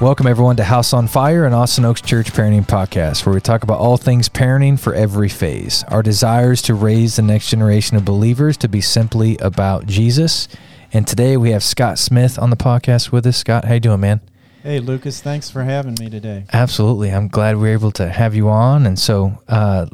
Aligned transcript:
Welcome, 0.00 0.26
everyone, 0.26 0.56
to 0.56 0.64
House 0.64 0.92
on 0.92 1.06
Fire, 1.06 1.44
an 1.44 1.52
Austin 1.52 1.84
Oaks 1.84 2.00
Church 2.00 2.32
parenting 2.32 2.66
podcast, 2.66 3.24
where 3.24 3.34
we 3.34 3.40
talk 3.40 3.62
about 3.62 3.78
all 3.78 3.96
things 3.96 4.28
parenting 4.28 4.76
for 4.78 4.94
every 4.94 5.28
phase. 5.28 5.84
Our 5.88 6.02
desire 6.02 6.50
is 6.50 6.62
to 6.62 6.74
raise 6.74 7.14
the 7.16 7.22
next 7.22 7.48
generation 7.50 7.96
of 7.96 8.04
believers 8.04 8.56
to 8.58 8.68
be 8.68 8.80
simply 8.80 9.36
about 9.38 9.86
Jesus. 9.86 10.48
And 10.92 11.06
today 11.06 11.36
we 11.36 11.52
have 11.52 11.62
Scott 11.62 12.00
Smith 12.00 12.36
on 12.36 12.50
the 12.50 12.56
podcast 12.56 13.12
with 13.12 13.24
us. 13.26 13.36
Scott, 13.36 13.64
how 13.64 13.74
you 13.74 13.80
doing, 13.80 14.00
man? 14.00 14.20
Hey, 14.64 14.80
Lucas. 14.80 15.20
Thanks 15.20 15.50
for 15.50 15.62
having 15.62 15.94
me 16.00 16.10
today. 16.10 16.46
Absolutely. 16.52 17.10
I'm 17.10 17.28
glad 17.28 17.56
we 17.58 17.70
are 17.70 17.72
able 17.72 17.92
to 17.92 18.08
have 18.08 18.34
you 18.34 18.48
on. 18.48 18.86
And 18.86 18.98
so 18.98 19.38
uh, 19.46 19.86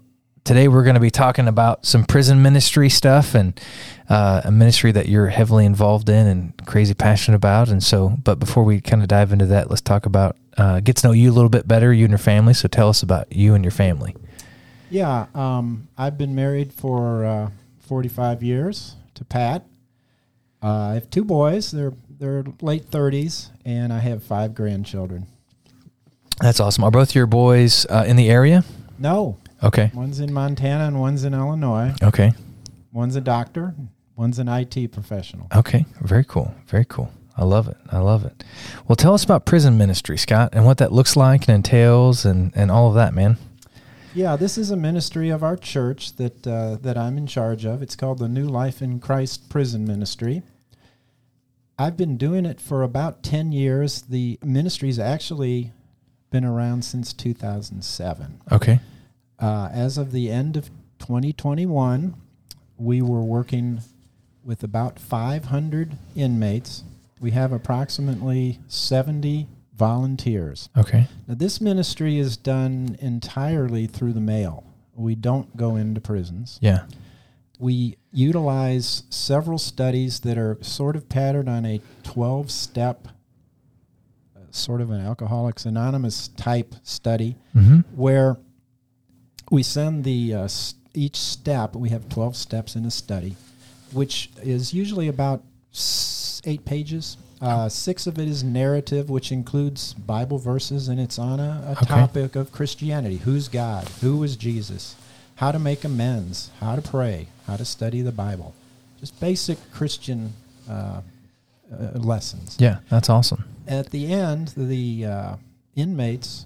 today 0.48 0.66
we're 0.66 0.82
going 0.82 0.94
to 0.94 1.00
be 1.00 1.10
talking 1.10 1.46
about 1.46 1.84
some 1.84 2.06
prison 2.06 2.40
ministry 2.40 2.88
stuff 2.88 3.34
and 3.34 3.60
uh, 4.08 4.40
a 4.46 4.50
ministry 4.50 4.90
that 4.90 5.06
you're 5.06 5.26
heavily 5.26 5.66
involved 5.66 6.08
in 6.08 6.26
and 6.26 6.66
crazy 6.66 6.94
passionate 6.94 7.36
about. 7.36 7.68
And 7.68 7.82
so, 7.82 8.16
but 8.24 8.38
before 8.38 8.64
we 8.64 8.80
kind 8.80 9.02
of 9.02 9.08
dive 9.08 9.30
into 9.30 9.44
that, 9.44 9.68
let's 9.68 9.82
talk 9.82 10.06
about 10.06 10.36
uh, 10.56 10.80
get 10.80 10.96
to 10.96 11.06
know 11.06 11.12
you 11.12 11.30
a 11.30 11.34
little 11.34 11.50
bit 11.50 11.68
better, 11.68 11.92
you 11.92 12.06
and 12.06 12.12
your 12.12 12.18
family. 12.18 12.54
So 12.54 12.66
tell 12.66 12.88
us 12.88 13.02
about 13.02 13.30
you 13.30 13.54
and 13.54 13.62
your 13.62 13.70
family. 13.70 14.16
Yeah, 14.88 15.26
um, 15.34 15.86
I've 15.98 16.16
been 16.16 16.34
married 16.34 16.72
for 16.72 17.26
uh, 17.26 17.50
45 17.80 18.42
years 18.42 18.96
to 19.16 19.26
Pat. 19.26 19.66
Uh, 20.62 20.66
I 20.66 20.94
have 20.94 21.10
two 21.10 21.24
boys. 21.24 21.70
They're 21.72 21.92
they're 22.08 22.44
late 22.62 22.90
30s, 22.90 23.50
and 23.66 23.92
I 23.92 23.98
have 23.98 24.24
five 24.24 24.54
grandchildren. 24.54 25.26
That's 26.40 26.58
awesome. 26.58 26.84
Are 26.84 26.90
both 26.90 27.14
your 27.14 27.26
boys 27.26 27.84
uh, 27.90 28.04
in 28.06 28.16
the 28.16 28.30
area? 28.30 28.64
No. 28.98 29.36
Okay. 29.62 29.90
One's 29.94 30.20
in 30.20 30.32
Montana 30.32 30.84
and 30.84 31.00
one's 31.00 31.24
in 31.24 31.34
Illinois. 31.34 31.94
Okay. 32.02 32.32
One's 32.92 33.16
a 33.16 33.20
doctor. 33.20 33.74
One's 34.16 34.38
an 34.38 34.48
IT 34.48 34.92
professional. 34.92 35.46
Okay, 35.54 35.86
very 36.00 36.24
cool. 36.24 36.52
Very 36.66 36.84
cool. 36.84 37.12
I 37.36 37.44
love 37.44 37.68
it. 37.68 37.76
I 37.92 37.98
love 37.98 38.24
it. 38.24 38.42
Well, 38.88 38.96
tell 38.96 39.14
us 39.14 39.22
about 39.22 39.44
prison 39.44 39.78
ministry, 39.78 40.18
Scott, 40.18 40.50
and 40.52 40.64
what 40.64 40.78
that 40.78 40.92
looks 40.92 41.14
like 41.16 41.46
and 41.46 41.54
entails 41.54 42.24
and, 42.24 42.50
and 42.56 42.70
all 42.70 42.88
of 42.88 42.94
that, 42.96 43.14
man. 43.14 43.36
Yeah, 44.14 44.34
this 44.34 44.58
is 44.58 44.72
a 44.72 44.76
ministry 44.76 45.30
of 45.30 45.44
our 45.44 45.56
church 45.56 46.16
that 46.16 46.44
uh, 46.44 46.76
that 46.82 46.98
I'm 46.98 47.16
in 47.16 47.28
charge 47.28 47.64
of. 47.64 47.82
It's 47.82 47.94
called 47.94 48.18
the 48.18 48.28
New 48.28 48.46
Life 48.48 48.82
in 48.82 48.98
Christ 48.98 49.48
Prison 49.48 49.86
Ministry. 49.86 50.42
I've 51.78 51.96
been 51.96 52.16
doing 52.16 52.44
it 52.44 52.60
for 52.60 52.82
about 52.82 53.22
10 53.22 53.52
years. 53.52 54.02
The 54.02 54.40
ministry's 54.42 54.98
actually 54.98 55.72
been 56.30 56.44
around 56.44 56.84
since 56.84 57.12
2007. 57.12 58.40
Okay. 58.50 58.80
Uh, 59.38 59.68
as 59.72 59.98
of 59.98 60.12
the 60.12 60.30
end 60.30 60.56
of 60.56 60.70
2021, 60.98 62.14
we 62.76 63.02
were 63.02 63.22
working 63.22 63.80
with 64.44 64.62
about 64.62 64.98
500 64.98 65.96
inmates. 66.16 66.84
We 67.20 67.30
have 67.32 67.52
approximately 67.52 68.58
70 68.68 69.46
volunteers. 69.76 70.68
Okay. 70.76 71.06
Now, 71.26 71.34
this 71.34 71.60
ministry 71.60 72.18
is 72.18 72.36
done 72.36 72.96
entirely 73.00 73.86
through 73.86 74.12
the 74.12 74.20
mail. 74.20 74.64
We 74.94 75.14
don't 75.14 75.56
go 75.56 75.76
into 75.76 76.00
prisons. 76.00 76.58
Yeah. 76.60 76.86
We 77.60 77.96
utilize 78.12 79.04
several 79.10 79.58
studies 79.58 80.20
that 80.20 80.38
are 80.38 80.58
sort 80.62 80.96
of 80.96 81.08
patterned 81.08 81.48
on 81.48 81.64
a 81.66 81.80
12 82.04 82.50
step, 82.50 83.08
uh, 84.36 84.40
sort 84.50 84.80
of 84.80 84.90
an 84.90 85.00
Alcoholics 85.00 85.64
Anonymous 85.66 86.28
type 86.28 86.74
study, 86.82 87.36
Mm-hmm. 87.56 87.80
where 87.96 88.36
we 89.50 89.62
send 89.62 90.04
the 90.04 90.34
uh, 90.34 90.48
each 90.94 91.16
step. 91.16 91.74
We 91.76 91.88
have 91.90 92.08
12 92.08 92.36
steps 92.36 92.76
in 92.76 92.84
a 92.84 92.90
study, 92.90 93.36
which 93.92 94.30
is 94.42 94.72
usually 94.74 95.08
about 95.08 95.42
s- 95.72 96.40
eight 96.44 96.64
pages. 96.64 97.16
Uh, 97.40 97.68
six 97.68 98.06
of 98.08 98.18
it 98.18 98.26
is 98.28 98.42
narrative, 98.42 99.08
which 99.08 99.30
includes 99.30 99.94
Bible 99.94 100.38
verses, 100.38 100.88
and 100.88 100.98
it's 100.98 101.18
on 101.20 101.38
a, 101.38 101.62
a 101.68 101.72
Okay. 101.72 101.86
topic 101.86 102.34
of 102.36 102.50
Christianity. 102.50 103.18
Who's 103.18 103.46
God? 103.48 103.88
Who 104.00 104.22
is 104.24 104.34
Jesus? 104.36 104.96
How 105.36 105.52
to 105.52 105.58
make 105.60 105.84
amends? 105.84 106.50
How 106.58 106.74
to 106.74 106.82
pray? 106.82 107.28
How 107.46 107.56
to 107.56 107.64
study 107.64 108.02
the 108.02 108.10
Bible? 108.10 108.54
Just 108.98 109.18
basic 109.20 109.56
Christian 109.72 110.32
uh, 110.68 111.00
uh, 111.72 111.76
lessons. 111.94 112.56
Yeah, 112.58 112.78
that's 112.90 113.08
awesome. 113.08 113.44
At 113.68 113.90
the 113.90 114.12
end, 114.12 114.48
the 114.56 115.06
uh, 115.06 115.36
inmates 115.76 116.44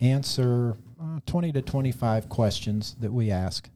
answer 0.00 0.76
uh, 1.02 1.20
20 1.26 1.52
to 1.52 1.62
25 1.62 2.28
questions 2.28 2.96
that 3.00 3.12
we 3.12 3.30
ask. 3.30 3.68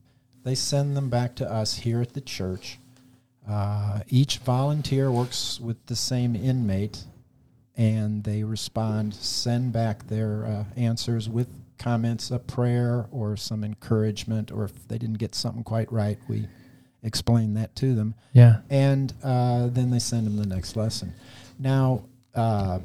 They 0.45 0.55
send 0.55 0.97
them 0.97 1.11
back 1.11 1.35
to 1.37 1.51
us 1.53 1.79
here 1.79 2.01
at 2.01 2.13
the 2.15 2.21
church. 2.21 2.79
Uh, 3.49 4.01
each 4.09 4.39
volunteer 4.39 5.11
works 5.11 5.61
with 5.61 5.85
the 5.87 5.97
same 5.97 6.35
inmate, 6.37 7.05
and 7.77 8.25
they 8.25 8.43
respond, 8.45 9.15
send 9.15 9.73
back 9.73 10.07
their 10.09 10.45
uh, 10.47 10.65
answers 10.77 11.29
with 11.29 11.49
comments, 11.79 12.31
a 12.31 12.39
prayer, 12.39 13.07
or 13.11 13.37
some 13.37 13.63
encouragement, 13.65 14.51
or 14.51 14.65
if 14.65 14.89
they 14.89 14.99
didn't 14.99 15.19
get 15.19 15.35
something 15.35 15.63
quite 15.65 15.91
right, 15.93 16.19
we 16.29 16.47
explain 17.03 17.55
that 17.55 17.75
to 17.77 17.95
them 17.95 18.15
Yeah. 18.33 18.61
and 18.69 19.13
uh, 19.23 19.69
then 19.69 19.91
they 19.91 19.99
send 20.01 20.27
them 20.27 20.37
the 20.37 20.47
next 20.47 20.75
lesson. 20.75 21.13
Now, 21.59 22.05
uh, 22.35 22.81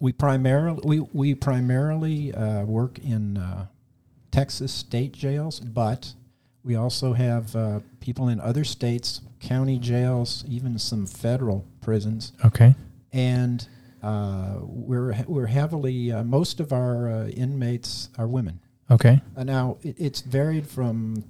we 0.00 0.12
primarily 0.12 0.80
we 0.84 1.00
we 1.12 1.34
primarily 1.34 2.32
uh, 2.34 2.64
work 2.64 2.98
in 2.98 3.36
uh, 3.36 3.66
Texas 4.30 4.72
state 4.72 5.12
jails, 5.12 5.60
but 5.60 6.14
we 6.64 6.74
also 6.76 7.12
have 7.14 7.54
uh, 7.56 7.80
people 8.00 8.28
in 8.28 8.40
other 8.40 8.64
states, 8.64 9.20
county 9.40 9.78
jails, 9.78 10.44
even 10.48 10.78
some 10.78 11.06
federal 11.06 11.64
prisons, 11.80 12.32
Okay. 12.44 12.74
and 13.12 13.66
uh, 14.02 14.58
we're 14.62 15.14
we're 15.26 15.46
heavily 15.46 16.12
uh, 16.12 16.22
most 16.22 16.60
of 16.60 16.72
our 16.72 17.10
uh, 17.10 17.28
inmates 17.28 18.10
are 18.18 18.28
women. 18.28 18.60
Okay. 18.90 19.20
Uh, 19.36 19.44
now 19.44 19.76
it, 19.82 19.96
it's 19.98 20.20
varied 20.20 20.66
from 20.66 21.24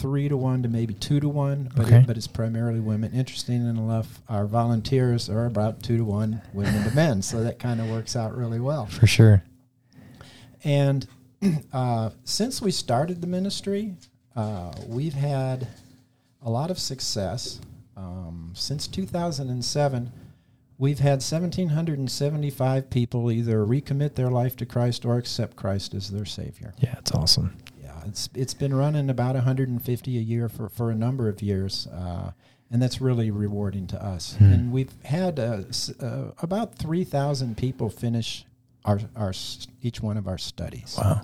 three 0.00 0.28
to 0.28 0.36
one 0.36 0.62
to 0.62 0.68
maybe 0.68 0.94
two 0.94 1.20
to 1.20 1.28
one, 1.28 1.70
but 1.76 1.86
Okay. 1.86 1.98
it, 1.98 2.06
but 2.06 2.16
it's 2.16 2.26
primarily 2.26 2.80
women. 2.80 3.12
Interesting 3.12 3.66
enough, 3.68 4.20
our 4.28 4.46
volunteers 4.46 5.28
are 5.28 5.46
about 5.46 5.82
two 5.82 5.96
to 5.98 6.04
one 6.04 6.40
women 6.54 6.88
to 6.88 6.94
men, 6.94 7.22
so 7.22 7.42
that 7.44 7.58
kind 7.58 7.80
of 7.80 7.88
works 7.90 8.16
out 8.16 8.36
really 8.36 8.60
well. 8.60 8.86
For 8.86 9.06
sure. 9.06 9.42
And 10.64 11.06
uh, 11.72 12.10
since 12.24 12.60
we 12.62 12.70
started 12.70 13.20
the 13.20 13.26
ministry, 13.26 13.94
uh, 14.36 14.72
we've 14.86 15.14
had 15.14 15.68
a 16.42 16.50
lot 16.50 16.70
of 16.70 16.78
success. 16.78 17.60
Um, 17.96 18.52
since 18.54 18.86
2007, 18.88 20.10
we've 20.78 20.98
had 21.00 21.22
1,775 21.22 22.88
people 22.90 23.30
either 23.30 23.64
recommit 23.66 24.14
their 24.14 24.30
life 24.30 24.56
to 24.56 24.66
Christ 24.66 25.04
or 25.04 25.18
accept 25.18 25.56
Christ 25.56 25.94
as 25.94 26.10
their 26.10 26.24
Savior. 26.24 26.72
Yeah, 26.78 26.94
it's 26.98 27.12
awesome. 27.12 27.56
It's 28.10 28.28
it's 28.34 28.54
been 28.54 28.74
running 28.74 29.08
about 29.08 29.36
150 29.36 30.18
a 30.18 30.20
year 30.20 30.48
for, 30.48 30.68
for 30.68 30.90
a 30.90 30.94
number 30.94 31.28
of 31.28 31.40
years, 31.40 31.86
uh, 31.86 32.32
and 32.70 32.82
that's 32.82 33.00
really 33.00 33.30
rewarding 33.30 33.86
to 33.88 34.04
us. 34.04 34.34
Hmm. 34.36 34.44
And 34.52 34.72
we've 34.72 34.92
had 35.04 35.38
uh, 35.38 35.62
s- 35.68 35.90
uh, 36.00 36.32
about 36.42 36.74
3,000 36.74 37.56
people 37.56 37.88
finish 37.88 38.44
our 38.84 39.00
our 39.14 39.28
s- 39.30 39.68
each 39.80 40.02
one 40.02 40.16
of 40.16 40.26
our 40.26 40.38
studies. 40.38 40.96
Wow. 40.98 41.22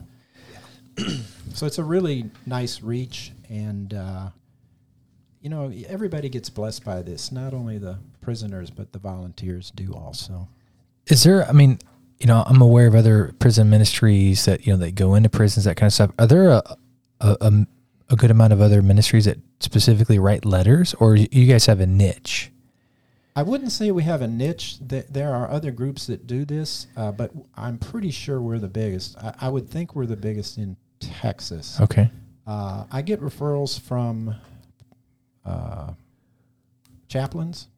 So 1.54 1.66
it's 1.66 1.78
a 1.78 1.84
really 1.84 2.30
nice 2.46 2.80
reach, 2.82 3.32
and 3.50 3.92
uh, 3.92 4.30
you 5.42 5.50
know 5.50 5.70
everybody 5.88 6.28
gets 6.28 6.48
blessed 6.50 6.84
by 6.84 7.02
this. 7.02 7.30
Not 7.32 7.52
only 7.52 7.78
the 7.78 7.98
prisoners, 8.20 8.70
but 8.70 8.92
the 8.92 8.98
volunteers 8.98 9.70
do 9.74 9.92
also. 9.92 10.48
Is 11.06 11.22
there? 11.24 11.46
I 11.48 11.52
mean, 11.52 11.78
you 12.18 12.26
know, 12.26 12.42
I'm 12.46 12.62
aware 12.62 12.86
of 12.86 12.94
other 12.94 13.34
prison 13.38 13.68
ministries 13.70 14.44
that 14.46 14.66
you 14.66 14.72
know 14.72 14.78
that 14.78 14.94
go 14.94 15.14
into 15.14 15.28
prisons, 15.28 15.64
that 15.64 15.76
kind 15.76 15.88
of 15.88 15.92
stuff. 15.94 16.10
Are 16.18 16.26
there 16.26 16.48
a 16.50 16.62
a, 17.20 17.36
a, 17.40 17.66
a 18.10 18.16
good 18.16 18.30
amount 18.30 18.52
of 18.52 18.60
other 18.60 18.82
ministries 18.82 19.24
that 19.26 19.38
specifically 19.60 20.18
write 20.18 20.44
letters, 20.44 20.94
or 20.94 21.16
you 21.16 21.46
guys 21.46 21.66
have 21.66 21.80
a 21.80 21.86
niche? 21.86 22.50
I 23.34 23.42
wouldn't 23.42 23.70
say 23.70 23.90
we 23.90 24.02
have 24.04 24.22
a 24.22 24.28
niche. 24.28 24.78
Th- 24.88 25.06
There 25.10 25.34
are 25.34 25.50
other 25.50 25.70
groups 25.70 26.06
that 26.06 26.26
do 26.26 26.46
this, 26.46 26.86
uh, 26.96 27.12
but 27.12 27.32
I'm 27.54 27.76
pretty 27.76 28.10
sure 28.10 28.40
we're 28.40 28.58
the 28.58 28.68
biggest. 28.68 29.16
I, 29.18 29.34
I 29.42 29.48
would 29.50 29.68
think 29.68 29.94
we're 29.94 30.06
the 30.06 30.16
biggest 30.16 30.56
in 30.56 30.76
Texas. 31.00 31.78
Okay. 31.80 32.10
Uh, 32.46 32.84
I 32.90 33.02
get 33.02 33.20
referrals 33.20 33.78
from 33.78 34.34
uh, 35.44 35.92
chaplains. 37.08 37.68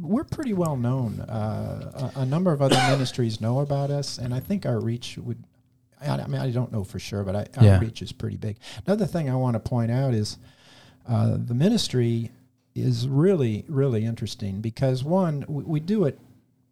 We're 0.00 0.24
pretty 0.24 0.54
well 0.54 0.76
known. 0.76 1.20
Uh, 1.20 2.10
a, 2.16 2.20
a 2.20 2.26
number 2.26 2.52
of 2.52 2.60
other 2.60 2.74
ministries 2.90 3.40
know 3.40 3.60
about 3.60 3.90
us, 3.90 4.18
and 4.18 4.34
I 4.34 4.40
think 4.40 4.66
our 4.66 4.80
reach 4.80 5.16
would. 5.18 5.42
I, 6.00 6.08
I 6.10 6.26
mean, 6.26 6.40
I 6.40 6.50
don't 6.50 6.72
know 6.72 6.84
for 6.84 6.98
sure, 6.98 7.24
but 7.24 7.34
I, 7.36 7.46
our 7.56 7.64
Yeah. 7.64 7.80
reach 7.80 8.02
is 8.02 8.12
pretty 8.12 8.36
big. 8.36 8.56
Another 8.86 9.06
thing 9.06 9.28
I 9.30 9.34
want 9.36 9.54
to 9.54 9.60
point 9.60 9.90
out 9.90 10.14
is 10.14 10.38
uh, 11.08 11.36
the 11.38 11.54
ministry 11.54 12.30
is 12.74 13.08
really, 13.08 13.64
really 13.68 14.04
interesting 14.04 14.60
because 14.60 15.02
one, 15.02 15.44
we, 15.48 15.64
we 15.64 15.80
do 15.80 16.04
it 16.04 16.18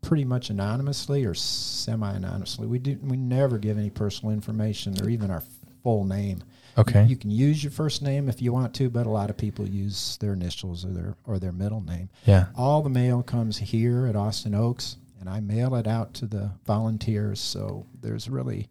pretty 0.03 0.25
much 0.25 0.51
anonymously 0.51 1.25
or 1.25 1.35
semi-anonymously. 1.35 2.67
We 2.67 2.79
do 2.79 2.99
we 3.03 3.17
never 3.17 3.59
give 3.59 3.77
any 3.79 3.91
personal 3.91 4.33
information 4.33 5.01
or 5.03 5.09
even 5.09 5.31
our 5.31 5.43
full 5.83 6.05
name. 6.05 6.43
Okay. 6.79 7.05
You 7.07 7.17
can 7.17 7.31
use 7.31 7.63
your 7.65 7.71
first 7.71 8.03
name 8.03 8.29
if 8.29 8.43
you 8.43 8.53
want 8.53 8.75
to, 8.75 8.91
but 8.91 9.07
a 9.07 9.11
lot 9.11 9.31
of 9.31 9.37
people 9.37 9.67
use 9.67 10.17
their 10.19 10.33
initials 10.35 10.85
or 10.85 10.89
their 10.91 11.15
or 11.27 11.39
their 11.39 11.53
middle 11.53 11.81
name. 11.81 12.09
yeah. 12.27 12.47
All 12.55 12.83
the 12.83 12.91
mail 12.91 13.23
comes 13.23 13.57
here 13.59 14.07
at 14.07 14.15
Austin 14.17 14.55
Oaks, 14.55 14.97
and 15.19 15.29
and 15.29 15.31
I 15.31 15.41
mail 15.41 15.75
it 15.75 15.87
out 15.89 16.13
to 16.15 16.27
the 16.27 16.51
volunteers. 16.67 17.41
So 17.41 17.87
there's 18.03 18.29
really, 18.29 18.69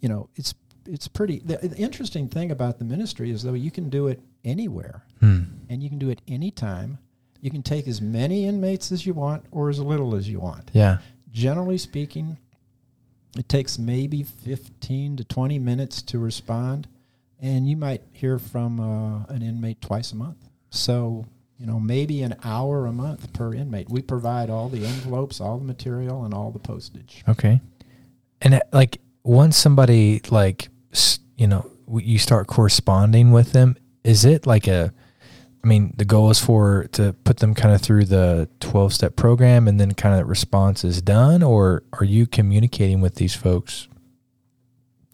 you 0.00 0.08
know, 0.08 0.28
it's 0.36 0.54
it's 0.84 1.08
pretty. 1.08 1.38
The, 1.40 1.56
the 1.56 1.78
interesting 1.78 2.28
thing 2.28 2.50
about 2.50 2.78
the 2.78 2.84
ministry 2.84 3.30
is 3.30 3.42
though 3.42 3.54
you 3.54 3.70
can 3.70 3.88
do 3.88 4.06
it 4.08 4.20
anywhere, 4.44 5.02
Hmm. 5.20 5.44
and 5.70 5.82
you 5.82 5.88
can 5.88 5.98
do 5.98 6.10
it 6.10 6.20
anytime. 6.28 6.98
You 7.40 7.50
can 7.50 7.62
take 7.62 7.88
as 7.88 8.00
many 8.00 8.44
inmates 8.46 8.92
as 8.92 9.06
you 9.06 9.14
want 9.14 9.44
or 9.50 9.68
as 9.70 9.78
little 9.80 10.14
as 10.14 10.28
you 10.28 10.38
want. 10.40 10.70
Yeah. 10.74 10.98
Generally 11.32 11.78
speaking, 11.78 12.36
it 13.36 13.48
takes 13.48 13.78
maybe 13.78 14.22
15 14.22 15.16
to 15.16 15.24
20 15.24 15.58
minutes 15.58 16.02
to 16.02 16.18
respond, 16.18 16.88
and 17.40 17.68
you 17.68 17.76
might 17.76 18.02
hear 18.12 18.38
from 18.38 18.80
uh, 18.80 19.24
an 19.28 19.42
inmate 19.42 19.80
twice 19.80 20.12
a 20.12 20.16
month. 20.16 20.48
So, 20.70 21.26
you 21.58 21.66
know, 21.66 21.78
maybe 21.78 22.22
an 22.22 22.36
hour 22.44 22.86
a 22.86 22.92
month 22.92 23.32
per 23.32 23.54
inmate. 23.54 23.88
We 23.88 24.02
provide 24.02 24.50
all 24.50 24.68
the 24.68 24.84
envelopes, 24.84 25.40
all 25.40 25.58
the 25.58 25.64
material, 25.64 26.24
and 26.24 26.34
all 26.34 26.50
the 26.50 26.58
postage. 26.58 27.22
Okay. 27.28 27.60
And 28.40 28.54
uh, 28.54 28.60
like 28.72 28.98
once 29.22 29.56
somebody 29.56 30.20
like 30.30 30.68
you 31.36 31.46
know 31.46 31.70
you 31.92 32.18
start 32.18 32.46
corresponding 32.46 33.32
with 33.32 33.52
them, 33.52 33.76
is 34.04 34.24
it 34.24 34.46
like 34.46 34.66
a? 34.66 34.92
I 35.64 35.68
mean, 35.68 35.94
the 35.96 36.04
goal 36.04 36.30
is 36.30 36.38
for 36.38 36.86
to 36.92 37.12
put 37.24 37.38
them 37.38 37.52
kind 37.52 37.74
of 37.74 37.80
through 37.80 38.04
the 38.04 38.48
twelve 38.60 38.92
step 38.92 39.16
program, 39.16 39.66
and 39.66 39.80
then 39.80 39.92
kind 39.92 40.20
of 40.20 40.28
response 40.28 40.84
is 40.84 41.02
done, 41.02 41.42
or 41.42 41.82
are 41.94 42.04
you 42.04 42.26
communicating 42.26 43.00
with 43.00 43.16
these 43.16 43.34
folks? 43.34 43.88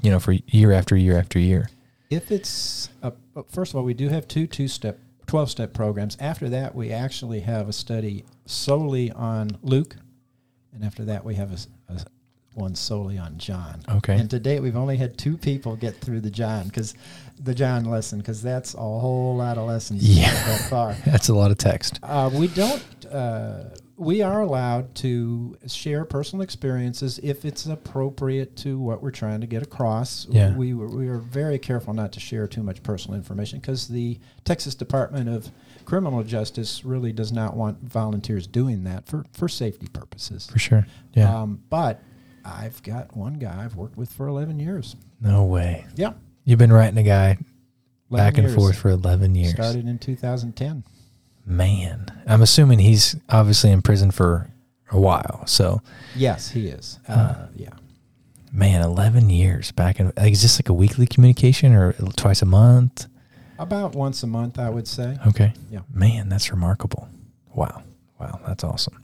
You 0.03 0.11
know, 0.11 0.19
for 0.19 0.33
year 0.33 0.73
after 0.73 0.97
year 0.97 1.17
after 1.17 1.39
year. 1.39 1.69
If 2.13 2.31
it's, 2.31 2.89
a, 3.03 3.13
first 3.51 3.73
of 3.73 3.77
all, 3.79 3.85
we 3.85 3.95
do 3.95 4.09
have 4.09 4.29
two 4.29 4.47
two 4.47 4.69
step, 4.69 4.99
12 5.27 5.51
step 5.51 5.73
programs. 5.73 6.17
After 6.21 6.49
that, 6.51 6.75
we 6.75 6.93
actually 6.93 7.41
have 7.41 7.69
a 7.69 7.73
study 7.73 8.25
solely 8.47 9.11
on 9.13 9.57
Luke. 9.63 9.97
And 10.75 10.85
after 10.85 11.05
that, 11.07 11.25
we 11.25 11.35
have 11.37 11.53
a 11.53 11.93
a 11.93 12.05
one 12.55 12.75
solely 12.75 13.17
on 13.17 13.39
John. 13.39 13.81
Okay. 13.89 14.15
And 14.15 14.29
to 14.31 14.39
date, 14.39 14.61
we've 14.61 14.77
only 14.77 14.99
had 14.99 15.17
two 15.17 15.39
people 15.39 15.75
get 15.75 15.97
through 15.97 16.21
the 16.21 16.31
John 16.31 16.67
because 16.67 16.95
the 17.41 17.55
John 17.55 17.87
lesson 17.87 18.19
because 18.19 18.43
that's 18.43 18.75
a 18.75 18.79
whole 18.79 19.37
lot 19.37 19.57
of 19.57 19.67
lessons 19.67 20.03
Yeah. 20.07 20.31
that 20.33 20.69
far. 20.69 20.93
That's 21.07 21.31
a 21.31 21.35
lot 21.35 21.51
of 21.51 21.57
text. 21.57 21.99
Uh, 22.03 22.31
we 22.33 22.49
don't. 22.49 22.85
Uh, 23.11 23.71
we 24.03 24.21
are 24.21 24.41
allowed 24.41 24.95
to 24.97 25.57
share 25.67 26.05
personal 26.05 26.43
experiences 26.43 27.21
if 27.23 27.45
it's 27.45 27.67
appropriate 27.67 28.57
to 28.57 28.79
what 28.79 29.03
we're 29.03 29.13
trying 29.13 29.41
to 29.41 29.47
get 29.47 29.63
across. 29.63 30.27
Yeah. 30.29 30.55
We 30.55 30.75
we 30.75 31.09
are 31.09 31.19
very 31.19 31.59
careful 31.59 31.95
not 31.95 32.13
to 32.13 32.21
share 32.21 32.49
too 32.49 32.63
much 32.63 32.83
personal 32.83 33.17
information 33.17 33.61
because 33.61 33.87
the 33.89 34.19
Texas 34.45 34.75
Department 34.75 35.29
of 35.29 35.51
Criminal 35.85 36.23
Justice 36.25 36.85
really 36.85 37.13
does 37.13 37.33
not 37.33 37.57
want 37.57 37.79
volunteers 37.81 38.47
doing 38.47 38.85
that 38.85 39.07
for, 39.07 39.25
for 39.33 39.49
safety 39.49 39.87
purposes. 39.87 40.49
For 40.51 40.59
sure. 40.59 40.87
Yeah. 41.15 41.43
Um, 41.43 41.63
but 41.71 42.03
I've 42.45 42.83
got 42.83 43.17
one 43.17 43.35
guy 43.35 43.65
I've 43.65 43.77
worked 43.77 43.97
with 43.97 44.13
for 44.13 44.27
11 44.27 44.59
years. 44.59 44.97
no 45.21 45.45
way. 45.45 45.87
Yeah. 45.95 46.15
You've 46.45 46.59
been 46.59 46.73
writing 46.73 46.99
a 46.99 47.05
guy 47.05 47.39
11 48.11 48.11
back 48.11 48.39
and 48.39 48.49
years. 48.49 48.55
forth 48.57 48.77
for 48.77 48.91
11 48.91 49.35
years. 49.37 49.53
Started 49.53 49.87
in 49.87 49.99
2010. 49.99 50.83
Man, 51.45 52.07
I'm 52.27 52.43
assuming 52.43 52.79
he's 52.79 53.17
obviously 53.29 53.71
in 53.71 53.83
prison 53.83 54.11
for 54.11 54.49
a 54.91 55.01
while. 55.01 55.45
So, 55.47 55.81
Yes, 56.15 56.51
he 56.51 56.69
is. 56.69 56.99
Uh, 57.09 57.47
yeah. 57.57 57.71
man, 58.53 58.83
11 58.83 59.31
years 59.31 59.73
back 59.73 59.99
in. 59.99 60.13
Like, 60.17 60.33
is 60.33 60.43
this 60.43 60.59
like 60.59 60.69
a 60.69 60.75
weekly 60.75 61.07
communication 61.07 61.73
or 61.73 61.93
twice 62.17 62.43
a 62.43 62.47
month? 62.47 63.07
About 63.59 63.95
once 63.95 64.23
a 64.23 64.27
month, 64.27 64.59
I 64.59 64.71
would 64.71 64.87
say. 64.89 65.17
Okay. 65.29 65.53
Yeah. 65.71 65.81
Man, 65.93 66.29
that's 66.29 66.51
remarkable. 66.51 67.09
Wow. 67.55 67.83
Wow. 68.21 68.41
That's 68.47 68.65
awesome. 68.65 69.01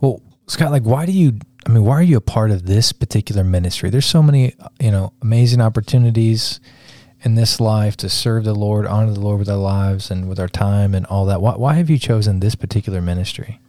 Well, 0.00 0.22
Scott, 0.46 0.70
like, 0.72 0.82
why 0.84 1.06
do 1.06 1.12
you, 1.12 1.38
I 1.66 1.70
mean, 1.70 1.84
why 1.84 1.94
are 1.94 2.02
you 2.02 2.16
a 2.16 2.20
part 2.22 2.50
of 2.50 2.66
this 2.66 2.92
particular 2.92 3.44
ministry? 3.44 3.88
There's 3.90 4.06
so 4.06 4.22
many, 4.22 4.54
you 4.80 4.90
know, 4.90 5.12
amazing 5.22 5.60
opportunities 5.60 6.60
in 7.24 7.34
this 7.36 7.60
life 7.60 7.96
to 7.98 8.08
serve 8.08 8.44
the 8.44 8.54
Lord, 8.54 8.86
honor 8.86 9.12
the 9.12 9.20
Lord 9.20 9.38
with 9.38 9.48
our 9.48 9.56
lives 9.56 10.10
and 10.10 10.28
with 10.28 10.40
our 10.40 10.48
time 10.48 10.94
and 10.94 11.06
all 11.06 11.24
that. 11.26 11.40
Why, 11.40 11.54
why 11.54 11.74
have 11.74 11.88
you 11.88 11.98
chosen 11.98 12.40
this 12.40 12.54
particular 12.54 13.00
ministry? 13.00 13.60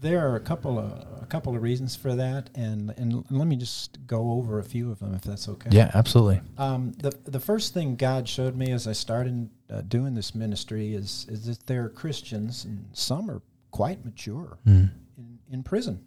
There 0.00 0.26
are 0.26 0.34
a 0.34 0.40
couple 0.40 0.78
of 0.78 1.06
a 1.22 1.26
couple 1.26 1.54
of 1.54 1.62
reasons 1.62 1.94
for 1.94 2.14
that, 2.16 2.48
and 2.54 2.94
and 2.96 3.24
let 3.30 3.46
me 3.46 3.54
just 3.56 3.98
go 4.06 4.32
over 4.32 4.58
a 4.58 4.64
few 4.64 4.90
of 4.90 4.98
them 4.98 5.14
if 5.14 5.20
that's 5.22 5.46
okay. 5.48 5.68
Yeah, 5.70 5.90
absolutely. 5.94 6.40
Um, 6.56 6.92
the 6.92 7.12
the 7.26 7.38
first 7.40 7.74
thing 7.74 7.96
God 7.96 8.26
showed 8.26 8.56
me 8.56 8.72
as 8.72 8.86
I 8.88 8.92
started 8.92 9.50
uh, 9.68 9.82
doing 9.82 10.14
this 10.14 10.34
ministry 10.34 10.94
is 10.94 11.26
is 11.28 11.44
that 11.46 11.66
there 11.66 11.84
are 11.84 11.90
Christians, 11.90 12.64
and 12.64 12.88
some 12.94 13.30
are 13.30 13.42
quite 13.72 14.02
mature 14.04 14.58
Mm. 14.66 14.90
in, 15.18 15.38
in 15.50 15.62
prison. 15.62 16.02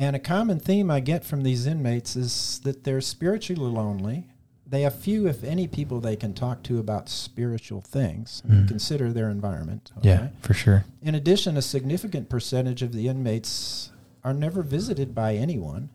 And 0.00 0.16
a 0.16 0.18
common 0.18 0.58
theme 0.58 0.90
I 0.90 1.00
get 1.00 1.26
from 1.26 1.42
these 1.42 1.66
inmates 1.66 2.16
is 2.16 2.58
that 2.64 2.84
they're 2.84 3.02
spiritually 3.02 3.70
lonely. 3.70 4.28
They 4.66 4.80
have 4.80 4.94
few, 4.94 5.28
if 5.28 5.44
any, 5.44 5.68
people 5.68 6.00
they 6.00 6.16
can 6.16 6.32
talk 6.32 6.62
to 6.64 6.78
about 6.78 7.10
spiritual 7.10 7.82
things. 7.82 8.42
Mm. 8.48 8.66
Consider 8.66 9.12
their 9.12 9.28
environment. 9.28 9.92
Yeah, 10.00 10.28
for 10.40 10.54
sure. 10.54 10.86
In 11.02 11.14
addition, 11.14 11.58
a 11.58 11.62
significant 11.62 12.30
percentage 12.30 12.80
of 12.80 12.94
the 12.94 13.08
inmates 13.08 13.90
are 14.24 14.32
never 14.32 14.62
visited 14.62 15.14
by 15.14 15.34
anyone, 15.34 15.90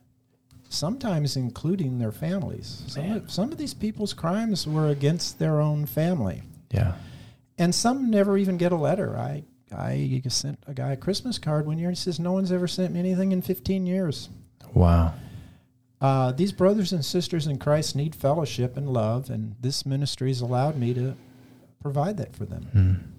sometimes 0.69 1.35
including 1.35 1.97
their 1.97 2.11
families. 2.11 2.83
Some 2.85 3.11
of, 3.11 3.31
some 3.31 3.51
of 3.51 3.57
these 3.57 3.73
people's 3.73 4.13
crimes 4.13 4.67
were 4.67 4.89
against 4.89 5.39
their 5.39 5.59
own 5.59 5.87
family. 5.87 6.43
Yeah. 6.69 6.93
And 7.57 7.73
some 7.73 8.11
never 8.11 8.37
even 8.37 8.57
get 8.57 8.71
a 8.71 8.75
letter. 8.77 9.17
I, 9.17 9.45
I 9.75 10.21
sent 10.29 10.59
a 10.67 10.73
guy 10.73 10.93
a 10.93 10.97
Christmas 10.97 11.37
card 11.37 11.65
one 11.65 11.77
year 11.77 11.89
and 11.89 11.97
he 11.97 12.01
says, 12.01 12.19
No 12.19 12.31
one's 12.33 12.51
ever 12.51 12.67
sent 12.67 12.93
me 12.93 12.99
anything 12.99 13.31
in 13.31 13.41
15 13.41 13.85
years. 13.85 14.29
Wow. 14.73 15.13
Uh, 16.01 16.31
these 16.31 16.51
brothers 16.51 16.91
and 16.91 17.03
sisters 17.03 17.47
in 17.47 17.57
Christ 17.57 17.95
need 17.95 18.15
fellowship 18.15 18.77
and 18.77 18.89
love, 18.89 19.29
and 19.29 19.55
this 19.61 19.85
ministry 19.85 20.27
has 20.27 20.41
allowed 20.41 20.77
me 20.77 20.93
to 20.93 21.15
provide 21.81 22.17
that 22.17 22.35
for 22.35 22.45
them. 22.45 22.67
Mm. 22.75 23.15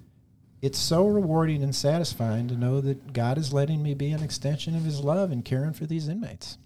It's 0.62 0.78
so 0.78 1.06
rewarding 1.06 1.62
and 1.62 1.74
satisfying 1.74 2.48
to 2.48 2.54
know 2.54 2.80
that 2.80 3.12
God 3.12 3.38
is 3.38 3.52
letting 3.52 3.82
me 3.82 3.94
be 3.94 4.10
an 4.12 4.22
extension 4.22 4.76
of 4.76 4.84
His 4.84 5.00
love 5.00 5.30
and 5.30 5.44
caring 5.44 5.72
for 5.72 5.86
these 5.86 6.08
inmates. 6.08 6.58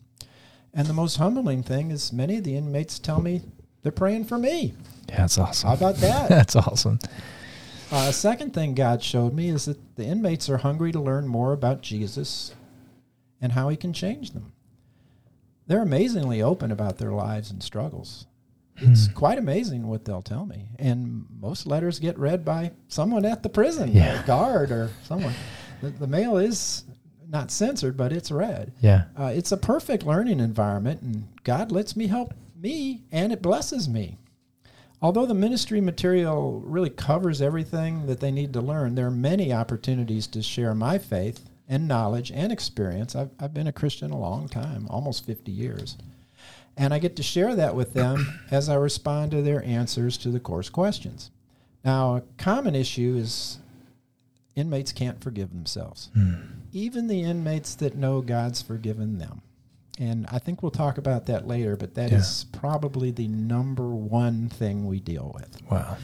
And 0.72 0.86
the 0.86 0.92
most 0.92 1.16
humbling 1.16 1.62
thing 1.62 1.90
is, 1.90 2.12
many 2.12 2.36
of 2.36 2.44
the 2.44 2.56
inmates 2.56 2.98
tell 2.98 3.20
me 3.20 3.42
they're 3.82 3.92
praying 3.92 4.24
for 4.26 4.38
me. 4.38 4.74
Yeah, 5.08 5.18
that's 5.18 5.38
awesome. 5.38 5.68
How 5.68 5.74
about 5.74 5.96
that? 5.96 6.28
that's 6.30 6.56
awesome. 6.56 6.98
Uh, 7.92 8.06
a 8.08 8.12
second 8.12 8.54
thing 8.54 8.74
God 8.74 9.02
showed 9.02 9.34
me 9.34 9.48
is 9.48 9.64
that 9.64 9.96
the 9.96 10.04
inmates 10.04 10.48
are 10.48 10.58
hungry 10.58 10.92
to 10.92 11.00
learn 11.00 11.26
more 11.26 11.52
about 11.52 11.82
Jesus 11.82 12.54
and 13.40 13.52
how 13.52 13.68
He 13.68 13.76
can 13.76 13.92
change 13.92 14.30
them. 14.30 14.52
They're 15.66 15.82
amazingly 15.82 16.40
open 16.42 16.70
about 16.70 16.98
their 16.98 17.12
lives 17.12 17.50
and 17.50 17.62
struggles. 17.62 18.26
It's 18.76 19.06
Hmm. 19.08 19.12
quite 19.14 19.38
amazing 19.38 19.86
what 19.88 20.04
they'll 20.04 20.22
tell 20.22 20.46
me. 20.46 20.70
And 20.78 21.26
most 21.40 21.66
letters 21.66 21.98
get 21.98 22.18
read 22.18 22.44
by 22.44 22.72
someone 22.88 23.24
at 23.24 23.42
the 23.42 23.48
prison, 23.48 23.90
Yeah. 23.92 24.22
a 24.22 24.26
guard 24.26 24.70
or 24.70 24.90
someone. 25.04 25.34
The, 25.82 25.90
the 25.90 26.06
mail 26.06 26.36
is 26.38 26.84
not 27.28 27.50
censored, 27.50 27.96
but 27.96 28.12
it's 28.12 28.30
read. 28.30 28.72
Yeah. 28.80 29.04
Uh, 29.16 29.32
it's 29.34 29.52
a 29.52 29.56
perfect 29.56 30.06
learning 30.06 30.40
environment, 30.40 31.02
and 31.02 31.28
God 31.44 31.70
lets 31.72 31.94
me 31.96 32.06
help 32.06 32.34
me, 32.60 33.02
and 33.12 33.32
it 33.32 33.42
blesses 33.42 33.88
me. 33.88 34.16
Although 35.02 35.26
the 35.26 35.34
ministry 35.34 35.80
material 35.80 36.60
really 36.60 36.90
covers 36.90 37.40
everything 37.40 38.06
that 38.06 38.20
they 38.20 38.30
need 38.30 38.52
to 38.52 38.60
learn, 38.60 38.94
there 38.94 39.06
are 39.06 39.10
many 39.10 39.52
opportunities 39.52 40.26
to 40.28 40.42
share 40.42 40.74
my 40.74 40.98
faith 40.98 41.48
and 41.68 41.88
knowledge 41.88 42.30
and 42.30 42.52
experience. 42.52 43.16
I've, 43.16 43.30
I've 43.38 43.54
been 43.54 43.66
a 43.66 43.72
Christian 43.72 44.10
a 44.10 44.18
long 44.18 44.48
time, 44.48 44.86
almost 44.90 45.24
50 45.24 45.50
years. 45.50 45.96
And 46.76 46.92
I 46.92 46.98
get 46.98 47.16
to 47.16 47.22
share 47.22 47.54
that 47.56 47.74
with 47.74 47.94
them 47.94 48.40
as 48.50 48.68
I 48.68 48.74
respond 48.74 49.30
to 49.30 49.42
their 49.42 49.64
answers 49.64 50.18
to 50.18 50.28
the 50.30 50.40
course 50.40 50.68
questions. 50.68 51.30
Now, 51.84 52.16
a 52.16 52.22
common 52.36 52.74
issue 52.74 53.16
is 53.18 53.58
inmates 54.54 54.92
can't 54.92 55.22
forgive 55.22 55.50
themselves 55.50 56.10
Mm. 56.14 56.42
even 56.72 57.06
the 57.06 57.22
inmates 57.22 57.74
that 57.76 57.94
know 57.96 58.20
God's 58.20 58.60
forgiven 58.60 59.18
them. 59.18 59.40
And 60.00 60.26
I 60.32 60.38
think 60.38 60.62
we'll 60.62 60.70
talk 60.72 60.96
about 60.96 61.26
that 61.26 61.46
later, 61.46 61.76
but 61.76 61.94
that 61.94 62.10
is 62.10 62.46
Yeah. 62.52 62.58
probably 62.58 63.10
the 63.10 63.28
number 63.28 63.90
one 63.94 64.48
thing 64.48 64.86
we 64.86 64.98
deal 64.98 65.30
with. 65.34 65.58
Wow. 65.70 65.98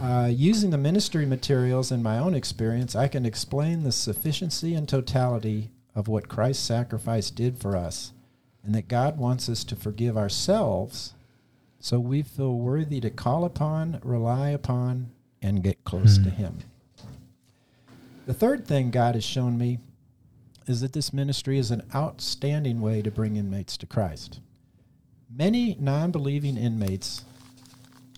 Uh, 0.00 0.26
using 0.34 0.70
the 0.70 0.78
ministry 0.78 1.26
materials 1.26 1.92
in 1.92 2.02
my 2.02 2.16
own 2.18 2.34
experience, 2.34 2.96
I 2.96 3.08
can 3.08 3.26
explain 3.26 3.82
the 3.82 3.92
sufficiency 3.92 4.74
and 4.74 4.88
totality 4.88 5.70
of 5.94 6.08
what 6.08 6.28
Christ's 6.28 6.64
sacrifice 6.64 7.30
did 7.30 7.58
for 7.58 7.76
us, 7.76 8.12
and 8.64 8.74
that 8.74 8.88
God 8.88 9.18
wants 9.18 9.50
us 9.50 9.64
to 9.64 9.76
forgive 9.76 10.16
ourselves 10.16 11.12
so 11.78 12.00
we 12.00 12.22
feel 12.22 12.54
worthy 12.56 13.00
to 13.00 13.10
call 13.10 13.44
upon, 13.44 14.00
rely 14.02 14.48
upon, 14.48 15.10
and 15.42 15.62
get 15.62 15.84
close 15.84 16.16
Hmm. 16.16 16.24
to 16.24 16.30
Him. 16.30 16.58
The 18.24 18.34
third 18.34 18.66
thing 18.66 18.90
God 18.90 19.14
has 19.14 19.24
shown 19.24 19.58
me 19.58 19.78
is 20.72 20.80
that 20.80 20.92
this 20.92 21.12
ministry 21.12 21.58
is 21.58 21.70
an 21.70 21.82
outstanding 21.94 22.80
way 22.80 23.02
to 23.02 23.10
bring 23.10 23.36
inmates 23.36 23.76
to 23.76 23.86
Christ. 23.86 24.40
Many 25.30 25.76
non 25.78 26.10
believing 26.10 26.56
inmates 26.56 27.24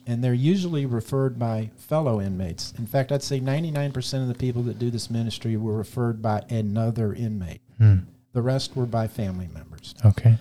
and 0.06 0.23
they're 0.23 0.34
usually 0.34 0.87
referred 0.87 1.38
by 1.38 1.70
fellow 1.76 2.20
inmates. 2.20 2.75
In 2.78 2.87
fact, 2.87 3.11
I'd 3.11 3.23
say 3.23 3.40
99% 3.40 4.23
of 4.23 4.28
the 4.28 4.34
people 4.34 4.62
that 4.64 4.78
do 4.78 4.90
this 4.90 5.11
ministry 5.11 5.56
were 5.56 5.76
referred 5.76 6.20
by 6.20 6.42
another 6.50 7.14
inmate. 7.14 7.62
Hmm. 7.78 7.99
The 8.32 8.42
rest 8.42 8.76
were 8.76 8.87
by 8.87 9.06
family 9.06 9.49
members. 9.49 9.94
Okay. 10.04 10.37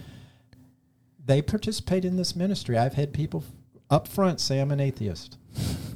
They 1.25 1.41
participate 1.41 2.03
in 2.03 2.17
this 2.17 2.35
ministry. 2.35 2.77
I've 2.77 2.95
had 2.95 3.13
people 3.13 3.43
up 3.89 4.07
front 4.07 4.41
say, 4.41 4.59
I'm 4.59 4.71
an 4.71 4.81
atheist. 4.81 5.37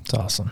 It's 0.02 0.14
awesome. 0.14 0.52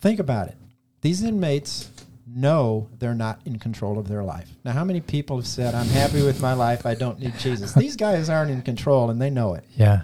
Think 0.00 0.20
about 0.20 0.48
it. 0.48 0.56
These 1.02 1.22
inmates 1.22 1.90
know 2.36 2.88
they're 2.98 3.14
not 3.14 3.40
in 3.44 3.58
control 3.58 3.98
of 3.98 4.08
their 4.08 4.22
life. 4.22 4.48
Now, 4.64 4.72
how 4.72 4.84
many 4.84 5.00
people 5.00 5.36
have 5.38 5.46
said, 5.46 5.74
I'm 5.74 5.86
happy 5.88 6.22
with 6.22 6.40
my 6.40 6.52
life, 6.52 6.84
I 6.86 6.94
don't 6.94 7.18
need 7.18 7.36
Jesus? 7.38 7.72
These 7.74 7.96
guys 7.96 8.28
aren't 8.28 8.50
in 8.50 8.62
control 8.62 9.10
and 9.10 9.20
they 9.20 9.30
know 9.30 9.54
it. 9.54 9.64
Yeah. 9.76 10.02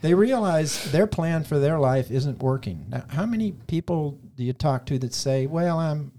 They 0.00 0.14
realize 0.14 0.90
their 0.92 1.06
plan 1.06 1.44
for 1.44 1.58
their 1.58 1.78
life 1.78 2.10
isn't 2.10 2.38
working. 2.42 2.86
Now, 2.88 3.04
how 3.08 3.26
many 3.26 3.52
people 3.52 4.18
do 4.36 4.44
you 4.44 4.52
talk 4.52 4.86
to 4.86 4.98
that 5.00 5.12
say, 5.12 5.46
"Well, 5.46 5.78
I'm 5.78 6.12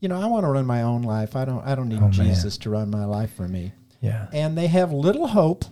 you 0.00 0.08
know, 0.08 0.20
I 0.20 0.26
want 0.26 0.44
to 0.44 0.50
run 0.50 0.66
my 0.66 0.82
own 0.82 1.02
life. 1.02 1.34
I 1.36 1.44
don't 1.44 1.64
I 1.66 1.74
don't 1.74 1.88
need 1.88 1.98
Oh, 1.98 2.02
man. 2.02 2.12
Jesus 2.12 2.56
to 2.58 2.70
run 2.70 2.90
my 2.90 3.04
life 3.04 3.34
for 3.34 3.48
me." 3.48 3.72
Yeah. 4.00 4.28
And 4.32 4.56
they 4.56 4.68
have 4.68 4.92
little 4.92 5.26
hope 5.28 5.64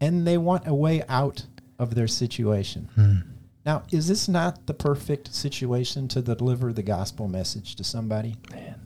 and 0.00 0.26
they 0.26 0.36
want 0.36 0.66
a 0.66 0.74
way 0.74 1.02
out 1.08 1.46
of 1.78 1.94
their 1.94 2.08
situation. 2.08 2.90
Hmm. 2.94 3.16
Now, 3.64 3.84
is 3.90 4.08
this 4.08 4.28
not 4.28 4.66
the 4.66 4.74
perfect 4.74 5.34
situation 5.34 6.08
to 6.08 6.20
deliver 6.20 6.72
the 6.72 6.82
gospel 6.82 7.28
message 7.28 7.76
to 7.76 7.84
somebody? 7.84 8.36
Man. 8.50 8.80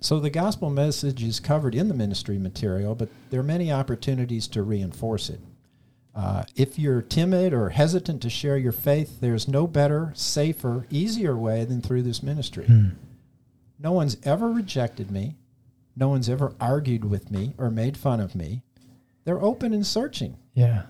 So 0.00 0.20
the 0.20 0.30
gospel 0.30 0.70
message 0.70 1.22
is 1.22 1.40
covered 1.40 1.74
in 1.74 1.88
the 1.88 1.94
ministry 1.94 2.36
material, 2.36 2.94
but 2.94 3.08
there 3.30 3.40
are 3.40 3.44
many 3.44 3.72
opportunities 3.72 4.48
to 4.48 4.62
reinforce 4.62 5.30
it. 5.30 5.40
Uh, 6.14 6.44
if 6.54 6.78
you're 6.78 7.02
timid 7.02 7.52
or 7.52 7.70
hesitant 7.70 8.22
to 8.22 8.30
share 8.30 8.58
your 8.58 8.72
faith, 8.72 9.20
there's 9.20 9.48
no 9.48 9.66
better, 9.66 10.12
safer, 10.14 10.86
easier 10.90 11.36
way 11.36 11.64
than 11.64 11.80
through 11.80 12.02
this 12.02 12.22
ministry. 12.22 12.66
Hmm. 12.66 12.88
No 13.78 13.92
one's 13.92 14.16
ever 14.24 14.50
rejected 14.50 15.10
me. 15.10 15.36
No 15.96 16.08
one's 16.08 16.28
ever 16.28 16.54
argued 16.60 17.04
with 17.04 17.30
me 17.30 17.54
or 17.58 17.70
made 17.70 17.96
fun 17.96 18.20
of 18.20 18.34
me. 18.34 18.62
They're 19.24 19.42
open 19.42 19.72
and 19.72 19.86
searching. 19.86 20.36
Yeah. 20.52 20.82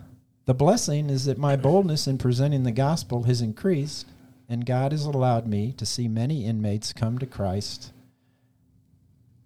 The 0.47 0.55
blessing 0.55 1.09
is 1.09 1.25
that 1.25 1.39
my 1.39 1.57
boldness 1.57 2.07
in 2.07 2.19
presenting 2.19 2.65
the 2.65 2.73
gospel 2.73 3.23
has 3.23 3.41
increased, 3.41 4.07
and 4.49 4.67
God 4.67 4.93
has 4.93 5.07
allowed 5.07 5.47
me 5.47 5.73
to 5.79 5.87
see 5.87 6.07
many 6.07 6.45
inmates 6.45 6.93
come 6.93 7.19
to 7.19 7.27
Christ 7.27 7.93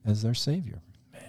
as 0.05 0.23
their 0.23 0.35
Savior. 0.35 0.81
Man, 1.12 1.23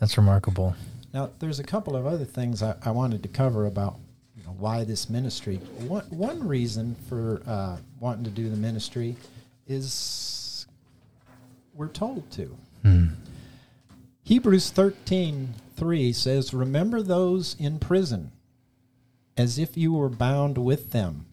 That's 0.00 0.16
remarkable. 0.16 0.74
Now, 1.14 1.30
there's 1.38 1.60
a 1.60 1.64
couple 1.64 1.94
of 1.94 2.04
other 2.04 2.24
things 2.24 2.62
I, 2.62 2.74
I 2.84 2.90
wanted 2.90 3.22
to 3.22 3.28
cover 3.28 3.66
about 3.66 3.96
you 4.36 4.42
know, 4.42 4.54
why 4.58 4.82
this 4.82 5.08
ministry. 5.08 5.56
One, 5.86 6.04
one 6.10 6.46
reason 6.46 6.96
for 7.08 7.42
uh, 7.46 7.76
wanting 8.00 8.24
to 8.24 8.30
do 8.30 8.50
the 8.50 8.56
ministry 8.56 9.16
is 9.68 10.66
we're 11.74 11.88
told 11.88 12.28
to. 12.32 12.56
Hmm. 12.82 13.06
Hebrews 14.26 14.70
13 14.70 15.54
3 15.76 16.12
says, 16.12 16.52
Remember 16.52 17.00
those 17.00 17.54
in 17.60 17.78
prison 17.78 18.32
as 19.36 19.56
if 19.56 19.76
you 19.76 19.92
were 19.92 20.08
bound 20.08 20.58
with 20.58 20.90
them, 20.90 21.26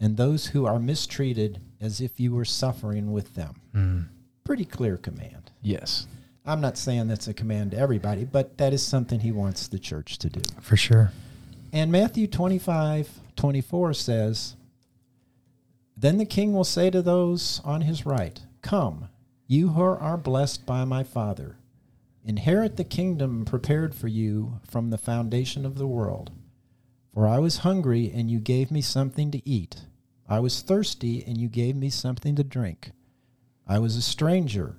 and 0.00 0.16
those 0.16 0.48
who 0.48 0.66
are 0.66 0.80
mistreated 0.80 1.60
as 1.80 2.00
if 2.00 2.18
you 2.18 2.34
were 2.34 2.44
suffering 2.44 3.12
with 3.12 3.36
them. 3.36 3.60
Hmm. 3.72 4.00
Pretty 4.42 4.64
clear 4.64 4.96
command. 4.96 5.52
Yes. 5.62 6.08
I'm 6.44 6.60
not 6.60 6.76
saying 6.76 7.06
that's 7.06 7.28
a 7.28 7.34
command 7.34 7.70
to 7.70 7.78
everybody, 7.78 8.24
but 8.24 8.58
that 8.58 8.72
is 8.72 8.82
something 8.82 9.20
he 9.20 9.30
wants 9.30 9.68
the 9.68 9.78
church 9.78 10.18
to 10.18 10.28
do. 10.28 10.40
For 10.60 10.76
sure. 10.76 11.12
And 11.72 11.92
Matthew 11.92 12.26
25 12.26 13.10
24 13.36 13.94
says, 13.94 14.56
Then 15.96 16.18
the 16.18 16.24
king 16.24 16.52
will 16.52 16.64
say 16.64 16.90
to 16.90 17.00
those 17.00 17.60
on 17.64 17.82
his 17.82 18.04
right, 18.04 18.40
Come, 18.60 19.08
you 19.46 19.68
who 19.68 19.82
are 19.82 20.16
blessed 20.16 20.66
by 20.66 20.84
my 20.84 21.04
Father, 21.04 21.58
inherit 22.28 22.76
the 22.76 22.84
kingdom 22.84 23.44
prepared 23.44 23.94
for 23.94 24.06
you 24.06 24.60
from 24.62 24.90
the 24.90 24.98
foundation 24.98 25.64
of 25.64 25.76
the 25.78 25.86
world. 25.86 26.30
For 27.14 27.26
I 27.26 27.38
was 27.38 27.58
hungry, 27.58 28.12
and 28.14 28.30
you 28.30 28.38
gave 28.38 28.70
me 28.70 28.82
something 28.82 29.30
to 29.32 29.48
eat. 29.48 29.86
I 30.28 30.38
was 30.40 30.60
thirsty, 30.60 31.24
and 31.26 31.38
you 31.38 31.48
gave 31.48 31.74
me 31.74 31.88
something 31.90 32.36
to 32.36 32.44
drink. 32.44 32.92
I 33.66 33.78
was 33.78 33.96
a 33.96 34.02
stranger, 34.02 34.76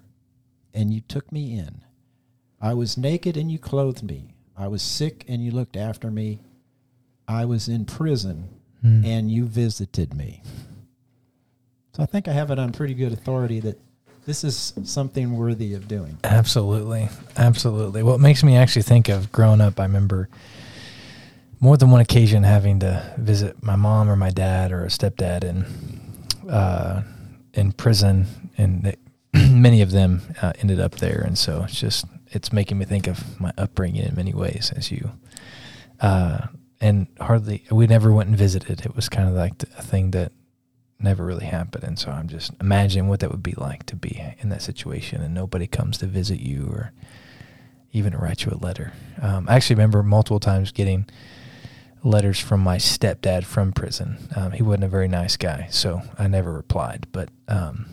and 0.74 0.94
you 0.94 1.02
took 1.02 1.32
me 1.32 1.58
in. 1.58 1.82
I 2.62 2.76
was 2.76 2.98
naked, 2.98 3.36
and 3.36 3.52
you 3.52 3.58
clothed 3.58 4.04
me. 4.04 4.36
I 4.56 4.68
was 4.68 4.82
sick, 4.84 5.26
and 5.28 5.44
you 5.44 5.50
looked 5.52 5.76
after 5.76 6.12
me. 6.12 6.40
I 7.28 7.46
was 7.46 7.68
in 7.68 7.86
prison, 7.86 8.50
Hmm. 8.82 9.04
and 9.04 9.30
you 9.32 9.46
visited 9.46 10.14
me. 10.14 10.42
So 11.94 12.04
I 12.04 12.06
think 12.06 12.28
I 12.28 12.34
have 12.34 12.52
it 12.52 12.60
on 12.60 12.72
pretty 12.72 12.94
good 12.94 13.12
authority 13.12 13.60
that 13.62 13.80
this 14.30 14.44
is 14.44 14.74
something 14.84 15.36
worthy 15.36 15.74
of 15.74 15.88
doing. 15.88 16.16
Absolutely. 16.24 17.10
Absolutely. 17.36 18.04
Well, 18.04 18.14
it 18.14 18.22
makes 18.22 18.44
me 18.44 18.56
actually 18.56 18.84
think 18.84 19.10
of 19.10 19.32
growing 19.32 19.60
up. 19.60 19.80
I 19.80 19.84
remember 19.84 20.30
more 21.60 21.78
than 21.78 21.90
one 21.90 22.00
occasion 22.00 22.44
having 22.44 22.80
to 22.82 23.16
visit 23.18 23.64
my 23.64 23.76
mom 23.76 24.08
or 24.08 24.16
my 24.16 24.30
dad 24.30 24.72
or 24.72 24.84
a 24.84 24.90
stepdad 24.90 25.44
in 25.44 25.66
uh, 26.48 27.02
in 27.56 27.72
prison, 27.72 28.28
and 28.56 28.84
they, 28.84 28.96
many 29.50 29.82
of 29.82 29.90
them 29.90 30.22
uh, 30.44 30.54
ended 30.60 30.80
up 30.80 30.98
there. 30.98 31.24
And 31.26 31.36
so 31.36 31.64
it's 31.64 31.80
just 31.80 32.06
it's 32.28 32.54
making 32.54 32.78
me 32.78 32.86
think 32.86 33.08
of 33.08 33.42
my 33.42 33.52
upbringing 33.58 34.04
in 34.04 34.16
many 34.16 34.36
ways. 34.36 34.72
As 34.76 34.92
you 34.92 35.10
uh, 36.02 36.46
and 36.80 37.08
hardly 37.20 37.64
we 37.72 37.88
never 37.88 38.14
went 38.14 38.30
and 38.30 38.38
visited. 38.38 38.86
It 38.86 38.96
was 38.96 39.10
kind 39.10 39.28
of 39.28 39.34
like 39.34 39.54
a 39.76 39.82
thing 39.82 40.12
that 40.12 40.34
never 41.00 41.26
really 41.26 41.46
happened. 41.46 41.84
And 41.84 41.98
so 41.98 42.12
I'm 42.12 42.28
just 42.28 42.52
imagining 42.60 43.08
what 43.08 43.22
that 43.22 43.32
would 43.32 43.44
be 43.44 43.54
like 43.58 43.86
to 43.88 43.96
be 43.96 44.22
in 44.40 44.50
that 44.50 44.62
situation 44.62 45.22
and 45.22 45.34
nobody 45.34 45.68
comes 45.68 45.98
to 46.00 46.06
visit 46.06 46.40
you 46.40 46.68
or 46.72 46.92
even 47.92 48.16
write 48.16 48.46
you 48.46 48.52
a 48.52 48.64
letter. 48.64 48.94
Um, 49.22 49.48
I 49.50 49.56
actually 49.56 49.76
remember 49.76 50.04
multiple 50.04 50.40
times 50.40 50.72
getting 50.72 51.08
letters 52.04 52.40
from 52.40 52.62
my 52.62 52.78
stepdad 52.78 53.44
from 53.44 53.74
prison. 53.74 54.18
Um, 54.36 54.52
he 54.52 54.64
wasn't 54.64 54.86
a 54.86 54.90
very 54.90 55.08
nice 55.08 55.38
guy, 55.38 55.68
so 55.70 56.02
I 56.18 56.28
never 56.28 56.54
replied. 56.54 57.08
But 57.12 57.30
um, 57.48 57.88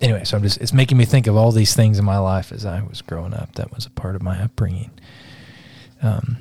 anyway, 0.00 0.24
so 0.24 0.36
I'm 0.36 0.42
just 0.42 0.60
it's 0.60 0.72
making 0.72 0.98
me 0.98 1.04
think 1.04 1.26
of 1.26 1.36
all 1.36 1.52
these 1.52 1.74
things 1.74 1.98
in 1.98 2.04
my 2.04 2.18
life 2.18 2.52
as 2.52 2.64
I 2.66 2.82
was 2.82 3.02
growing 3.02 3.34
up. 3.34 3.54
That 3.54 3.74
was 3.74 3.86
a 3.86 3.90
part 3.90 4.16
of 4.16 4.22
my 4.22 4.40
upbringing. 4.42 4.90
Um, 6.02 6.38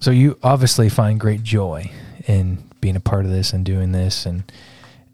so 0.00 0.10
you 0.10 0.38
obviously 0.42 0.88
find 0.88 1.20
great 1.20 1.42
joy 1.42 1.90
in 2.26 2.62
being 2.84 2.96
a 2.96 3.00
part 3.00 3.24
of 3.24 3.30
this 3.30 3.54
and 3.54 3.64
doing 3.64 3.92
this, 3.92 4.26
and 4.26 4.44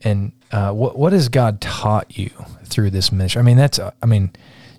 and 0.02 0.32
uh, 0.50 0.72
what 0.72 0.98
what 0.98 1.12
has 1.12 1.28
God 1.28 1.60
taught 1.60 2.18
you 2.18 2.30
through 2.64 2.90
this 2.90 3.12
ministry? 3.12 3.38
I 3.38 3.44
mean, 3.44 3.56
that's 3.56 3.78
uh, 3.78 3.92
I 4.02 4.06
mean, 4.06 4.32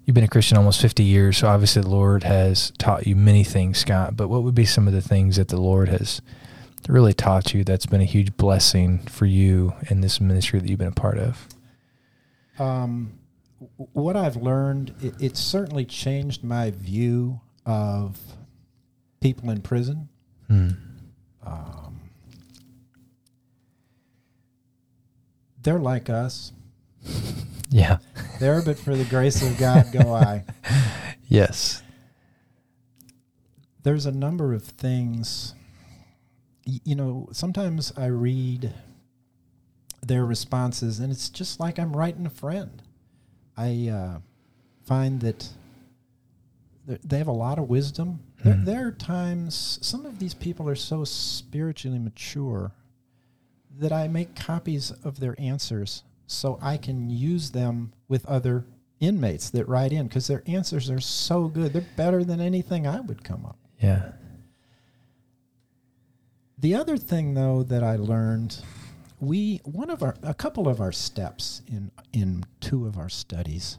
you've 0.03 0.13
been 0.13 0.25
a 0.25 0.27
Christian 0.27 0.57
almost 0.57 0.81
fifty 0.81 1.03
years, 1.03 1.37
so 1.37 1.47
obviously 1.47 1.83
the 1.83 1.89
Lord 1.89 2.23
has 2.23 2.71
taught 2.71 3.07
you 3.07 3.15
many 3.15 3.45
things, 3.45 3.77
Scott. 3.77 4.17
But 4.17 4.27
what 4.27 4.43
would 4.43 4.55
be 4.55 4.65
some 4.65 4.89
of 4.89 4.93
the 4.93 5.01
things 5.01 5.37
that 5.37 5.47
the 5.47 5.55
Lord 5.61 5.87
has 5.87 6.21
really 6.89 7.13
taught 7.13 7.53
you 7.53 7.63
that's 7.63 7.85
been 7.85 8.01
a 8.01 8.05
huge 8.05 8.35
blessing 8.35 8.99
for 9.07 9.25
you 9.25 9.73
in 9.89 10.01
this 10.01 10.19
ministry 10.19 10.59
that 10.59 10.67
you've 10.67 10.79
been 10.79 10.89
a 10.89 10.91
part 10.91 11.17
of? 11.17 11.47
Um, 12.59 13.13
what 13.93 14.17
I've 14.17 14.35
learned, 14.35 14.93
it, 15.01 15.13
it's 15.21 15.39
certainly 15.39 15.85
changed 15.85 16.43
my 16.43 16.71
view 16.71 17.39
of 17.65 18.19
people 19.21 19.49
in 19.49 19.61
prison. 19.61 20.09
Hmm. 20.47 20.71
Um, 21.45 22.01
they're 25.63 25.79
like 25.79 26.09
us. 26.09 26.51
Yeah. 27.69 27.97
There, 28.39 28.61
but 28.61 28.77
for 28.77 28.95
the 28.95 29.05
grace 29.05 29.41
of 29.41 29.57
God, 29.57 29.91
go 29.91 30.13
I. 30.13 30.43
Yes. 31.27 31.81
There's 33.83 34.05
a 34.05 34.11
number 34.11 34.53
of 34.53 34.63
things. 34.63 35.55
You 36.65 36.95
know, 36.95 37.29
sometimes 37.31 37.93
I 37.97 38.07
read 38.07 38.73
their 40.05 40.25
responses, 40.25 40.99
and 40.99 41.11
it's 41.11 41.29
just 41.29 41.59
like 41.59 41.79
I'm 41.79 41.95
writing 41.95 42.25
a 42.25 42.29
friend. 42.29 42.81
I 43.55 43.87
uh, 43.89 44.19
find 44.85 45.21
that 45.21 45.47
they 46.85 47.17
have 47.17 47.27
a 47.27 47.31
lot 47.31 47.57
of 47.59 47.69
wisdom. 47.69 48.19
There, 48.43 48.53
Mhm. 48.55 48.65
there 48.65 48.87
are 48.87 48.91
times 48.91 49.79
some 49.81 50.05
of 50.05 50.19
these 50.19 50.33
people 50.33 50.67
are 50.67 50.75
so 50.75 51.03
spiritually 51.05 51.99
mature 51.99 52.71
that 53.79 53.91
I 53.91 54.07
make 54.07 54.35
copies 54.35 54.91
of 55.03 55.19
their 55.19 55.35
answers 55.39 56.03
so 56.27 56.57
I 56.61 56.77
can 56.77 57.09
use 57.09 57.51
them 57.51 57.93
with 58.07 58.25
other 58.25 58.65
inmates 58.99 59.49
that 59.49 59.67
write 59.67 59.91
in 59.91 60.07
because 60.07 60.27
their 60.27 60.43
answers 60.45 60.89
are 60.89 60.99
so 60.99 61.47
good. 61.47 61.73
They're 61.73 61.85
better 61.95 62.23
than 62.23 62.39
anything 62.39 62.87
I 62.87 63.01
would 63.01 63.23
come 63.23 63.45
up. 63.45 63.57
Yeah. 63.79 64.11
The 66.57 66.75
other 66.75 66.95
thing 66.97 67.33
though 67.33 67.63
that 67.63 67.83
I 67.83 67.95
learned 67.95 68.63
we 69.19 69.61
one 69.63 69.89
of 69.89 70.03
our 70.03 70.15
a 70.23 70.33
couple 70.33 70.67
of 70.67 70.79
our 70.79 70.91
steps 70.91 71.61
in 71.67 71.91
in 72.13 72.43
two 72.59 72.85
of 72.85 72.97
our 72.97 73.09
studies 73.09 73.77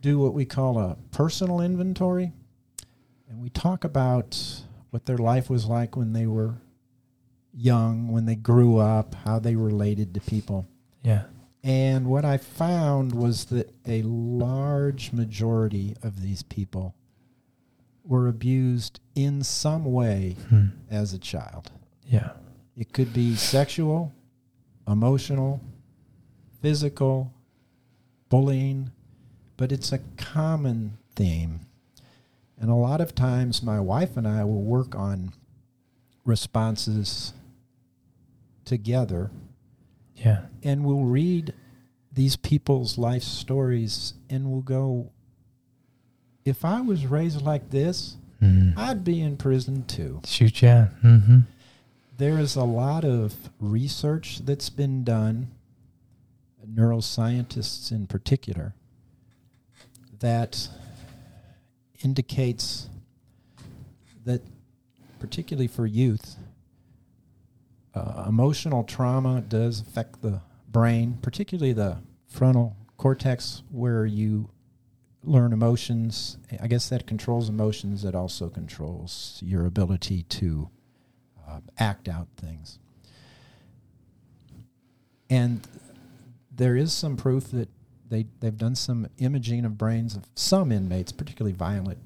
do 0.00 0.18
what 0.18 0.34
we 0.34 0.44
call 0.44 0.78
a 0.78 0.96
personal 1.10 1.60
inventory 1.60 2.32
and 3.28 3.40
we 3.40 3.50
talk 3.50 3.84
about 3.84 4.38
what 4.90 5.06
their 5.06 5.18
life 5.18 5.50
was 5.50 5.66
like 5.66 5.96
when 5.96 6.12
they 6.12 6.26
were 6.26 6.54
young, 7.56 8.08
when 8.12 8.26
they 8.26 8.34
grew 8.36 8.76
up, 8.78 9.14
how 9.24 9.38
they 9.38 9.56
related 9.56 10.12
to 10.14 10.20
people. 10.20 10.66
Yeah. 11.02 11.24
And 11.64 12.06
what 12.06 12.24
I 12.24 12.36
found 12.36 13.12
was 13.14 13.46
that 13.46 13.72
a 13.86 14.02
large 14.02 15.12
majority 15.12 15.96
of 16.02 16.20
these 16.22 16.42
people 16.42 16.94
were 18.04 18.28
abused 18.28 19.00
in 19.16 19.42
some 19.42 19.84
way 19.84 20.36
Hmm. 20.48 20.66
as 20.90 21.12
a 21.12 21.18
child. 21.18 21.72
Yeah. 22.06 22.32
It 22.76 22.92
could 22.92 23.12
be 23.12 23.34
sexual, 23.34 24.12
emotional, 24.86 25.60
physical, 26.60 27.32
bullying, 28.28 28.90
but 29.56 29.72
it's 29.72 29.92
a 29.92 29.98
common 30.16 30.98
theme. 31.16 31.60
And 32.58 32.70
a 32.70 32.74
lot 32.74 33.00
of 33.00 33.14
times, 33.14 33.62
my 33.62 33.80
wife 33.80 34.16
and 34.16 34.26
I 34.28 34.44
will 34.44 34.62
work 34.62 34.94
on 34.94 35.32
responses 36.24 37.32
together, 38.66 39.30
Yeah. 40.16 40.46
and 40.62 40.84
we'll 40.84 41.04
read 41.04 41.54
these 42.12 42.36
people's 42.36 42.98
life 42.98 43.22
stories, 43.22 44.12
and 44.28 44.50
we'll 44.50 44.60
go, 44.62 45.10
if 46.44 46.64
I 46.64 46.80
was 46.82 47.06
raised 47.06 47.40
like 47.40 47.70
this, 47.70 48.16
Mm. 48.42 48.76
I'd 48.76 49.02
be 49.02 49.22
in 49.22 49.38
prison 49.38 49.84
too. 49.86 50.20
Shoot, 50.26 50.60
yeah. 50.60 50.88
Mm-hmm. 51.02 51.40
There 52.18 52.38
is 52.38 52.54
a 52.54 52.64
lot 52.64 53.02
of 53.02 53.34
research 53.58 54.40
that's 54.40 54.68
been 54.68 55.04
done, 55.04 55.48
neuroscientists 56.68 57.90
in 57.90 58.06
particular, 58.06 58.74
that 60.18 60.68
indicates 62.02 62.88
that, 64.26 64.42
particularly 65.18 65.68
for 65.68 65.86
youth, 65.86 66.36
uh, 67.96 68.24
emotional 68.28 68.84
trauma 68.84 69.40
does 69.40 69.80
affect 69.80 70.20
the 70.20 70.42
brain, 70.68 71.18
particularly 71.22 71.72
the 71.72 71.96
frontal 72.28 72.76
cortex, 72.98 73.62
where 73.70 74.04
you 74.04 74.50
learn 75.22 75.52
emotions. 75.52 76.36
I 76.60 76.66
guess 76.66 76.90
that 76.90 77.06
controls 77.06 77.48
emotions, 77.48 78.02
that 78.02 78.14
also 78.14 78.50
controls 78.50 79.40
your 79.42 79.64
ability 79.64 80.24
to 80.24 80.68
uh, 81.48 81.60
act 81.78 82.06
out 82.06 82.28
things. 82.36 82.78
And 85.30 85.66
there 86.54 86.76
is 86.76 86.92
some 86.92 87.16
proof 87.16 87.50
that 87.50 87.70
they, 88.08 88.26
they've 88.40 88.56
done 88.56 88.74
some 88.74 89.08
imaging 89.18 89.64
of 89.64 89.78
brains 89.78 90.14
of 90.14 90.24
some 90.34 90.70
inmates, 90.70 91.12
particularly 91.12 91.56
violent 91.56 91.98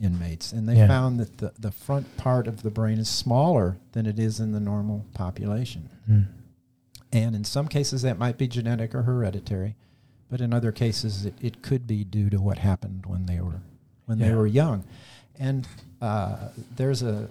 inmates, 0.00 0.52
and 0.52 0.68
they 0.68 0.76
Yeah. 0.76 0.86
found 0.88 1.18
that 1.20 1.38
the, 1.38 1.52
the 1.58 1.70
front 1.70 2.16
part 2.16 2.46
of 2.46 2.62
the 2.62 2.70
brain 2.70 2.98
is 2.98 3.08
smaller 3.08 3.78
than 3.92 4.06
it 4.06 4.18
is 4.18 4.40
in 4.40 4.52
the 4.52 4.60
normal 4.60 5.04
population. 5.14 5.88
Mm. 6.08 6.26
And 7.12 7.34
in 7.34 7.44
some 7.44 7.66
cases, 7.68 8.02
that 8.02 8.18
might 8.18 8.36
be 8.36 8.46
genetic 8.46 8.94
or 8.94 9.02
hereditary, 9.02 9.74
but 10.28 10.40
in 10.40 10.52
other 10.52 10.72
cases, 10.72 11.24
it, 11.24 11.34
it 11.40 11.62
could 11.62 11.86
be 11.86 12.04
due 12.04 12.28
to 12.30 12.40
what 12.40 12.58
happened 12.58 13.06
when 13.06 13.26
they 13.26 13.40
were 13.40 13.60
when 14.06 14.18
they 14.18 14.34
were 14.34 14.46
young. 14.46 14.84
And 15.38 15.66
uh, 16.00 16.48
there's 16.76 17.02
a 17.02 17.28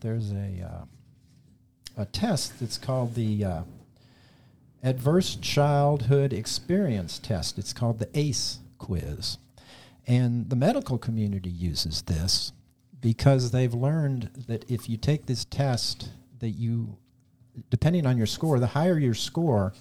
there's 0.00 0.30
a 0.32 0.60
uh, 0.62 0.84
a 2.02 2.04
test 2.06 2.58
that's 2.60 2.76
called 2.76 3.14
the 3.14 3.44
uh, 3.44 3.62
Adverse 4.82 5.36
Childhood 5.36 6.32
Experience 6.32 7.18
Test. 7.18 7.58
It's 7.58 7.72
called 7.72 7.98
the 7.98 8.08
ACE 8.14 8.58
quiz, 8.78 9.38
and 10.06 10.50
the 10.50 10.56
medical 10.56 10.98
community 10.98 11.50
uses 11.50 12.02
this 12.02 12.52
because 13.00 13.50
they've 13.50 13.74
learned 13.74 14.30
that 14.48 14.70
if 14.70 14.88
you 14.88 14.96
take 14.96 15.26
this 15.26 15.44
test, 15.44 16.10
that 16.40 16.50
you 16.50 16.96
depending 17.70 18.04
on 18.06 18.16
your 18.18 18.26
score, 18.26 18.58
the 18.58 18.66
higher 18.68 18.98
your 18.98 19.14
score, 19.14 19.72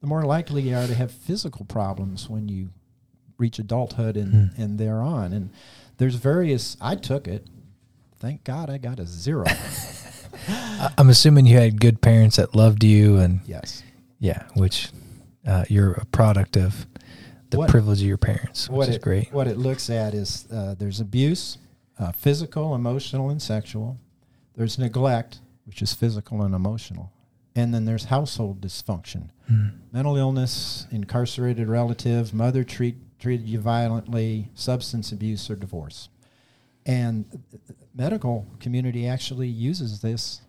the 0.00 0.06
more 0.06 0.22
likely 0.24 0.62
you 0.62 0.76
are 0.76 0.86
to 0.86 0.94
have 0.94 1.10
physical 1.10 1.64
problems 1.64 2.28
when 2.28 2.48
you 2.48 2.68
reach 3.38 3.58
adulthood 3.58 4.16
and, 4.16 4.50
Hmm. 4.54 4.62
and 4.62 4.78
thereon. 4.78 5.32
And 5.32 5.50
there's 5.96 6.16
various, 6.16 6.76
I 6.80 6.94
took 6.96 7.26
it. 7.26 7.46
Thank 8.18 8.44
God 8.44 8.68
I 8.68 8.78
got 8.78 9.00
a 9.00 9.06
zero. 9.06 9.46
I'm 10.98 11.08
assuming 11.08 11.46
you 11.46 11.56
had 11.56 11.80
good 11.80 12.00
parents 12.00 12.36
that 12.36 12.54
loved 12.54 12.84
you, 12.84 13.16
and 13.18 13.40
yes. 13.46 13.82
yeah, 14.18 14.44
which 14.54 14.90
uh, 15.46 15.64
you're 15.68 15.92
a 15.92 16.04
product 16.06 16.56
of 16.56 16.86
the 17.52 17.58
What- 17.58 17.70
privilege 17.70 18.00
of 18.02 18.08
your 18.08 18.16
parents, 18.18 18.68
which 18.68 18.76
What 18.76 18.88
is 18.88 18.96
it, 18.96 19.02
great. 19.02 19.32
what 19.32 19.46
it 19.46 19.56
looks 19.58 19.88
at 19.88 20.12
is 20.14 20.46
uh, 20.50 20.74
there's 20.76 20.98
abuse, 21.00 21.58
uh, 21.98 22.10
physical, 22.12 22.74
emotional, 22.74 23.30
and 23.30 23.40
sexual. 23.40 23.98
There's 24.56 24.78
neglect, 24.78 25.40
which 25.66 25.80
is 25.82 25.92
physical 25.92 26.42
and 26.42 26.54
emotional. 26.54 27.12
And 27.54 27.72
then 27.72 27.84
there's 27.84 28.04
household 28.06 28.60
dysfunction. 28.60 29.28
Mm. 29.50 29.72
mental 29.92 30.16
illness, 30.16 30.86
incarcerated 30.90 31.68
relative, 31.68 32.32
mother 32.32 32.64
treat, 32.64 32.96
treated 33.18 33.46
you 33.46 33.58
violently, 33.60 34.48
substance 34.54 35.12
abuse, 35.12 35.50
or 35.50 35.56
divorce. 35.56 36.08
And 36.86 37.26
the 37.50 37.74
medical 37.94 38.46
community 38.60 39.06
actually 39.06 39.48
uses 39.48 40.00
this 40.00 40.40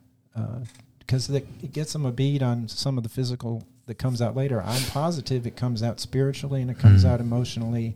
because 1.06 1.30
it 1.30 1.72
gets 1.74 1.94
them 1.94 2.06
a 2.06 2.12
bead 2.12 2.42
on 2.44 2.68
some 2.68 2.98
of 2.98 3.04
the 3.04 3.10
physical 3.10 3.64
that 3.86 3.96
comes 3.96 4.22
out 4.22 4.36
later. 4.36 4.62
I'm 4.64 4.84
positive 4.84 5.46
it 5.46 5.56
comes 5.56 5.84
out 5.84 6.00
spiritually 6.00 6.62
and 6.62 6.72
it 6.72 6.80
comes 6.80 7.04
Mhm. 7.04 7.10
out 7.10 7.20
emotionally. 7.20 7.96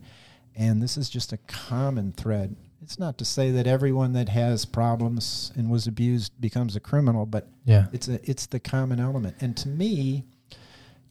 And 0.54 0.82
this 0.82 0.96
is 0.96 1.08
just 1.08 1.32
a 1.32 1.38
common 1.46 2.12
thread. 2.12 2.56
It's 2.82 2.98
not 2.98 3.16
to 3.18 3.24
say 3.24 3.50
that 3.52 3.66
everyone 3.66 4.12
that 4.12 4.28
has 4.28 4.64
problems 4.64 5.52
and 5.56 5.70
was 5.70 5.86
abused 5.86 6.32
becomes 6.40 6.76
a 6.76 6.80
criminal, 6.80 7.26
but 7.26 7.48
Yeah. 7.64 7.86
it's 7.92 8.08
a 8.08 8.18
it's 8.30 8.46
the 8.46 8.60
common 8.60 9.00
element. 9.00 9.36
And 9.40 9.56
to 9.58 9.68
me, 9.68 10.24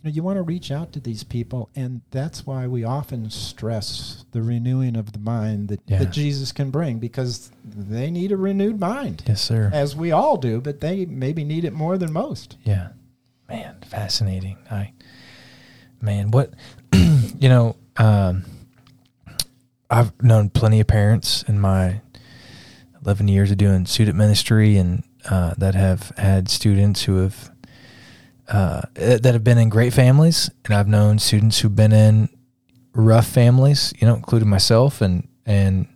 know, 0.07 0.13
you 0.13 0.23
want 0.23 0.37
to 0.37 0.41
reach 0.43 0.71
out 0.71 0.91
to 0.93 0.99
these 0.99 1.23
people, 1.23 1.69
and 1.75 2.01
that's 2.11 2.45
why 2.45 2.65
we 2.67 2.83
often 2.83 3.29
stress 3.29 4.25
the 4.31 4.41
renewing 4.41 4.95
of 4.95 5.11
the 5.13 5.19
mind 5.19 5.67
that, 5.69 5.81
Yeah. 5.87 5.99
that 5.99 6.11
Jesus 6.11 6.51
can 6.51 6.71
bring, 6.71 6.99
because 6.99 7.51
they 7.63 8.09
need 8.11 8.31
a 8.31 8.37
renewed 8.37 8.79
mind, 8.79 9.23
Yes, 9.27 9.41
sir. 9.41 9.69
as 9.73 9.95
we 9.95 10.11
all 10.11 10.37
do, 10.37 10.59
but 10.61 10.79
they 10.81 11.05
maybe 11.05 11.43
need 11.43 11.63
it 11.65 11.73
more 11.73 11.97
than 11.97 12.11
most. 12.11 12.57
Yeah. 12.63 12.89
Man, 13.49 13.75
fascinating. 13.85 14.57
I 14.69 14.93
man, 16.01 16.31
what 16.31 16.53
you 16.93 17.47
know, 17.49 17.75
um 17.97 18.43
I've 19.89 20.11
known 20.21 20.49
plenty 20.49 20.79
of 20.81 20.87
parents 20.87 21.43
in 21.43 21.59
my 21.59 22.01
11 23.05 23.27
years 23.29 23.51
of 23.51 23.57
doing 23.57 23.85
student 23.85 24.17
ministry 24.17 24.75
and 24.77 25.03
uh, 25.29 25.53
that 25.57 25.75
have 25.75 26.11
had 26.17 26.49
students 26.49 27.03
who 27.03 27.17
have 27.17 27.51
uh, 28.47 28.81
that 28.93 29.25
have 29.25 29.43
been 29.43 29.57
in 29.57 29.69
great 29.69 29.93
families 29.93 30.49
and 30.65 30.73
I've 30.73 30.87
known 30.87 31.19
students 31.19 31.59
who've 31.59 31.75
been 31.75 31.91
in 31.93 32.29
rough 32.93 33.27
families, 33.27 33.93
you 33.99 34.07
know, 34.07 34.15
including 34.15 34.49
myself 34.49 35.01
and 35.01 35.27
and 35.45 35.87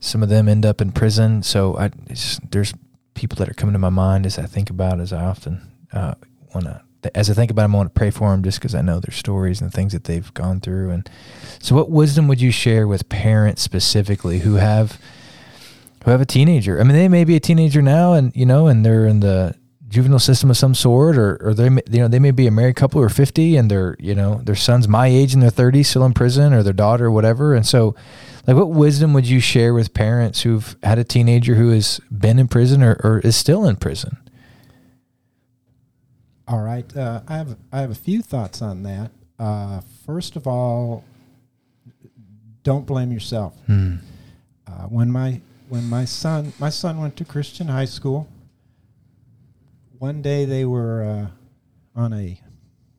some 0.00 0.22
of 0.22 0.28
them 0.28 0.48
end 0.48 0.66
up 0.66 0.80
in 0.80 0.92
prison. 0.92 1.42
So 1.42 1.76
I 1.76 1.90
it's, 2.08 2.40
there's 2.50 2.74
people 3.14 3.36
that 3.36 3.48
are 3.48 3.54
coming 3.54 3.72
to 3.72 3.78
my 3.78 3.90
mind 3.90 4.26
as 4.26 4.38
I 4.38 4.46
think 4.46 4.70
about 4.70 5.00
as 5.00 5.12
I 5.12 5.24
often 5.24 5.62
uh, 5.92 6.14
want 6.54 6.66
to 6.66 6.82
as 7.14 7.28
I 7.28 7.34
think 7.34 7.50
about 7.50 7.62
them, 7.62 7.74
I 7.74 7.78
want 7.78 7.94
to 7.94 7.98
pray 7.98 8.10
for 8.10 8.30
them 8.30 8.42
just 8.42 8.60
because 8.60 8.74
I 8.74 8.82
know 8.82 9.00
their 9.00 9.12
stories 9.12 9.60
and 9.60 9.72
things 9.72 9.92
that 9.92 10.04
they've 10.04 10.32
gone 10.34 10.60
through. 10.60 10.90
And 10.90 11.10
so, 11.58 11.74
what 11.74 11.90
wisdom 11.90 12.28
would 12.28 12.40
you 12.40 12.52
share 12.52 12.86
with 12.86 13.08
parents 13.08 13.62
specifically 13.62 14.40
who 14.40 14.54
have 14.54 15.00
who 16.04 16.10
have 16.10 16.20
a 16.20 16.26
teenager? 16.26 16.80
I 16.80 16.84
mean, 16.84 16.96
they 16.96 17.08
may 17.08 17.24
be 17.24 17.36
a 17.36 17.40
teenager 17.40 17.82
now, 17.82 18.12
and 18.12 18.34
you 18.36 18.46
know, 18.46 18.68
and 18.68 18.84
they're 18.84 19.06
in 19.06 19.20
the 19.20 19.56
juvenile 19.92 20.18
system 20.18 20.50
of 20.50 20.56
some 20.56 20.74
sort, 20.74 21.16
or 21.16 21.38
or 21.40 21.54
they 21.54 21.68
may, 21.68 21.82
you 21.90 21.98
know 21.98 22.08
they 22.08 22.18
may 22.18 22.30
be 22.30 22.46
a 22.46 22.50
married 22.50 22.76
couple 22.76 23.00
or 23.00 23.08
fifty, 23.08 23.56
and 23.56 23.70
their 23.70 23.94
you 24.00 24.14
know 24.14 24.40
their 24.42 24.56
son's 24.56 24.88
my 24.88 25.06
age 25.06 25.34
in 25.34 25.40
their 25.40 25.50
thirties, 25.50 25.88
still 25.88 26.04
in 26.04 26.14
prison, 26.14 26.52
or 26.52 26.62
their 26.62 26.72
daughter, 26.72 27.06
or 27.06 27.10
whatever. 27.10 27.54
And 27.54 27.66
so, 27.66 27.94
like, 28.46 28.56
what 28.56 28.70
wisdom 28.70 29.12
would 29.12 29.28
you 29.28 29.38
share 29.38 29.74
with 29.74 29.94
parents 29.94 30.42
who've 30.42 30.76
had 30.82 30.98
a 30.98 31.04
teenager 31.04 31.54
who 31.54 31.70
has 31.70 32.00
been 32.10 32.38
in 32.38 32.48
prison 32.48 32.82
or, 32.82 32.98
or 33.04 33.20
is 33.20 33.36
still 33.36 33.66
in 33.66 33.76
prison? 33.76 34.16
All 36.48 36.62
right, 36.62 36.96
uh, 36.96 37.20
I 37.28 37.36
have 37.36 37.56
I 37.70 37.80
have 37.80 37.90
a 37.90 37.94
few 37.94 38.22
thoughts 38.22 38.62
on 38.62 38.82
that. 38.84 39.10
Uh, 39.38 39.82
first 40.06 40.36
of 40.36 40.46
all, 40.46 41.04
don't 42.62 42.86
blame 42.86 43.12
yourself. 43.12 43.54
Hmm. 43.66 43.96
Uh, 44.66 44.86
when 44.88 45.10
my 45.10 45.40
when 45.68 45.88
my 45.88 46.06
son 46.06 46.52
my 46.58 46.70
son 46.70 46.98
went 46.98 47.16
to 47.18 47.24
Christian 47.24 47.68
high 47.68 47.84
school. 47.84 48.26
One 50.02 50.20
day 50.20 50.44
they 50.46 50.64
were 50.64 51.04
uh, 51.04 52.00
on 52.00 52.12
a 52.12 52.40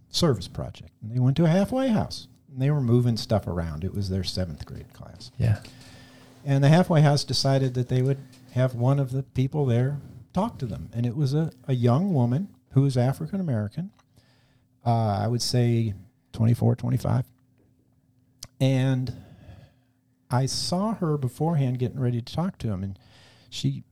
service 0.08 0.48
project, 0.48 0.92
and 1.02 1.12
they 1.12 1.20
went 1.20 1.36
to 1.36 1.44
a 1.44 1.50
halfway 1.50 1.90
house. 1.90 2.30
And 2.50 2.62
they 2.62 2.72
were 2.72 2.80
moving 2.80 3.18
stuff 3.18 3.46
around. 3.46 3.84
It 3.84 3.94
was 3.94 4.08
their 4.08 4.24
seventh 4.24 4.66
grade 4.66 4.94
class, 4.94 5.30
Yeah. 5.38 5.60
and 6.46 6.64
the 6.64 6.70
halfway 6.70 7.02
house 7.02 7.26
decided 7.26 7.74
that 7.74 7.90
they 7.90 8.02
would 8.02 8.20
have 8.54 8.74
one 8.74 9.00
of 9.02 9.12
the 9.12 9.22
people 9.24 9.66
there 9.66 10.00
talk 10.32 10.58
to 10.60 10.66
them, 10.66 10.90
and 10.94 11.06
it 11.06 11.18
was 11.18 11.34
a, 11.34 11.52
a 11.68 11.74
young 11.74 12.14
woman 12.14 12.48
who 12.72 12.84
was 12.84 12.96
African 12.96 13.42
American. 13.42 13.92
Uh, 14.86 15.18
I 15.24 15.28
would 15.28 15.42
say 15.42 15.94
24, 16.32 16.78
25. 16.78 17.26
And 18.62 19.14
I 20.32 20.46
saw 20.46 20.94
her 20.94 21.18
beforehand 21.18 21.80
getting 21.80 22.00
ready 22.00 22.22
to 22.22 22.34
talk 22.34 22.58
to 22.60 22.70
him, 22.70 22.82
and 22.82 22.98
she 23.50 23.84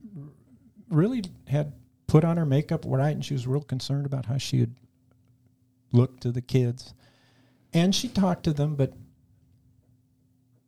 really 0.88 1.24
had 1.48 1.74
put 2.12 2.24
on 2.24 2.36
her 2.36 2.44
makeup 2.44 2.84
right, 2.86 3.14
and 3.14 3.24
she 3.24 3.32
was 3.32 3.46
real 3.46 3.62
concerned 3.62 4.04
about 4.04 4.26
how 4.26 4.36
she 4.36 4.60
would 4.60 4.74
look 5.92 6.20
to 6.20 6.30
the 6.30 6.42
kids. 6.42 6.92
And 7.72 7.94
she 7.94 8.06
talked 8.06 8.44
to 8.44 8.52
them, 8.52 8.74
but 8.74 8.92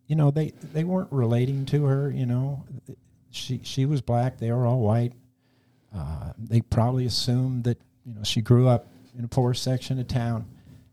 you 0.07 0.17
know 0.17 0.31
they 0.31 0.53
they 0.73 0.85
weren't 0.85 1.13
relating 1.13 1.67
to 1.67 1.85
her. 1.85 2.11
You 2.11 2.25
know, 2.25 2.65
she 3.31 3.61
she 3.63 3.85
was 3.85 4.01
black; 4.01 4.39
they 4.39 4.51
were 4.53 4.65
all 4.65 4.81
white. 4.81 5.13
Uh, 5.95 6.33
they 6.39 6.63
probably 6.63 7.05
assumed 7.05 7.65
that 7.65 7.79
you 8.07 8.15
know 8.15 8.23
she 8.25 8.41
grew 8.41 8.67
up 8.67 8.87
in 9.19 9.23
a 9.27 9.29
poor 9.29 9.53
section 9.53 9.99
of 9.99 10.09
town, 10.09 10.47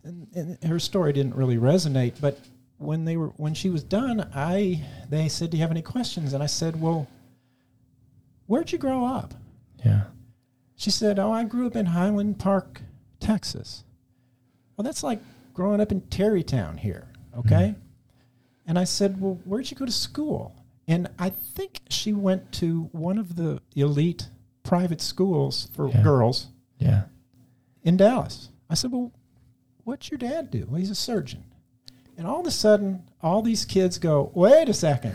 and, 0.04 0.28
and 0.36 0.64
her 0.66 0.80
story 0.80 1.14
didn't 1.14 1.36
really 1.36 1.58
resonate. 1.58 2.20
But 2.20 2.38
when 2.78 3.06
they 3.06 3.16
were 3.16 3.30
when 3.38 3.54
she 3.54 3.70
was 3.70 3.86
done, 3.86 4.30
I 4.36 4.84
they 5.10 5.30
said, 5.30 5.50
"Do 5.50 5.56
you 5.56 5.64
have 5.64 5.72
any 5.72 5.82
questions?" 5.82 6.34
And 6.34 6.44
I 6.44 6.48
said, 6.48 6.82
"Well, 6.82 7.08
where'd 8.48 8.74
you 8.74 8.78
grow 8.78 9.06
up?" 9.06 9.34
Yeah. 9.86 10.08
She 10.82 10.89
said, 10.89 11.20
"Oh, 11.20 11.32
I 11.32 11.44
grew 11.44 11.67
up 11.67 11.76
in 11.76 11.86
Highland 11.86 12.39
Park, 12.39 12.82
Texas." 13.20 13.84
Well, 14.76 14.84
that's 14.84 15.04
like 15.04 15.20
growing 15.54 15.80
up 15.80 15.91
in 15.91 16.02
Tarrytown 16.02 16.78
here, 16.78 17.08
okay? 17.38 17.76
Mm-hmm. 17.76 17.80
And 18.65 18.80
I 18.80 18.86
said, 18.86 19.22
"Well, 19.22 19.38
where'd 19.46 19.70
you 19.70 19.78
go 19.78 19.86
to 19.86 19.91
school?" 19.91 20.56
And 20.88 21.08
I 21.20 21.30
think 21.30 21.82
she 21.89 22.13
went 22.13 22.52
to 22.54 22.89
one 22.94 23.20
of 23.20 23.36
the 23.36 23.62
elite 23.76 24.28
private 24.63 25.02
schools 25.02 25.70
for 25.74 25.88
Yeah. 25.89 26.02
girls 26.02 26.48
Yeah. 26.80 27.04
in 27.84 27.96
Dallas. 27.98 28.50
I 28.67 28.74
said, 28.74 28.91
Well, 28.91 29.12
what's 29.84 30.10
your 30.10 30.17
dad 30.17 30.50
do? 30.50 30.65
Well, 30.67 30.80
he's 30.80 30.89
a 30.89 30.96
surgeon. 30.96 31.44
And 32.17 32.26
all 32.26 32.39
of 32.41 32.48
a 32.48 32.52
sudden, 32.52 33.04
all 33.22 33.44
these 33.44 33.63
kids 33.65 34.00
go, 34.00 34.32
Wait 34.34 34.67
a 34.67 34.74
second. 34.74 35.13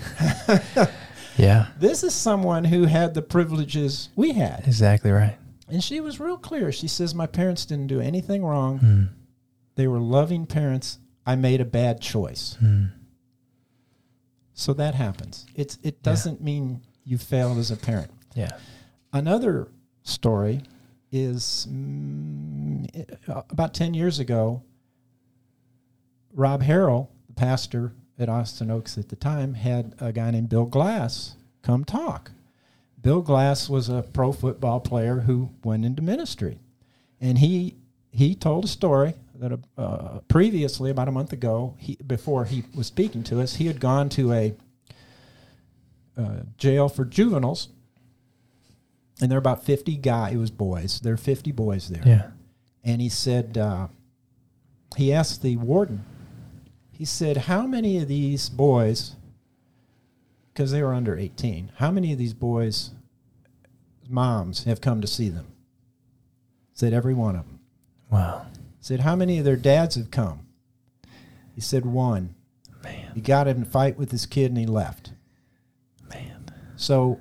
Yeah. 1.36 1.66
this 1.78 2.02
is 2.04 2.14
someone 2.14 2.64
who 2.64 2.84
had 2.84 3.12
the 3.14 3.20
privileges 3.20 4.08
we 4.16 4.32
had. 4.32 4.62
Exactly 4.66 5.10
right. 5.10 5.36
And 5.68 5.82
she 5.82 6.00
was 6.00 6.20
real 6.20 6.36
clear. 6.38 6.70
She 6.70 6.88
says, 6.88 7.14
My 7.14 7.26
parents 7.26 7.66
didn't 7.66 7.88
do 7.88 8.00
anything 8.00 8.44
wrong. 8.44 8.78
Mm. 8.78 9.08
They 9.74 9.86
were 9.86 9.98
loving 9.98 10.46
parents. 10.46 10.98
I 11.26 11.34
made 11.34 11.60
a 11.60 11.64
bad 11.64 12.00
choice. 12.00 12.56
Mm. 12.62 12.92
So 14.54 14.72
that 14.74 14.94
happens. 14.94 15.44
It's, 15.54 15.78
it 15.82 16.02
doesn't 16.02 16.40
mean 16.40 16.80
you 17.04 17.18
failed 17.18 17.58
as 17.58 17.70
a 17.70 17.76
parent. 17.76 18.10
Yeah. 18.34 18.52
Another 19.12 19.68
story 20.02 20.62
is 21.12 21.66
mm, 21.70 22.88
uh, 23.28 23.42
about 23.50 23.74
10 23.74 23.94
years 23.94 24.18
ago, 24.18 24.62
Rob 26.32 26.62
Harrell, 26.62 27.08
the 27.26 27.34
pastor 27.34 27.92
at 28.18 28.28
Austin 28.28 28.70
Oaks 28.70 28.96
at 28.98 29.08
the 29.08 29.16
time, 29.16 29.54
had 29.54 29.94
a 30.00 30.12
guy 30.12 30.30
named 30.30 30.48
Bill 30.48 30.66
Glass 30.66 31.36
come 31.62 31.84
talk. 31.84 32.30
Bill 33.06 33.22
Glass 33.22 33.68
was 33.68 33.88
a 33.88 34.02
pro 34.02 34.32
football 34.32 34.80
player 34.80 35.20
who 35.20 35.50
went 35.62 35.84
into 35.84 36.02
ministry. 36.02 36.58
And 37.20 37.38
he, 37.38 37.76
he 38.10 38.34
told 38.34 38.64
a 38.64 38.68
story 38.68 39.14
that 39.36 39.60
uh, 39.78 40.18
previously, 40.26 40.90
about 40.90 41.06
a 41.06 41.12
month 41.12 41.32
ago, 41.32 41.76
he, 41.78 41.96
before 42.04 42.46
he 42.46 42.64
was 42.74 42.88
speaking 42.88 43.22
to 43.22 43.40
us, 43.40 43.54
he 43.54 43.68
had 43.68 43.78
gone 43.78 44.08
to 44.08 44.32
a 44.32 44.54
uh, 46.18 46.40
jail 46.58 46.88
for 46.88 47.04
juveniles 47.04 47.68
and 49.20 49.30
there 49.30 49.36
are 49.36 49.38
about 49.38 49.64
50 49.64 49.96
guys. 49.98 50.34
It 50.34 50.38
was 50.38 50.50
boys. 50.50 50.98
There 50.98 51.14
are 51.14 51.16
50 51.16 51.52
boys 51.52 51.88
there. 51.88 52.02
Yeah. 52.04 52.30
And 52.82 53.00
he 53.00 53.08
said, 53.08 53.56
uh, 53.56 53.86
he 54.96 55.12
asked 55.12 55.42
the 55.42 55.56
warden, 55.56 56.04
he 56.90 57.04
said, 57.04 57.36
how 57.36 57.68
many 57.68 57.98
of 57.98 58.08
these 58.08 58.48
boys, 58.48 59.14
because 60.52 60.72
they 60.72 60.82
were 60.82 60.92
under 60.92 61.16
18, 61.16 61.70
how 61.76 61.92
many 61.92 62.12
of 62.12 62.18
these 62.18 62.34
boys' 62.34 62.90
moms 64.08 64.64
have 64.64 64.80
come 64.80 65.00
to 65.00 65.06
see 65.06 65.28
them? 65.28 65.46
Said, 66.72 66.92
every 66.92 67.14
one 67.14 67.36
of 67.36 67.46
them. 67.46 67.60
Wow. 68.10 68.46
Said, 68.80 69.00
how 69.00 69.16
many 69.16 69.38
of 69.38 69.44
their 69.44 69.56
dads 69.56 69.94
have 69.96 70.10
come? 70.10 70.46
He 71.54 71.60
said, 71.60 71.86
one. 71.86 72.34
Man. 72.84 73.12
He 73.14 73.20
got 73.20 73.48
in 73.48 73.62
a 73.62 73.64
fight 73.64 73.96
with 73.98 74.10
his 74.10 74.26
kid 74.26 74.50
and 74.50 74.58
he 74.58 74.66
left. 74.66 75.12
Man. 76.10 76.44
So 76.76 77.18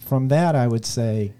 from 0.00 0.28
that, 0.28 0.56
I 0.56 0.66
would 0.66 0.84
say 0.86 1.32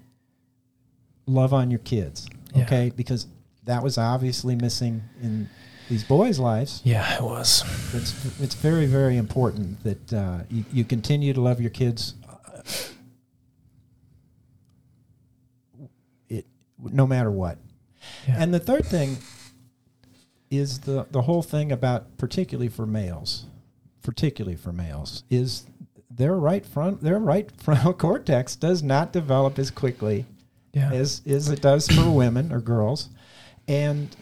love 1.26 1.52
on 1.52 1.70
your 1.70 1.80
kids. 1.80 2.28
Yeah. 2.54 2.64
Okay. 2.64 2.92
Because 2.94 3.26
that 3.64 3.82
was 3.82 3.98
obviously 3.98 4.54
missing 4.54 5.02
in 5.22 5.48
these 5.88 6.04
boys' 6.04 6.38
lives. 6.38 6.80
Yeah, 6.84 7.16
it 7.16 7.22
was. 7.22 7.64
It's, 7.94 8.40
it's 8.40 8.54
very, 8.54 8.86
very 8.86 9.16
important 9.16 9.82
that 9.84 10.12
uh, 10.12 10.38
you, 10.50 10.64
you 10.72 10.84
continue 10.84 11.32
to 11.32 11.40
love 11.40 11.60
your 11.60 11.70
kids. 11.70 12.14
uh, 12.28 12.60
It, 16.28 16.44
no 16.78 17.06
matter 17.06 17.30
what. 17.30 17.58
Yeah. 18.26 18.36
And 18.38 18.54
the 18.54 18.60
third 18.60 18.86
thing 18.86 19.18
is 20.50 20.80
the, 20.80 21.06
the 21.10 21.22
whole 21.22 21.42
thing 21.42 21.72
about, 21.72 22.16
particularly 22.18 22.68
for 22.68 22.86
males, 22.86 23.46
particularly 24.02 24.56
for 24.56 24.72
males, 24.72 25.24
is 25.30 25.66
their 26.10 26.36
right 26.36 26.64
front 26.64 27.02
their 27.02 27.18
right 27.18 27.50
frontal 27.60 27.92
cortex 27.92 28.56
does 28.56 28.82
not 28.82 29.12
develop 29.12 29.58
as 29.58 29.70
quickly 29.70 30.24
yeah. 30.72 30.90
as 30.92 31.20
as 31.26 31.50
it 31.50 31.60
does 31.60 31.88
for 31.88 32.10
women 32.14 32.52
or 32.52 32.60
girls, 32.60 33.08
and 33.66 34.14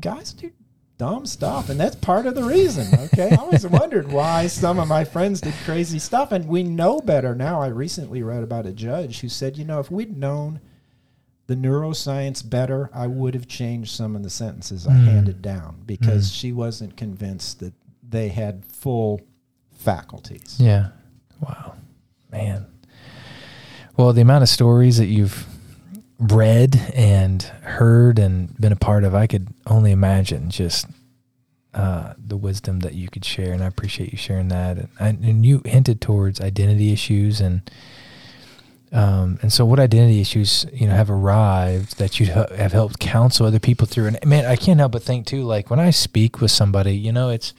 guys 0.00 0.32
do 0.32 0.50
dumb 0.98 1.24
stuff, 1.24 1.70
and 1.70 1.78
that's 1.78 1.96
part 1.96 2.26
of 2.26 2.34
the 2.34 2.42
reason. 2.42 2.86
Okay, 3.06 3.30
I 3.30 3.36
always 3.36 3.66
wondered 3.66 4.10
why 4.10 4.48
some 4.48 4.78
of 4.78 4.88
my 4.88 5.04
friends 5.04 5.40
did 5.40 5.54
crazy 5.64 5.98
stuff, 5.98 6.32
and 6.32 6.46
we 6.46 6.62
know 6.64 7.00
better 7.00 7.34
now. 7.34 7.62
I 7.62 7.68
recently 7.68 8.22
read 8.22 8.42
about 8.42 8.66
a 8.66 8.72
judge 8.72 9.20
who 9.20 9.28
said, 9.28 9.56
you 9.56 9.64
know, 9.64 9.78
if 9.78 9.90
we'd 9.90 10.16
known 10.16 10.60
the 11.48 11.56
neuroscience 11.56 12.48
better, 12.48 12.88
I 12.94 13.06
would 13.08 13.34
have 13.34 13.48
changed 13.48 13.90
some 13.96 14.14
of 14.14 14.22
the 14.22 14.30
sentences 14.30 14.86
I 14.86 14.92
Mm. 14.92 15.04
handed 15.06 15.42
down 15.42 15.82
because 15.86 16.28
Mm. 16.30 16.34
she 16.34 16.52
wasn't 16.52 16.96
convinced 16.96 17.58
that 17.60 17.74
they 18.08 18.28
had 18.28 18.64
full 18.66 19.20
faculties. 19.72 20.56
Yeah. 20.58 20.88
Wow. 21.40 21.74
Man. 22.30 22.66
Well, 23.96 24.12
the 24.12 24.20
amount 24.20 24.42
of 24.42 24.48
stories 24.48 24.98
that 24.98 25.06
you've 25.06 25.46
read 26.18 26.76
and 26.94 27.42
heard 27.42 28.18
and 28.18 28.54
been 28.60 28.72
a 28.72 28.76
part 28.76 29.04
of, 29.04 29.14
I 29.14 29.26
could 29.26 29.48
only 29.66 29.90
imagine 29.92 30.50
just 30.50 30.86
uh, 31.74 32.14
the 32.18 32.36
wisdom 32.36 32.80
that 32.80 32.94
you 32.94 33.08
could 33.08 33.24
share. 33.24 33.52
And 33.52 33.62
I 33.62 33.66
appreciate 33.66 34.10
you 34.10 34.18
sharing 34.18 34.48
that. 34.48 34.78
And, 34.78 34.88
and, 34.98 35.24
and 35.24 35.46
you 35.46 35.62
hinted 35.64 36.00
towards 36.00 36.40
identity 36.40 36.92
issues 36.92 37.40
and 37.40 37.60
um, 38.92 39.38
and 39.42 39.52
so 39.52 39.64
what 39.66 39.78
identity 39.78 40.20
issues, 40.20 40.64
you 40.72 40.86
know, 40.86 40.94
have 40.94 41.10
arrived 41.10 41.98
that 41.98 42.18
you 42.18 42.26
have 42.26 42.72
helped 42.72 42.98
counsel 42.98 43.46
other 43.46 43.58
people 43.58 43.86
through. 43.86 44.06
And 44.06 44.18
man, 44.24 44.46
I 44.46 44.56
can't 44.56 44.80
help 44.80 44.92
but 44.92 45.02
think 45.02 45.26
too, 45.26 45.42
like 45.42 45.70
when 45.70 45.78
I 45.78 45.90
speak 45.90 46.40
with 46.40 46.50
somebody, 46.50 46.96
you 46.96 47.12
know, 47.12 47.28
it's, 47.28 47.52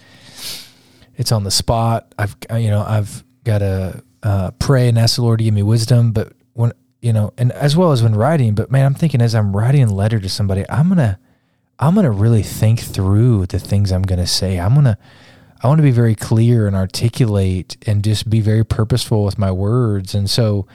it's 1.17 1.31
on 1.31 1.43
the 1.43 1.51
spot. 1.51 2.13
I've, 2.17 2.35
you 2.51 2.69
know, 2.69 2.83
I've 2.85 3.23
got 3.43 3.59
to 3.59 4.03
uh, 4.23 4.51
pray 4.51 4.89
and 4.89 4.97
ask 4.97 5.17
the 5.17 5.21
Lord 5.21 5.39
to 5.39 5.43
give 5.43 5.53
me 5.53 5.63
wisdom. 5.63 6.11
But 6.11 6.33
when, 6.53 6.73
you 7.01 7.13
know, 7.13 7.31
and 7.37 7.51
as 7.51 7.77
well 7.77 7.91
as 7.91 8.01
when 8.01 8.15
writing, 8.15 8.55
but 8.55 8.71
man, 8.71 8.85
I'm 8.85 8.95
thinking 8.95 9.21
as 9.21 9.35
I'm 9.35 9.55
writing 9.55 9.83
a 9.83 9.93
letter 9.93 10.19
to 10.19 10.29
somebody, 10.29 10.65
I'm 10.67 10.95
to, 10.95 11.19
I'm 11.77 11.95
to 11.95 12.09
really 12.09 12.43
think 12.43 12.79
through 12.79 13.45
the 13.45 13.59
things 13.59 13.91
I'm 13.91 14.03
to 14.03 14.27
say. 14.27 14.59
I'm 14.59 14.83
to, 14.83 14.97
I 15.61 15.67
want 15.67 15.77
to 15.77 15.83
be 15.83 15.91
very 15.91 16.15
clear 16.15 16.65
and 16.65 16.75
articulate 16.75 17.77
and 17.85 18.03
just 18.03 18.29
be 18.29 18.41
very 18.41 18.65
purposeful 18.65 19.23
with 19.23 19.37
my 19.37 19.51
words. 19.51 20.15
And 20.15 20.29
so, 20.29 20.65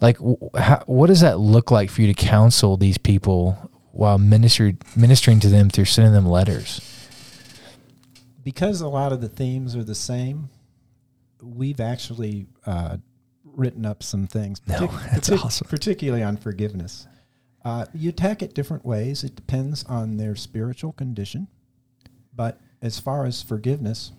like, 0.00 0.18
how, 0.56 0.82
what 0.86 1.08
does 1.08 1.20
that 1.20 1.38
look 1.38 1.70
like 1.70 1.90
for 1.90 2.00
you 2.02 2.06
to 2.12 2.14
counsel 2.14 2.76
these 2.76 2.98
people 2.98 3.70
while 3.92 4.18
ministering 4.18 4.78
to 5.40 5.48
them 5.48 5.68
through 5.70 5.84
sending 5.86 6.12
them 6.12 6.26
letters? 6.26 6.80
because 8.42 8.80
a 8.80 8.88
lot 8.88 9.12
of 9.12 9.20
the 9.20 9.28
themes 9.28 9.76
are 9.76 9.84
the 9.84 9.94
same, 9.94 10.48
we've 11.42 11.78
actually 11.80 12.46
uh, 12.66 12.96
written 13.44 13.84
up 13.84 14.02
some 14.02 14.26
things, 14.26 14.60
No, 14.66 14.86
that's 15.12 15.28
partic- 15.28 15.44
awesome. 15.44 15.68
particularly 15.68 16.22
on 16.22 16.36
forgiveness. 16.36 17.06
Uh, 17.64 17.84
you 17.92 18.08
attack 18.08 18.42
it 18.42 18.54
different 18.54 18.84
ways. 18.84 19.22
It 19.22 19.36
depends 19.36 19.84
on 19.84 20.16
their 20.16 20.34
spiritual 20.34 20.92
condition. 20.92 21.48
But 22.34 22.58
as 22.80 22.98
far 22.98 23.26
as 23.26 23.42
forgiveness, 23.42 24.12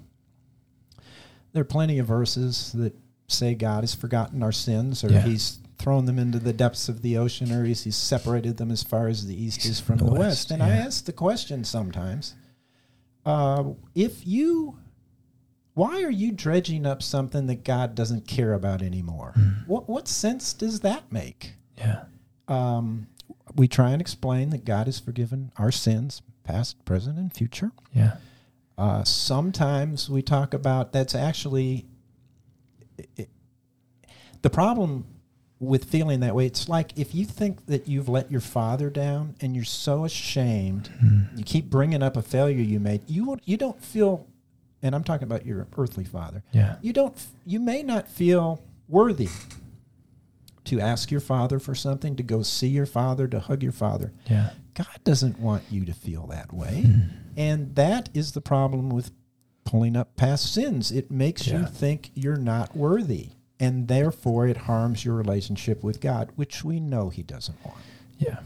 there 1.54 1.62
are 1.62 1.66
plenty 1.66 1.98
of 1.98 2.06
verses 2.06 2.72
that 2.74 2.94
say 3.28 3.56
God 3.56 3.82
has 3.82 3.96
forgotten 3.96 4.44
our 4.44 4.52
sins 4.52 5.04
or 5.04 5.10
Yeah. 5.10 5.22
he's 5.22 5.58
thrown 5.82 6.06
them 6.06 6.20
into 6.20 6.40
the 6.40 6.54
depths 6.54 6.88
of 6.88 7.02
the 7.02 7.18
ocean 7.18 7.52
or 7.52 7.66
he's, 7.66 7.84
he's 7.84 7.96
separated 7.96 8.58
them 8.58 8.72
as 8.72 8.84
far 8.84 9.08
as 9.08 9.28
the 9.28 9.42
east 9.42 9.66
is 9.66 9.80
from 9.80 9.98
the, 9.98 10.06
west. 10.06 10.52
And 10.52 10.62
I 10.62 10.70
ask 10.70 11.06
the 11.06 11.14
question 11.14 11.64
sometimes 11.64 12.36
uh, 13.26 13.64
if 13.96 14.26
you 14.26 14.78
why 15.74 16.04
are 16.04 16.12
you 16.12 16.32
dredging 16.32 16.86
up 16.86 17.02
something 17.02 17.48
that 17.48 17.64
God 17.64 17.96
doesn't 17.96 18.28
care 18.28 18.54
about 18.54 18.82
anymore? 18.82 19.34
Mm. 19.38 19.68
What 19.68 19.88
what 19.88 20.08
sense 20.08 20.54
does 20.54 20.82
that 20.82 21.12
make? 21.12 21.54
Yeah. 21.78 22.04
Um, 22.48 23.08
we 23.56 23.68
try 23.68 23.92
and 23.92 24.02
explain 24.02 24.50
that 24.50 24.66
God 24.66 24.88
has 24.88 25.00
forgiven 25.00 25.52
our 25.58 25.72
sins, 25.72 26.22
past, 26.44 26.84
present, 26.86 27.18
and 27.18 27.34
future. 27.34 27.72
Yeah. 27.94 28.18
Uh, 28.78 29.04
sometimes 29.04 30.10
we 30.10 30.22
talk 30.22 30.54
about 30.54 30.92
that's 30.92 31.16
actually 31.16 31.86
it, 33.16 33.30
the 34.42 34.50
problem 34.50 35.06
with 35.62 35.86
feeling 35.86 36.20
that 36.22 36.34
way. 36.36 36.46
It's 36.48 36.68
like 36.68 36.98
if 36.98 37.14
you 37.16 37.24
think 37.24 37.68
that 37.68 37.88
you've 37.88 38.10
let 38.10 38.32
your 38.32 38.42
father 38.42 38.90
down 38.90 39.36
and 39.42 39.56
you're 39.56 39.64
so 39.64 40.04
ashamed, 40.06 40.90
Mm. 41.02 41.38
you 41.38 41.44
keep 41.44 41.70
bringing 41.70 42.02
up 42.02 42.18
a 42.18 42.22
failure 42.24 42.60
you 42.62 42.80
made. 42.80 43.02
You 43.08 43.26
won't, 43.26 43.42
you 43.46 43.58
don't 43.58 43.82
feel, 43.82 44.28
and 44.82 44.96
I'm 44.96 45.04
talking 45.04 45.28
about 45.28 45.46
your 45.46 45.68
earthly 45.78 46.04
father. 46.04 46.44
Yeah. 46.52 46.78
You 46.82 46.94
don't. 46.94 47.16
You 47.46 47.60
may 47.60 47.84
not 47.84 48.08
feel 48.08 48.64
worthy 48.90 49.30
to 50.66 50.80
ask 50.80 51.12
your 51.12 51.22
father 51.22 51.60
for 51.60 51.76
something, 51.76 52.16
to 52.16 52.24
go 52.24 52.42
see 52.42 52.68
your 52.68 52.86
father, 52.86 53.28
to 53.28 53.40
hug 53.40 53.64
your 53.64 53.72
father. 53.72 54.12
Yeah. 54.30 54.52
God 54.74 55.00
doesn't 55.04 55.40
want 55.40 55.64
you 55.70 55.86
to 55.86 55.94
feel 55.94 56.28
that 56.28 56.52
way. 56.54 56.82
Hmm. 56.84 57.02
And 57.38 57.76
that 57.76 58.10
is 58.14 58.32
the 58.32 58.42
problem 58.42 58.90
with 58.90 59.12
pulling 59.64 59.96
up 59.96 60.16
past 60.18 60.52
sins. 60.54 60.92
It 60.92 61.12
makes 61.12 61.48
you 61.48 61.66
think 61.66 62.12
you're 62.16 62.36
not 62.38 62.76
worthy. 62.76 63.30
And 63.62 63.88
therefore, 63.88 64.48
it 64.48 64.58
harms 64.58 65.06
your 65.06 65.16
relationship 65.16 65.84
with 65.84 66.02
God, 66.02 66.32
which 66.36 66.64
we 66.64 66.80
know 66.80 67.10
He 67.10 67.22
doesn't 67.24 67.64
want. 67.64 67.78
Yeah. 68.18 68.40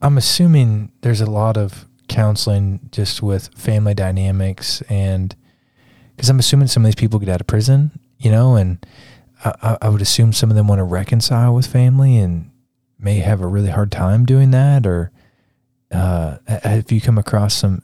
I'm 0.00 0.16
assuming 0.16 0.92
there's 1.02 1.20
a 1.20 1.30
lot 1.30 1.56
of 1.56 1.86
counseling 2.08 2.88
just 2.90 3.22
with 3.22 3.48
family 3.54 3.94
dynamics 3.94 4.80
and 4.88 5.36
because 6.16 6.30
I'm 6.30 6.38
assuming 6.38 6.68
some 6.68 6.82
of 6.84 6.86
these 6.86 6.94
people 6.94 7.18
get 7.20 7.28
out 7.28 7.40
of 7.40 7.46
prison, 7.46 7.92
you 8.18 8.30
know, 8.30 8.56
and 8.56 8.84
I, 9.44 9.76
I- 9.82 9.88
would 9.88 10.02
assume 10.02 10.32
some 10.32 10.50
of 10.50 10.56
them 10.56 10.66
want 10.66 10.80
to 10.80 10.84
reconcile 10.84 11.54
with 11.54 11.66
family 11.66 12.16
and 12.16 12.50
may 12.98 13.18
have 13.18 13.40
a 13.40 13.46
really 13.46 13.70
hard 13.70 13.92
time 13.92 14.24
doing 14.24 14.50
that. 14.50 14.84
Or 14.86 15.12
uh, 15.92 16.38
have 16.46 16.90
you 16.90 17.00
come 17.00 17.18
across 17.18 17.54
some 17.54 17.82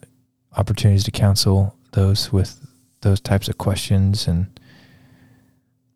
opportunities 0.57 1.05
to 1.05 1.11
counsel 1.11 1.77
those 1.91 2.33
with 2.33 2.65
those 3.01 3.21
types 3.21 3.47
of 3.47 3.57
questions? 3.57 4.27
And 4.27 4.59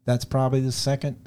That's 0.10 0.26
probably 0.26 0.62
the 0.62 0.72
second. 0.72 1.18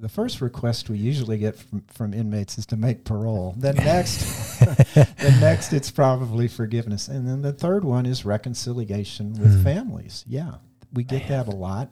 The 0.00 0.08
first 0.08 0.40
request 0.40 0.90
we 0.90 0.98
usually 0.98 1.38
get 1.38 1.54
from, 1.54 1.84
from 1.86 2.12
inmates 2.12 2.58
is 2.58 2.66
to 2.66 2.76
make 2.76 3.04
parole. 3.04 3.54
Then 3.56 3.76
next, 3.92 4.58
then 4.94 5.40
next 5.40 5.72
it's 5.72 5.92
probably 5.92 6.48
forgiveness, 6.48 7.06
and 7.06 7.28
then 7.28 7.42
the 7.42 7.52
third 7.52 7.84
one 7.84 8.06
is 8.06 8.24
reconciliation 8.24 9.34
with 9.34 9.58
Hmm. 9.58 9.62
families. 9.62 10.24
Yeah, 10.26 10.54
we 10.92 11.04
get 11.04 11.28
that 11.28 11.46
a 11.46 11.52
lot. 11.52 11.90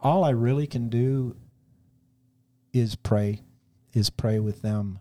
All 0.00 0.24
I 0.24 0.30
really 0.30 0.66
can 0.66 0.88
do 0.88 1.36
is 2.72 2.96
pray, 2.96 3.42
is 3.94 4.10
pray 4.10 4.40
with 4.40 4.62
them. 4.62 4.98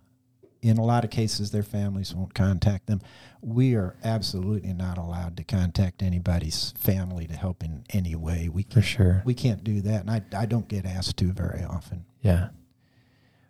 In 0.61 0.77
a 0.77 0.85
lot 0.85 1.03
of 1.03 1.09
cases, 1.09 1.49
their 1.49 1.63
families 1.63 2.13
won't 2.13 2.35
contact 2.35 2.85
them. 2.85 3.01
We 3.41 3.73
are 3.73 3.95
absolutely 4.03 4.73
not 4.73 4.99
allowed 4.99 5.37
to 5.37 5.43
contact 5.43 6.03
anybody's 6.03 6.73
family 6.77 7.25
to 7.25 7.33
help 7.33 7.63
in 7.63 7.83
any 7.89 8.13
way. 8.15 8.47
We 8.47 8.63
for 8.63 8.73
can't 8.73 8.85
sure. 8.85 9.21
we 9.25 9.33
can't 9.33 9.63
do 9.63 9.81
that, 9.81 10.01
and 10.01 10.11
I, 10.11 10.21
I 10.37 10.45
don't 10.45 10.67
get 10.67 10.85
asked 10.85 11.17
to 11.17 11.31
very 11.31 11.63
often. 11.63 12.05
Yeah. 12.21 12.49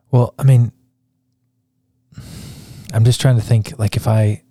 Well, 0.10 0.34
I 0.39 0.43
mean, 0.43 0.71
I'm 2.93 3.04
just 3.04 3.19
trying 3.19 3.36
to 3.36 3.41
think 3.41 3.78
like 3.78 3.97
if 3.97 4.08
I 4.08 4.43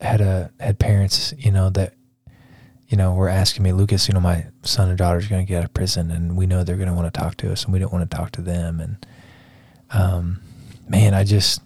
had 0.00 0.20
a 0.20 0.50
had 0.60 0.78
parents, 0.78 1.34
you 1.36 1.50
know, 1.50 1.70
that 1.70 1.94
you 2.88 2.96
know 2.96 3.14
were 3.14 3.28
asking 3.28 3.62
me, 3.62 3.72
Lucas, 3.72 4.08
you 4.08 4.14
know, 4.14 4.20
my 4.20 4.46
son 4.62 4.90
or 4.90 4.96
daughter's 4.96 5.28
going 5.28 5.44
to 5.44 5.48
get 5.48 5.58
out 5.58 5.64
of 5.64 5.74
prison, 5.74 6.10
and 6.10 6.36
we 6.36 6.46
know 6.46 6.64
they're 6.64 6.76
going 6.76 6.88
to 6.88 6.94
want 6.94 7.12
to 7.12 7.20
talk 7.20 7.36
to 7.38 7.52
us, 7.52 7.64
and 7.64 7.72
we 7.72 7.78
don't 7.78 7.92
want 7.92 8.10
to 8.10 8.16
talk 8.16 8.32
to 8.32 8.42
them, 8.42 8.80
and 8.80 9.06
um, 9.90 10.40
man, 10.88 11.14
I 11.14 11.24
just 11.24 11.60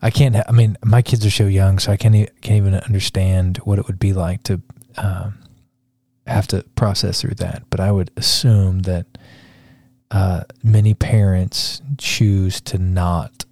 I 0.00 0.10
can't. 0.10 0.36
I 0.36 0.52
mean, 0.52 0.76
my 0.84 1.02
kids 1.02 1.26
are 1.26 1.30
so 1.30 1.46
young, 1.46 1.78
so 1.78 1.92
I 1.92 1.96
can't 1.96 2.14
can't 2.40 2.56
even 2.56 2.74
understand 2.74 3.58
what 3.58 3.78
it 3.78 3.86
would 3.86 3.98
be 3.98 4.12
like 4.12 4.42
to 4.44 4.60
um, 4.96 5.38
have 6.26 6.46
to 6.48 6.62
process 6.76 7.20
through 7.20 7.34
that. 7.36 7.64
But 7.70 7.80
I 7.80 7.90
would 7.90 8.10
assume 8.16 8.80
that 8.80 9.06
uh, 10.10 10.42
many 10.62 10.94
parents 10.94 11.82
choose 11.98 12.60
to 12.62 12.78
not 12.78 13.44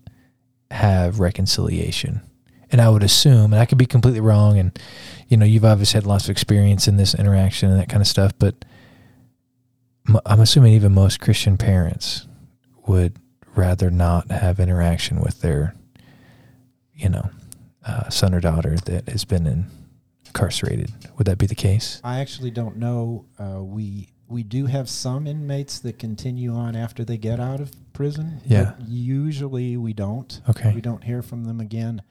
have 0.70 1.20
reconciliation. 1.20 2.20
And 2.72 2.80
I 2.80 2.88
would 2.88 3.04
assume, 3.04 3.52
and 3.52 3.62
I 3.62 3.66
could 3.66 3.78
be 3.78 3.87
completely 3.87 4.20
wrong, 4.20 4.59
and 4.59 4.76
you 5.28 5.37
know, 5.37 5.46
you've 5.46 5.64
obviously 5.64 5.98
had 5.98 6.06
lots 6.06 6.24
of 6.24 6.30
experience 6.30 6.88
in 6.88 6.96
this 6.96 7.14
interaction 7.14 7.70
and 7.70 7.80
that 7.80 7.88
kind 7.88 8.00
of 8.00 8.09
stuff, 8.09 8.32
but 8.38 8.64
I'm 10.24 10.40
assuming 10.40 10.72
even 10.72 10.94
most 10.94 11.20
Christian 11.20 11.56
parents 11.56 12.26
would 12.87 13.18
rather 13.54 13.90
not 13.90 14.30
have 14.30 14.61
interaction 14.61 15.20
with 15.20 15.40
their, 15.40 15.74
you 16.96 17.09
know, 17.09 17.30
uh, 17.85 18.09
son 18.09 18.35
or 18.35 18.40
daughter 18.40 18.76
that 18.87 19.09
has 19.09 19.24
been 19.24 19.66
incarcerated. 20.26 20.92
Would 21.16 21.26
that 21.26 21.38
be 21.38 21.46
the 21.46 21.54
case? 21.54 22.00
I 22.02 22.20
actually 22.20 22.50
don't 22.50 22.76
know. 22.76 23.26
Uh, 23.38 23.62
we 23.62 24.09
we 24.28 24.42
do 24.42 24.66
have 24.66 24.88
some 24.88 25.26
inmates 25.26 25.78
that 25.80 25.98
continue 25.98 26.52
on 26.52 26.74
after 26.74 27.04
they 27.04 27.16
get 27.16 27.38
out 27.38 27.61
of 27.61 27.70
prison. 27.92 28.40
Yeah. 28.44 28.74
But 28.76 28.88
usually 28.88 29.76
we 29.76 29.92
don't. 29.92 30.40
Okay. 30.48 30.72
We 30.74 30.80
don't 30.80 31.04
hear 31.04 31.22
from 31.22 31.44
them 31.44 31.61
again. 31.61 32.02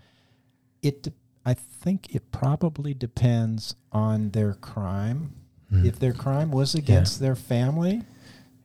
It. 0.82 1.04
de- 1.04 1.14
I 1.48 1.54
think 1.54 2.16
it 2.16 2.32
probably 2.32 2.96
depends 2.96 3.76
on 3.92 4.32
their 4.32 4.56
crime. 4.56 5.36
Mm. 5.72 5.86
If 5.86 6.00
their 6.00 6.14
crime 6.14 6.50
was 6.50 6.74
against 6.74 7.20
their 7.20 7.36
family, 7.36 8.02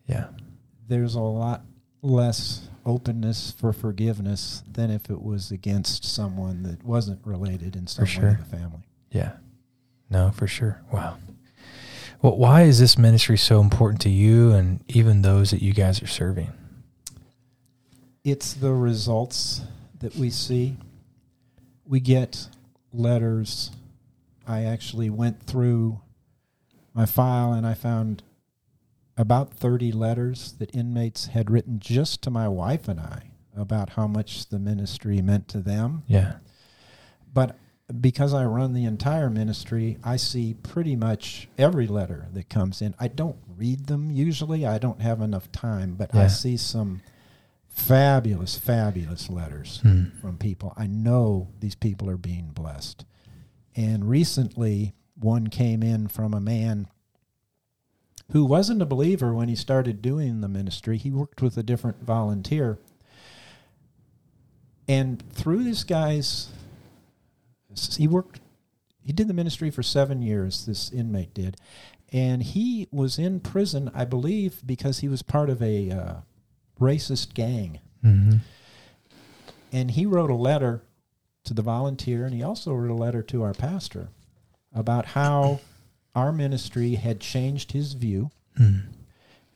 yeah. 0.06 0.28
there's 0.88 1.14
a 1.14 1.20
lot 1.20 1.62
less 2.00 2.69
openness 2.90 3.50
for 3.50 3.72
forgiveness 3.72 4.62
than 4.70 4.90
if 4.90 5.10
it 5.10 5.22
was 5.22 5.50
against 5.50 6.04
someone 6.04 6.62
that 6.64 6.84
wasn't 6.84 7.20
related 7.24 7.76
in 7.76 7.86
some 7.86 8.04
way 8.04 8.10
sure. 8.10 8.30
to 8.32 8.36
the 8.36 8.56
family. 8.56 8.82
Yeah. 9.10 9.32
No, 10.08 10.30
for 10.30 10.46
sure. 10.46 10.82
Wow. 10.92 11.18
Well, 12.20 12.36
why 12.36 12.62
is 12.62 12.78
this 12.78 12.98
ministry 12.98 13.38
so 13.38 13.60
important 13.60 14.00
to 14.02 14.10
you 14.10 14.52
and 14.52 14.84
even 14.88 15.22
those 15.22 15.50
that 15.50 15.62
you 15.62 15.72
guys 15.72 16.02
are 16.02 16.06
serving? 16.06 16.52
it's 18.24 18.54
the 18.54 18.72
results 18.72 19.62
that 20.00 20.14
we 20.16 20.30
see. 20.30 20.76
We 21.86 22.00
get 22.00 22.48
letters. 22.92 23.70
I 24.46 24.64
actually 24.64 25.10
went 25.10 25.42
through 25.42 26.00
my 26.92 27.06
file 27.06 27.52
and 27.52 27.66
I 27.66 27.74
found 27.74 28.22
about 29.20 29.52
30 29.52 29.92
letters 29.92 30.52
that 30.58 30.74
inmates 30.74 31.26
had 31.26 31.50
written 31.50 31.78
just 31.78 32.22
to 32.22 32.30
my 32.30 32.48
wife 32.48 32.88
and 32.88 32.98
I 32.98 33.30
about 33.54 33.90
how 33.90 34.06
much 34.06 34.48
the 34.48 34.58
ministry 34.58 35.20
meant 35.20 35.46
to 35.48 35.58
them. 35.58 36.02
Yeah. 36.06 36.36
But 37.34 37.58
because 38.00 38.32
I 38.32 38.44
run 38.46 38.72
the 38.72 38.84
entire 38.86 39.28
ministry, 39.28 39.98
I 40.02 40.16
see 40.16 40.54
pretty 40.54 40.96
much 40.96 41.48
every 41.58 41.86
letter 41.86 42.28
that 42.32 42.48
comes 42.48 42.80
in. 42.80 42.94
I 42.98 43.08
don't 43.08 43.36
read 43.58 43.86
them 43.86 44.10
usually, 44.10 44.64
I 44.64 44.78
don't 44.78 45.02
have 45.02 45.20
enough 45.20 45.52
time, 45.52 45.96
but 45.96 46.14
I 46.14 46.28
see 46.28 46.56
some 46.56 47.02
fabulous, 47.68 48.56
fabulous 48.56 49.28
letters 49.28 49.80
Hmm. 49.82 50.04
from 50.20 50.38
people. 50.38 50.72
I 50.76 50.86
know 50.86 51.48
these 51.60 51.74
people 51.74 52.08
are 52.08 52.16
being 52.16 52.52
blessed. 52.54 53.04
And 53.76 54.08
recently, 54.08 54.94
one 55.14 55.48
came 55.48 55.82
in 55.82 56.08
from 56.08 56.32
a 56.32 56.40
man 56.40 56.88
who 58.32 58.44
wasn't 58.44 58.82
a 58.82 58.86
believer 58.86 59.34
when 59.34 59.48
he 59.48 59.56
started 59.56 60.02
doing 60.02 60.40
the 60.40 60.48
ministry. 60.48 60.98
He 60.98 61.10
worked 61.10 61.42
with 61.42 61.56
a 61.56 61.62
different 61.62 62.02
volunteer. 62.02 62.78
And 64.88 65.22
through 65.32 65.64
this 65.64 65.84
guy's, 65.84 66.50
he 67.96 68.08
worked, 68.08 68.40
he 69.02 69.12
did 69.12 69.28
the 69.28 69.34
ministry 69.34 69.70
for 69.70 69.82
seven 69.82 70.22
years, 70.22 70.66
this 70.66 70.90
inmate 70.92 71.34
did. 71.34 71.56
And 72.12 72.42
he 72.42 72.88
was 72.90 73.18
in 73.18 73.40
prison, 73.40 73.90
I 73.94 74.04
believe, 74.04 74.62
because 74.66 74.98
he 74.98 75.08
was 75.08 75.22
part 75.22 75.48
of 75.48 75.62
a 75.62 75.90
uh, 75.90 76.14
racist 76.80 77.34
gang 77.34 77.78
hmm 78.02 78.36
and 79.72 79.92
he 79.92 80.06
wrote 80.06 80.30
a 80.30 80.34
letter 80.34 80.82
to 81.44 81.54
the 81.54 81.62
volunteer 81.62 82.24
and 82.24 82.34
he 82.34 82.42
also 82.42 82.72
wrote 82.72 82.90
a 82.90 82.94
letter 82.94 83.22
to 83.22 83.42
our 83.42 83.54
pastor 83.54 84.08
about 84.74 85.06
how 85.06 85.60
our 86.14 86.32
ministry 86.32 86.94
had 86.96 87.20
changed 87.20 87.72
his 87.72 87.92
view 87.94 88.30
Hmm. 88.56 88.78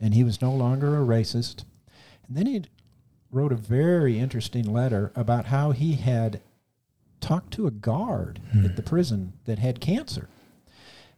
and 0.00 0.14
he 0.14 0.22
was 0.24 0.40
no 0.40 0.52
longer 0.54 0.96
a 0.96 1.04
racist 1.04 1.64
and 2.26 2.36
then 2.36 2.46
he 2.46 2.64
wrote 3.30 3.52
a 3.52 3.56
very 3.56 4.18
interesting 4.18 4.64
letter 4.72 5.10
about 5.16 5.46
how 5.46 5.72
he 5.72 5.94
had 5.94 6.40
talked 7.20 7.52
to 7.54 7.66
a 7.66 7.70
guard 7.72 8.40
Hmm. 8.52 8.64
at 8.64 8.76
the 8.76 8.82
prison 8.82 9.32
that 9.46 9.58
had 9.58 9.80
cancer 9.80 10.28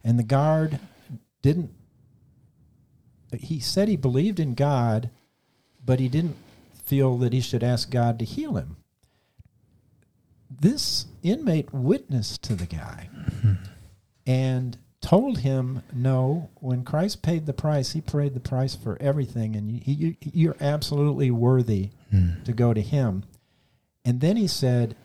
and 0.03 0.17
the 0.17 0.23
guard 0.23 0.79
didn't 1.41 1.71
he 3.39 3.59
said 3.59 3.87
he 3.87 3.95
believed 3.97 4.39
in 4.39 4.53
god 4.55 5.09
but 5.85 5.99
he 5.99 6.09
didn't 6.09 6.35
feel 6.73 7.17
that 7.17 7.33
he 7.33 7.41
should 7.41 7.63
ask 7.63 7.89
God 7.89 8.17
to 8.19 8.23
heal 8.25 8.55
him. 8.55 8.77
This 10.49 11.05
inmate 11.21 11.73
witnessed 11.73 12.41
to 12.43 12.55
the 12.55 12.65
guy 12.65 13.09
and 14.25 14.77
told 15.01 15.39
him, 15.39 15.83
No, 15.93 16.49
when 16.55 16.83
Christ 16.83 17.21
paid 17.21 17.45
the 17.45 17.53
price, 17.53 17.91
he 17.93 18.01
paid 18.01 18.33
the 18.33 18.39
price 18.39 18.75
for 18.75 18.97
everything, 19.01 19.55
and 19.55 19.71
you, 19.71 19.81
you, 19.85 20.15
you're 20.21 20.57
absolutely 20.59 21.31
worthy 21.31 21.89
Hmm. 22.09 22.41
to 22.45 22.53
go 22.53 22.73
to 22.73 22.81
him. 22.81 23.23
And 24.05 24.21
then 24.21 24.37
he 24.37 24.47
said 24.47 24.95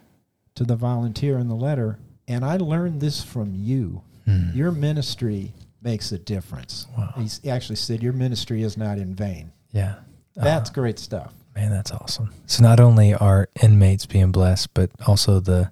to 0.54 0.62
the 0.62 0.76
volunteer 0.76 1.36
in 1.38 1.48
the 1.48 1.56
letter, 1.56 1.98
And 2.28 2.44
I 2.44 2.56
learned 2.58 3.00
this 3.00 3.22
from 3.24 3.54
you. 3.56 4.02
Hmm. 4.24 4.50
Your 4.54 4.70
ministry 4.70 5.52
makes 5.82 6.12
a 6.12 6.18
difference. 6.18 6.86
Wow. 6.96 7.12
He 7.42 7.50
actually 7.50 7.74
said, 7.76 8.02
Your 8.04 8.12
ministry 8.12 8.62
is 8.62 8.76
not 8.76 8.98
in 8.98 9.16
vain. 9.16 9.50
Yeah. 9.72 9.96
That's 10.36 10.70
Uh, 10.70 10.74
great 10.74 10.98
stuff. 11.00 11.34
Man, 11.56 11.70
that's 11.72 11.90
awesome. 11.90 12.32
So 12.46 12.62
not 12.62 12.78
only 12.80 13.12
are 13.14 13.48
inmates 13.60 14.06
being 14.06 14.30
blessed, 14.30 14.72
but 14.74 14.90
also 15.06 15.40
the 15.40 15.70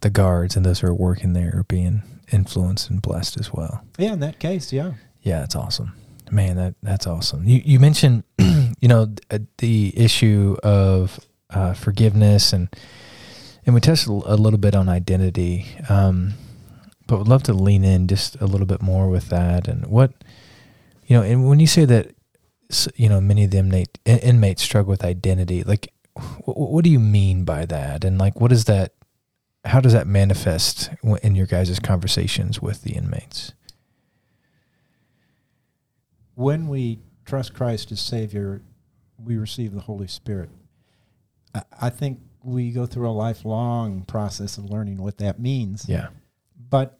the 0.00 0.10
guards 0.10 0.56
and 0.56 0.64
those 0.66 0.80
who 0.80 0.86
are 0.88 0.94
working 0.94 1.32
there 1.34 1.52
are 1.58 1.62
being 1.64 2.02
influenced 2.32 2.90
and 2.90 3.00
blessed 3.02 3.38
as 3.38 3.52
well. 3.52 3.84
Yeah, 3.98 4.12
in 4.12 4.20
that 4.20 4.38
case, 4.38 4.72
yeah. 4.72 4.92
Yeah, 5.22 5.40
that's 5.40 5.56
awesome. 5.56 5.92
Man, 6.30 6.56
that 6.56 6.74
that's 6.82 7.06
awesome. 7.06 7.44
You 7.44 7.62
you 7.64 7.78
mentioned, 7.78 8.24
you 8.38 8.88
know, 8.88 9.14
uh, 9.30 9.38
the 9.58 9.92
issue 9.96 10.56
of 10.62 11.20
uh, 11.50 11.72
forgiveness 11.74 12.52
and 12.52 12.68
and 13.64 13.74
we 13.74 13.80
touched 13.80 14.06
a 14.06 14.10
little 14.10 14.58
bit 14.58 14.74
on 14.76 14.88
identity, 14.88 15.66
um, 15.88 16.34
but 17.06 17.18
would 17.18 17.28
love 17.28 17.42
to 17.44 17.52
lean 17.52 17.84
in 17.84 18.06
just 18.06 18.36
a 18.40 18.46
little 18.46 18.66
bit 18.66 18.80
more 18.80 19.08
with 19.08 19.28
that 19.28 19.66
and 19.68 19.86
what 19.86 20.12
you 21.06 21.16
know. 21.16 21.22
And 21.22 21.48
when 21.48 21.60
you 21.60 21.66
say 21.66 21.84
that, 21.84 22.14
you 22.94 23.08
know, 23.08 23.20
many 23.20 23.44
of 23.44 23.50
the 23.50 23.58
inmate, 23.58 23.98
inmates 24.04 24.62
struggle 24.62 24.90
with 24.90 25.04
identity, 25.04 25.62
like 25.64 25.92
what, 26.44 26.56
what 26.56 26.84
do 26.84 26.90
you 26.90 27.00
mean 27.00 27.44
by 27.44 27.66
that? 27.66 28.04
And 28.04 28.18
like, 28.18 28.40
what 28.40 28.52
is 28.52 28.64
that? 28.66 28.92
How 29.66 29.80
does 29.80 29.92
that 29.92 30.06
manifest 30.06 30.90
in 31.22 31.34
your 31.34 31.46
guys' 31.46 31.78
conversations 31.78 32.62
with 32.62 32.82
the 32.82 32.94
inmates? 32.94 33.52
when 36.36 36.68
we 36.68 37.00
trust 37.24 37.54
Christ 37.54 37.90
as 37.90 38.00
Savior, 38.00 38.62
we 39.18 39.36
receive 39.36 39.74
the 39.74 39.80
Holy 39.80 40.06
Spirit. 40.06 40.50
I, 41.54 41.62
I 41.82 41.90
think 41.90 42.20
we 42.44 42.70
go 42.70 42.86
through 42.86 43.08
a 43.08 43.10
lifelong 43.10 44.02
process 44.02 44.56
of 44.56 44.66
learning 44.66 44.98
what 44.98 45.18
that 45.18 45.40
means. 45.40 45.86
Yeah. 45.88 46.08
But 46.70 46.98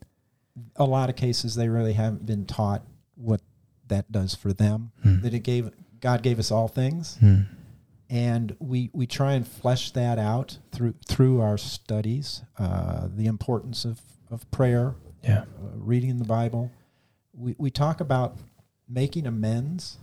a 0.74 0.84
lot 0.84 1.10
of 1.10 1.16
cases 1.16 1.54
they 1.54 1.68
really 1.68 1.92
haven't 1.92 2.26
been 2.26 2.46
taught 2.46 2.82
what 3.14 3.42
that 3.86 4.10
does 4.10 4.34
for 4.34 4.52
them. 4.52 4.90
Hmm. 5.02 5.20
That 5.20 5.34
it 5.34 5.40
gave 5.40 5.70
God 6.00 6.22
gave 6.22 6.38
us 6.38 6.50
all 6.50 6.66
things. 6.66 7.16
Hmm. 7.18 7.42
And 8.08 8.54
we, 8.60 8.90
we 8.92 9.06
try 9.06 9.32
and 9.32 9.46
flesh 9.46 9.90
that 9.92 10.18
out 10.18 10.58
through 10.70 10.94
through 11.08 11.40
our 11.40 11.58
studies, 11.58 12.42
uh, 12.58 13.08
the 13.12 13.26
importance 13.26 13.84
of, 13.84 14.00
of 14.30 14.48
prayer, 14.52 14.94
yeah. 15.26 15.40
Uh, 15.40 15.44
reading 15.74 16.18
the 16.18 16.24
Bible. 16.24 16.70
We, 17.34 17.54
we 17.58 17.70
talk 17.70 18.00
about 18.00 18.36
making 18.88 19.26
amends. 19.26 19.98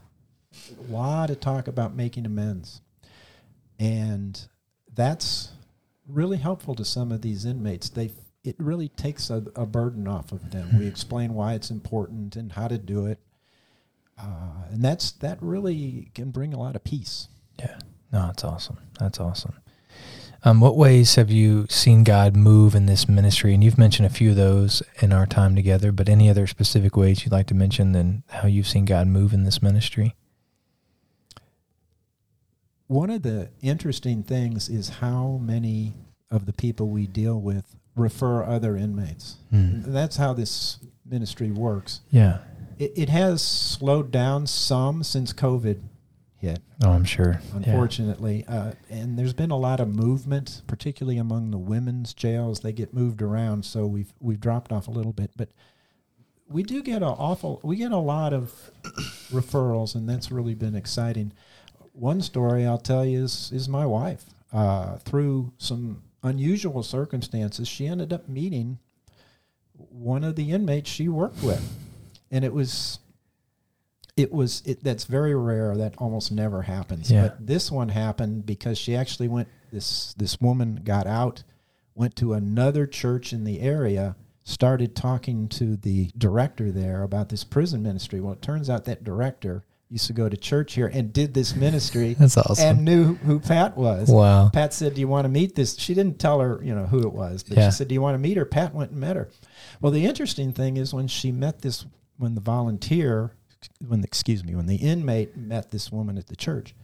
A 0.78 0.92
lot 0.92 1.30
of 1.30 1.40
talk 1.40 1.68
about 1.68 1.96
making 1.96 2.26
amends. 2.26 2.82
And 3.80 4.40
that's 4.94 5.50
really 6.08 6.38
helpful 6.38 6.76
to 6.76 6.86
some 6.86 7.12
of 7.12 7.22
these 7.22 7.46
inmates. 7.46 7.90
They 7.90 8.12
it 8.44 8.56
really 8.60 8.90
takes 8.90 9.30
a, 9.30 9.46
a 9.56 9.66
burden 9.66 10.06
off 10.08 10.34
of 10.34 10.52
them. 10.52 10.78
We 10.78 10.86
explain 10.86 11.34
why 11.34 11.54
it's 11.54 11.72
important 11.72 12.36
and 12.36 12.52
how 12.52 12.68
to 12.68 12.78
do 12.78 13.06
it, 13.06 13.20
uh, 14.20 14.68
and 14.70 14.84
that's 14.84 15.12
that 15.12 15.38
really 15.42 16.12
can 16.14 16.32
bring 16.32 16.54
a 16.54 16.60
lot 16.60 16.76
of 16.76 16.84
peace. 16.84 17.30
Yeah, 17.58 17.80
no, 18.14 18.28
that's 18.28 18.44
awesome. 18.44 18.78
That's 19.00 19.20
awesome. 19.20 19.56
Um, 20.46 20.60
what 20.60 20.78
ways 20.78 21.16
have 21.16 21.32
you 21.32 21.66
seen 21.70 22.04
God 22.04 22.36
move 22.36 22.76
in 22.76 22.86
this 22.86 23.10
ministry? 23.10 23.54
And 23.54 23.64
you've 23.64 23.78
mentioned 23.78 24.06
a 24.06 24.10
few 24.12 24.32
of 24.32 24.36
those 24.36 24.84
in 25.02 25.12
our 25.12 25.26
time 25.26 25.56
together, 25.56 25.92
but 25.92 26.10
any 26.10 26.30
other 26.30 26.46
specific 26.48 26.96
ways 26.96 27.24
you'd 27.24 27.32
like 27.32 27.48
to 27.48 27.56
mention 27.56 27.94
than 27.94 28.24
how 28.30 28.48
you've 28.48 28.68
seen 28.68 28.86
God 28.86 29.08
move 29.08 29.34
in 29.34 29.46
this 29.46 29.62
ministry? 29.62 30.16
One 32.88 33.10
of 33.10 33.24
the 33.24 33.50
interesting 33.62 34.22
things 34.22 34.70
is 34.70 34.90
how 34.90 35.40
many 35.42 35.94
of 36.30 36.46
the 36.46 36.54
people 36.54 36.90
we 36.90 37.08
deal 37.08 37.40
with 37.40 37.76
refer 37.96 38.44
other 38.44 38.76
inmates. 38.76 39.38
Mm. 39.52 39.86
That's 39.86 40.18
how 40.18 40.34
this 40.34 40.80
ministry 41.06 41.52
works. 41.52 42.02
Yeah. 42.12 42.40
It, 42.78 42.92
it 42.96 43.10
has 43.10 43.42
slowed 43.42 44.12
down 44.12 44.48
some 44.48 45.04
since 45.04 45.32
COVID 45.32 45.80
yet. 46.44 46.60
Oh, 46.84 46.92
I'm 46.92 47.06
sure. 47.06 47.42
Unfortunately, 47.54 48.46
yeah. 48.48 48.56
uh, 48.56 48.74
and 48.90 49.18
there's 49.18 49.34
been 49.34 49.52
a 49.52 49.58
lot 49.58 49.80
of 49.80 49.88
movement, 49.88 50.62
particularly 50.68 51.18
among 51.18 51.52
the 51.52 51.58
women's 51.58 52.14
jails. 52.14 52.60
They 52.60 52.74
get 52.74 52.94
moved 52.94 53.22
around, 53.22 53.66
so 53.66 53.88
we've 53.88 54.14
we've 54.20 54.40
dropped 54.40 54.72
off 54.72 54.88
a 54.88 54.92
little 54.92 55.14
bit, 55.14 55.32
but 55.36 55.50
we 56.48 56.62
do 56.62 56.84
get 56.84 56.98
an 56.98 57.04
awful. 57.04 57.60
We 57.64 57.78
get 57.78 57.92
a 57.92 57.98
lot 57.98 58.34
of 58.34 58.72
referrals, 59.32 59.96
and 59.96 60.08
that's 60.08 60.32
really 60.32 60.54
been 60.54 60.76
exciting. 60.76 61.34
One 61.94 62.22
story 62.22 62.66
I'll 62.66 62.78
tell 62.78 63.06
you 63.06 63.24
is 63.24 63.52
is 63.54 63.70
my 63.70 63.86
wife. 63.86 64.26
Uh, 64.52 64.98
through 64.98 65.52
some 65.58 66.04
unusual 66.22 66.84
circumstances, 66.84 67.68
she 67.68 67.88
ended 67.88 68.14
up 68.14 68.30
meeting 68.30 68.78
one 69.90 70.24
of 70.24 70.36
the 70.36 70.52
inmates 70.52 70.90
she 70.90 71.08
worked 71.08 71.42
with, 71.42 71.76
and 72.30 72.46
it 72.46 72.54
was 72.54 73.00
it 74.16 74.32
was 74.32 74.62
it, 74.66 74.84
that's 74.84 75.06
very 75.06 75.36
rare 75.36 75.76
that 75.76 75.96
almost 75.98 76.32
never 76.32 76.62
happens. 76.64 77.12
Yeah. 77.12 77.24
but 77.24 77.48
this 77.48 77.72
one 77.72 77.90
happened 77.90 78.46
because 78.46 78.78
she 78.78 78.96
actually 78.96 79.28
went 79.28 79.48
this 79.72 80.14
this 80.16 80.40
woman 80.40 80.82
got 80.84 81.08
out 81.08 81.44
went 81.96 82.16
to 82.18 82.34
another 82.34 82.86
church 82.86 83.34
in 83.34 83.44
the 83.44 83.60
area 83.60 84.16
started 84.44 84.96
talking 84.96 85.48
to 85.48 85.78
the 85.78 86.12
director 86.18 86.72
there 86.72 87.04
about 87.04 87.30
this 87.30 87.44
prison 87.44 87.82
ministry. 87.82 88.20
Well 88.20 88.34
it 88.34 88.42
turns 88.42 88.70
out 88.70 88.86
that 88.86 89.04
director 89.04 89.66
used 89.90 90.08
to 90.08 90.14
go 90.14 90.28
to 90.28 90.38
church 90.38 90.74
here 90.74 90.88
and 90.88 91.14
did 91.14 91.34
this 91.34 91.56
ministry 91.56 92.14
that's 92.20 92.38
awesome. 92.38 92.78
and 92.78 92.86
knew 92.86 93.16
who 93.16 93.40
pat 93.40 93.76
was. 93.76 94.10
Wow. 94.10 94.50
Pat 94.50 94.74
said 94.74 94.94
do 94.94 95.02
you 95.02 95.08
want 95.08 95.26
to 95.26 95.30
meet 95.30 95.56
this? 95.56 95.76
She 95.78 95.96
didn't 95.96 96.20
tell 96.20 96.40
her 96.40 96.62
you 96.64 96.76
know 96.76 96.86
who 96.86 97.00
it 97.00 97.14
was 97.14 97.42
but 97.42 97.58
yeah. 97.58 97.70
she 97.70 97.78
said 97.78 97.88
do 97.88 97.96
you 97.96 98.02
want 98.02 98.14
to 98.14 98.20
meet 98.20 98.38
her? 98.38 98.46
Pat 98.46 98.76
went 98.76 98.92
and 98.92 99.00
met 99.00 99.16
her. 99.16 99.30
Well 99.82 99.92
the 99.92 100.06
interesting 100.06 100.52
thing 100.52 100.78
is 100.78 100.94
when 100.94 101.08
she 101.08 101.32
met 101.32 101.62
this 101.62 101.86
when 102.18 102.36
the 102.36 102.42
volunteer 102.42 103.32
when 103.86 104.02
the, 104.02 104.08
excuse 104.08 104.44
me 104.44 104.56
when 104.56 104.68
the 104.68 104.76
inmate 104.78 105.36
met 105.36 105.72
this 105.72 105.92
woman 105.92 106.18
at 106.18 106.28
the 106.28 106.36
church 106.36 106.76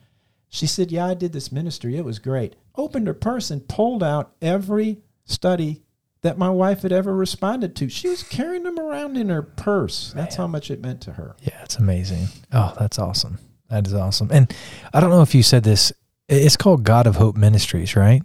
she 0.50 0.66
said 0.68 0.92
yeah 0.92 1.06
i 1.08 1.14
did 1.14 1.32
this 1.32 1.52
ministry. 1.52 1.96
It 1.96 2.04
was 2.04 2.20
great. 2.20 2.56
Opened 2.76 3.08
her 3.08 3.14
purse 3.14 3.52
and 3.52 3.68
pulled 3.68 4.04
out 4.04 4.34
every 4.42 4.98
study 5.26 5.84
that 6.22 6.38
my 6.38 6.50
wife 6.50 6.82
had 6.82 6.92
ever 6.92 7.16
responded 7.16 7.76
to. 7.78 7.88
She 7.88 8.10
was 8.10 8.24
carrying 8.24 8.64
them 8.64 8.78
around 8.78 9.16
in 9.16 9.30
her 9.30 9.42
purse. 9.42 10.12
That's 10.14 10.36
how 10.36 10.48
much 10.48 10.70
it 10.70 10.82
meant 10.82 11.02
to 11.02 11.14
her. 11.14 11.36
Yeah 11.42 11.64
it's 11.64 11.78
amazing. 11.78 12.28
Oh 12.52 12.74
that's 12.80 12.98
awesome. 13.00 13.38
That 13.70 13.86
is 13.86 13.94
awesome. 13.94 14.30
And 14.32 14.54
i 14.94 15.00
don't 15.00 15.12
know 15.12 15.22
if 15.22 15.36
you 15.36 15.44
said 15.44 15.64
this 15.64 15.94
it's 16.28 16.58
called 16.58 16.84
god 16.84 17.08
of 17.08 17.16
hope 17.16 17.36
ministries 17.36 17.96
right 17.96 18.22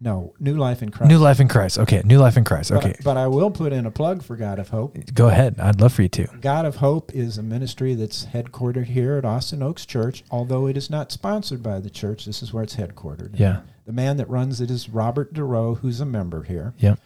no, 0.00 0.34
New 0.38 0.56
Life 0.56 0.82
in 0.82 0.90
Christ. 0.90 1.08
New 1.08 1.18
Life 1.18 1.40
in 1.40 1.48
Christ. 1.48 1.78
Okay, 1.78 2.02
New 2.04 2.18
Life 2.18 2.36
in 2.36 2.44
Christ. 2.44 2.72
Okay. 2.72 2.94
But, 2.98 3.04
but, 3.04 3.16
I 3.16 3.26
will 3.26 3.50
put 3.50 3.72
in 3.72 3.86
a 3.86 3.90
plug 3.90 4.22
for 4.22 4.36
God 4.36 4.58
of 4.58 4.68
Hope. 4.68 4.96
Go 5.14 5.28
ahead. 5.28 5.58
I'd 5.58 5.80
love 5.80 5.92
for 5.92 6.02
you 6.02 6.08
to. 6.10 6.26
God 6.40 6.66
of 6.66 6.76
Hope 6.76 7.14
is 7.14 7.38
a 7.38 7.42
ministry 7.42 7.94
that's 7.94 8.26
headquartered 8.26 8.86
here 8.86 9.16
at 9.16 9.24
Austin 9.24 9.62
Oaks 9.62 9.86
Church, 9.86 10.24
although 10.30 10.66
it 10.66 10.76
is 10.76 10.90
not 10.90 11.12
sponsored 11.12 11.62
by 11.62 11.80
the 11.80 11.90
church. 11.90 12.26
This 12.26 12.42
is 12.42 12.52
where 12.52 12.62
it's 12.62 12.76
headquartered. 12.76 13.38
Yeah. 13.38 13.60
The 13.86 13.92
man 13.92 14.16
that 14.16 14.28
runs 14.28 14.60
it 14.60 14.70
is 14.70 14.88
Robert 14.88 15.34
DeRoe, 15.34 15.78
who's 15.78 16.00
a 16.00 16.06
member 16.06 16.42
here. 16.42 16.74
Yeah. 16.78 16.96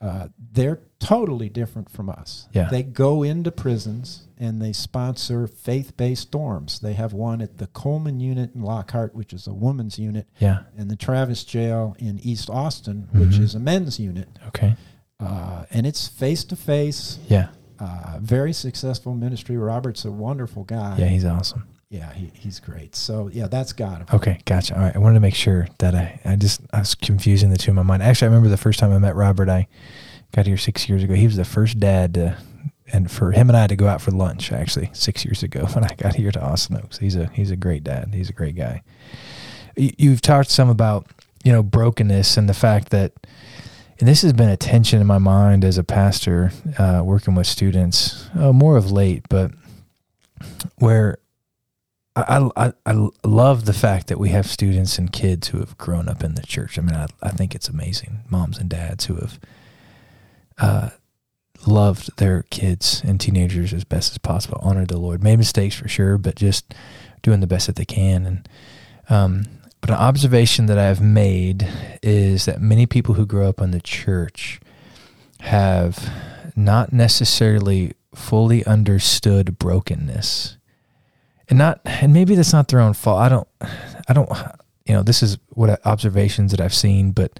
Uh, 0.00 0.28
they're 0.52 0.80
totally 0.98 1.48
different 1.48 1.90
from 1.90 2.10
us. 2.10 2.48
Yeah. 2.52 2.68
They 2.70 2.82
go 2.82 3.22
into 3.22 3.50
prisons 3.50 4.28
and 4.36 4.60
they 4.60 4.72
sponsor 4.72 5.46
faith-based 5.46 6.30
dorms. 6.30 6.80
They 6.80 6.92
have 6.92 7.12
one 7.12 7.40
at 7.40 7.56
the 7.58 7.68
Coleman 7.68 8.20
unit 8.20 8.54
in 8.54 8.62
Lockhart, 8.62 9.14
which 9.14 9.32
is 9.32 9.46
a 9.46 9.54
women's 9.54 9.98
unit. 9.98 10.26
Yeah. 10.38 10.64
And 10.76 10.90
the 10.90 10.96
Travis 10.96 11.44
Jail 11.44 11.96
in 11.98 12.18
East 12.18 12.50
Austin, 12.50 13.08
which 13.12 13.30
mm-hmm. 13.30 13.44
is 13.44 13.54
a 13.54 13.60
men's 13.60 13.98
unit. 13.98 14.28
Okay. 14.48 14.76
Uh, 15.18 15.64
and 15.70 15.86
it's 15.86 16.06
face 16.06 16.44
to 16.44 16.56
face. 16.56 17.18
Yeah. 17.28 17.48
Uh, 17.78 18.18
very 18.20 18.52
successful 18.52 19.14
ministry. 19.14 19.56
Robert's 19.56 20.04
a 20.04 20.10
wonderful 20.10 20.64
guy. 20.64 20.96
Yeah, 20.98 21.06
he's 21.06 21.24
awesome. 21.24 21.66
Yeah, 21.94 22.12
he, 22.12 22.32
he's 22.34 22.58
great. 22.58 22.96
So 22.96 23.30
yeah, 23.32 23.46
that's 23.46 23.72
God. 23.72 24.08
Okay, 24.12 24.40
gotcha. 24.46 24.74
All 24.74 24.80
right, 24.80 24.96
I 24.96 24.98
wanted 24.98 25.14
to 25.14 25.20
make 25.20 25.36
sure 25.36 25.68
that 25.78 25.94
I, 25.94 26.18
I 26.24 26.34
just 26.34 26.60
I 26.72 26.80
was 26.80 26.96
confusing 26.96 27.50
the 27.50 27.56
two 27.56 27.70
in 27.70 27.76
my 27.76 27.84
mind. 27.84 28.02
Actually, 28.02 28.26
I 28.26 28.30
remember 28.30 28.48
the 28.48 28.56
first 28.56 28.80
time 28.80 28.92
I 28.92 28.98
met 28.98 29.14
Robert. 29.14 29.48
I 29.48 29.68
got 30.32 30.44
here 30.44 30.56
six 30.56 30.88
years 30.88 31.04
ago. 31.04 31.14
He 31.14 31.26
was 31.26 31.36
the 31.36 31.44
first 31.44 31.78
dad 31.78 32.14
to, 32.14 32.36
and 32.92 33.08
for 33.08 33.30
him 33.30 33.48
and 33.48 33.56
I 33.56 33.68
to 33.68 33.76
go 33.76 33.86
out 33.86 34.02
for 34.02 34.10
lunch. 34.10 34.50
Actually, 34.50 34.90
six 34.92 35.24
years 35.24 35.44
ago 35.44 35.66
when 35.72 35.84
I 35.84 35.94
got 35.94 36.16
here 36.16 36.32
to 36.32 36.42
Austin 36.42 36.78
Oaks. 36.78 36.98
He's 36.98 37.14
a 37.14 37.26
he's 37.26 37.52
a 37.52 37.56
great 37.56 37.84
dad. 37.84 38.10
He's 38.12 38.28
a 38.28 38.32
great 38.32 38.56
guy. 38.56 38.82
You've 39.76 40.20
talked 40.20 40.50
some 40.50 40.68
about 40.68 41.06
you 41.44 41.52
know 41.52 41.62
brokenness 41.62 42.36
and 42.36 42.48
the 42.48 42.54
fact 42.54 42.90
that 42.90 43.12
and 44.00 44.08
this 44.08 44.22
has 44.22 44.32
been 44.32 44.48
a 44.48 44.56
tension 44.56 45.00
in 45.00 45.06
my 45.06 45.18
mind 45.18 45.64
as 45.64 45.78
a 45.78 45.84
pastor 45.84 46.50
uh, 46.76 47.02
working 47.04 47.36
with 47.36 47.46
students 47.46 48.28
uh, 48.36 48.52
more 48.52 48.76
of 48.76 48.90
late 48.90 49.22
but 49.28 49.52
where 50.78 51.18
I, 52.16 52.48
I, 52.56 52.72
I 52.86 53.08
love 53.24 53.64
the 53.64 53.72
fact 53.72 54.06
that 54.06 54.20
we 54.20 54.28
have 54.28 54.46
students 54.46 54.98
and 54.98 55.12
kids 55.12 55.48
who 55.48 55.58
have 55.58 55.76
grown 55.76 56.08
up 56.08 56.22
in 56.22 56.36
the 56.36 56.42
church. 56.42 56.78
I 56.78 56.82
mean, 56.82 56.94
I, 56.94 57.08
I 57.22 57.30
think 57.30 57.54
it's 57.54 57.68
amazing. 57.68 58.20
Moms 58.28 58.58
and 58.58 58.70
dads 58.70 59.06
who 59.06 59.16
have 59.16 59.40
uh, 60.58 60.90
loved 61.66 62.16
their 62.18 62.44
kids 62.50 63.02
and 63.04 63.20
teenagers 63.20 63.72
as 63.72 63.82
best 63.82 64.12
as 64.12 64.18
possible, 64.18 64.60
honored 64.62 64.88
the 64.88 64.96
Lord, 64.96 65.24
made 65.24 65.38
mistakes 65.38 65.74
for 65.74 65.88
sure, 65.88 66.16
but 66.16 66.36
just 66.36 66.72
doing 67.22 67.40
the 67.40 67.48
best 67.48 67.66
that 67.66 67.76
they 67.76 67.84
can. 67.84 68.26
And 68.26 68.48
um, 69.08 69.44
but 69.80 69.90
an 69.90 69.96
observation 69.96 70.66
that 70.66 70.78
I've 70.78 71.00
made 71.00 71.68
is 72.00 72.44
that 72.44 72.60
many 72.60 72.86
people 72.86 73.14
who 73.14 73.26
grow 73.26 73.48
up 73.48 73.60
in 73.60 73.72
the 73.72 73.80
church 73.80 74.60
have 75.40 76.10
not 76.54 76.92
necessarily 76.92 77.92
fully 78.14 78.64
understood 78.64 79.58
brokenness 79.58 80.56
and 81.48 81.58
not 81.58 81.80
and 81.84 82.12
maybe 82.12 82.34
that's 82.34 82.52
not 82.52 82.68
their 82.68 82.80
own 82.80 82.94
fault. 82.94 83.20
I 83.20 83.28
don't 83.28 83.48
I 84.08 84.12
don't, 84.12 84.30
you 84.86 84.94
know, 84.94 85.02
this 85.02 85.22
is 85.22 85.38
what 85.50 85.84
observations 85.86 86.50
that 86.50 86.60
I've 86.60 86.74
seen, 86.74 87.12
but 87.12 87.38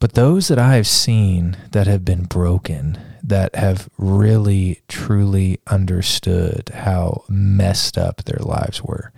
but 0.00 0.12
those 0.12 0.48
that 0.48 0.58
I 0.58 0.76
have 0.76 0.86
seen 0.86 1.56
that 1.72 1.88
have 1.88 2.04
been 2.04 2.24
broken, 2.24 2.98
that 3.22 3.56
have 3.56 3.88
really 3.98 4.82
truly 4.86 5.58
understood 5.66 6.70
how 6.72 7.24
messed 7.28 7.98
up 7.98 8.22
their 8.22 8.38
lives 8.40 8.82
were, 8.82 9.12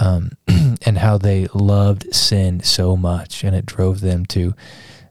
um, 0.00 0.30
and 0.48 0.98
how 0.98 1.18
they 1.18 1.46
loved 1.52 2.14
sin 2.14 2.62
so 2.62 2.96
much, 2.96 3.44
and 3.44 3.54
it 3.54 3.66
drove 3.66 4.00
them 4.00 4.24
to 4.26 4.54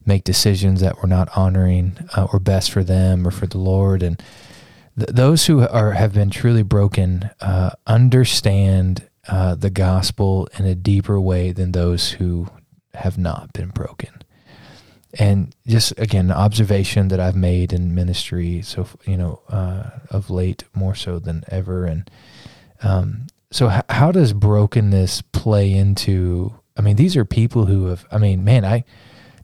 make 0.06 0.24
decisions 0.24 0.82
that 0.82 1.02
were 1.02 1.08
not 1.08 1.30
honoring 1.38 1.96
uh, 2.18 2.28
or 2.34 2.40
best 2.40 2.72
for 2.72 2.84
them 2.84 3.28
or 3.28 3.32
for 3.32 3.46
the 3.46 3.60
Lord, 3.60 4.02
and 4.02 4.22
th- 4.98 5.10
those 5.10 5.46
who 5.46 5.68
are 5.68 5.92
have 5.92 6.14
been 6.14 6.30
truly 6.30 6.64
broken 6.64 7.30
uh, 7.42 7.72
understand 7.88 9.10
uh, 9.28 9.56
the 9.56 9.70
gospel 9.70 10.48
in 10.58 10.66
a 10.66 10.76
deeper 10.76 11.20
way 11.20 11.52
than 11.52 11.72
those 11.72 12.12
who 12.12 12.48
have 12.94 13.18
not 13.18 13.54
been 13.54 13.70
broken. 13.70 14.10
And 15.20 15.56
just 15.68 15.94
again, 16.00 16.32
observation 16.32 17.10
that 17.10 17.20
I've 17.20 17.36
made 17.36 17.72
in 17.72 17.94
ministry, 17.94 18.62
so 18.64 18.88
you 19.06 19.18
know, 19.18 19.42
uh, 19.50 19.92
of 20.10 20.30
late 20.30 20.64
more 20.74 20.96
so 20.96 21.20
than 21.20 21.44
ever. 21.50 21.86
And 21.86 22.10
um, 22.82 23.28
so, 23.52 23.70
h- 23.70 23.84
how 23.90 24.12
does 24.12 24.34
brokenness 24.34 25.22
play 25.22 25.72
into? 25.72 26.54
I 26.76 26.82
mean, 26.82 26.96
these 26.96 27.16
are 27.16 27.26
people 27.26 27.66
who 27.66 27.86
have. 27.86 28.06
I 28.12 28.18
mean, 28.18 28.44
man, 28.44 28.66
I 28.66 28.84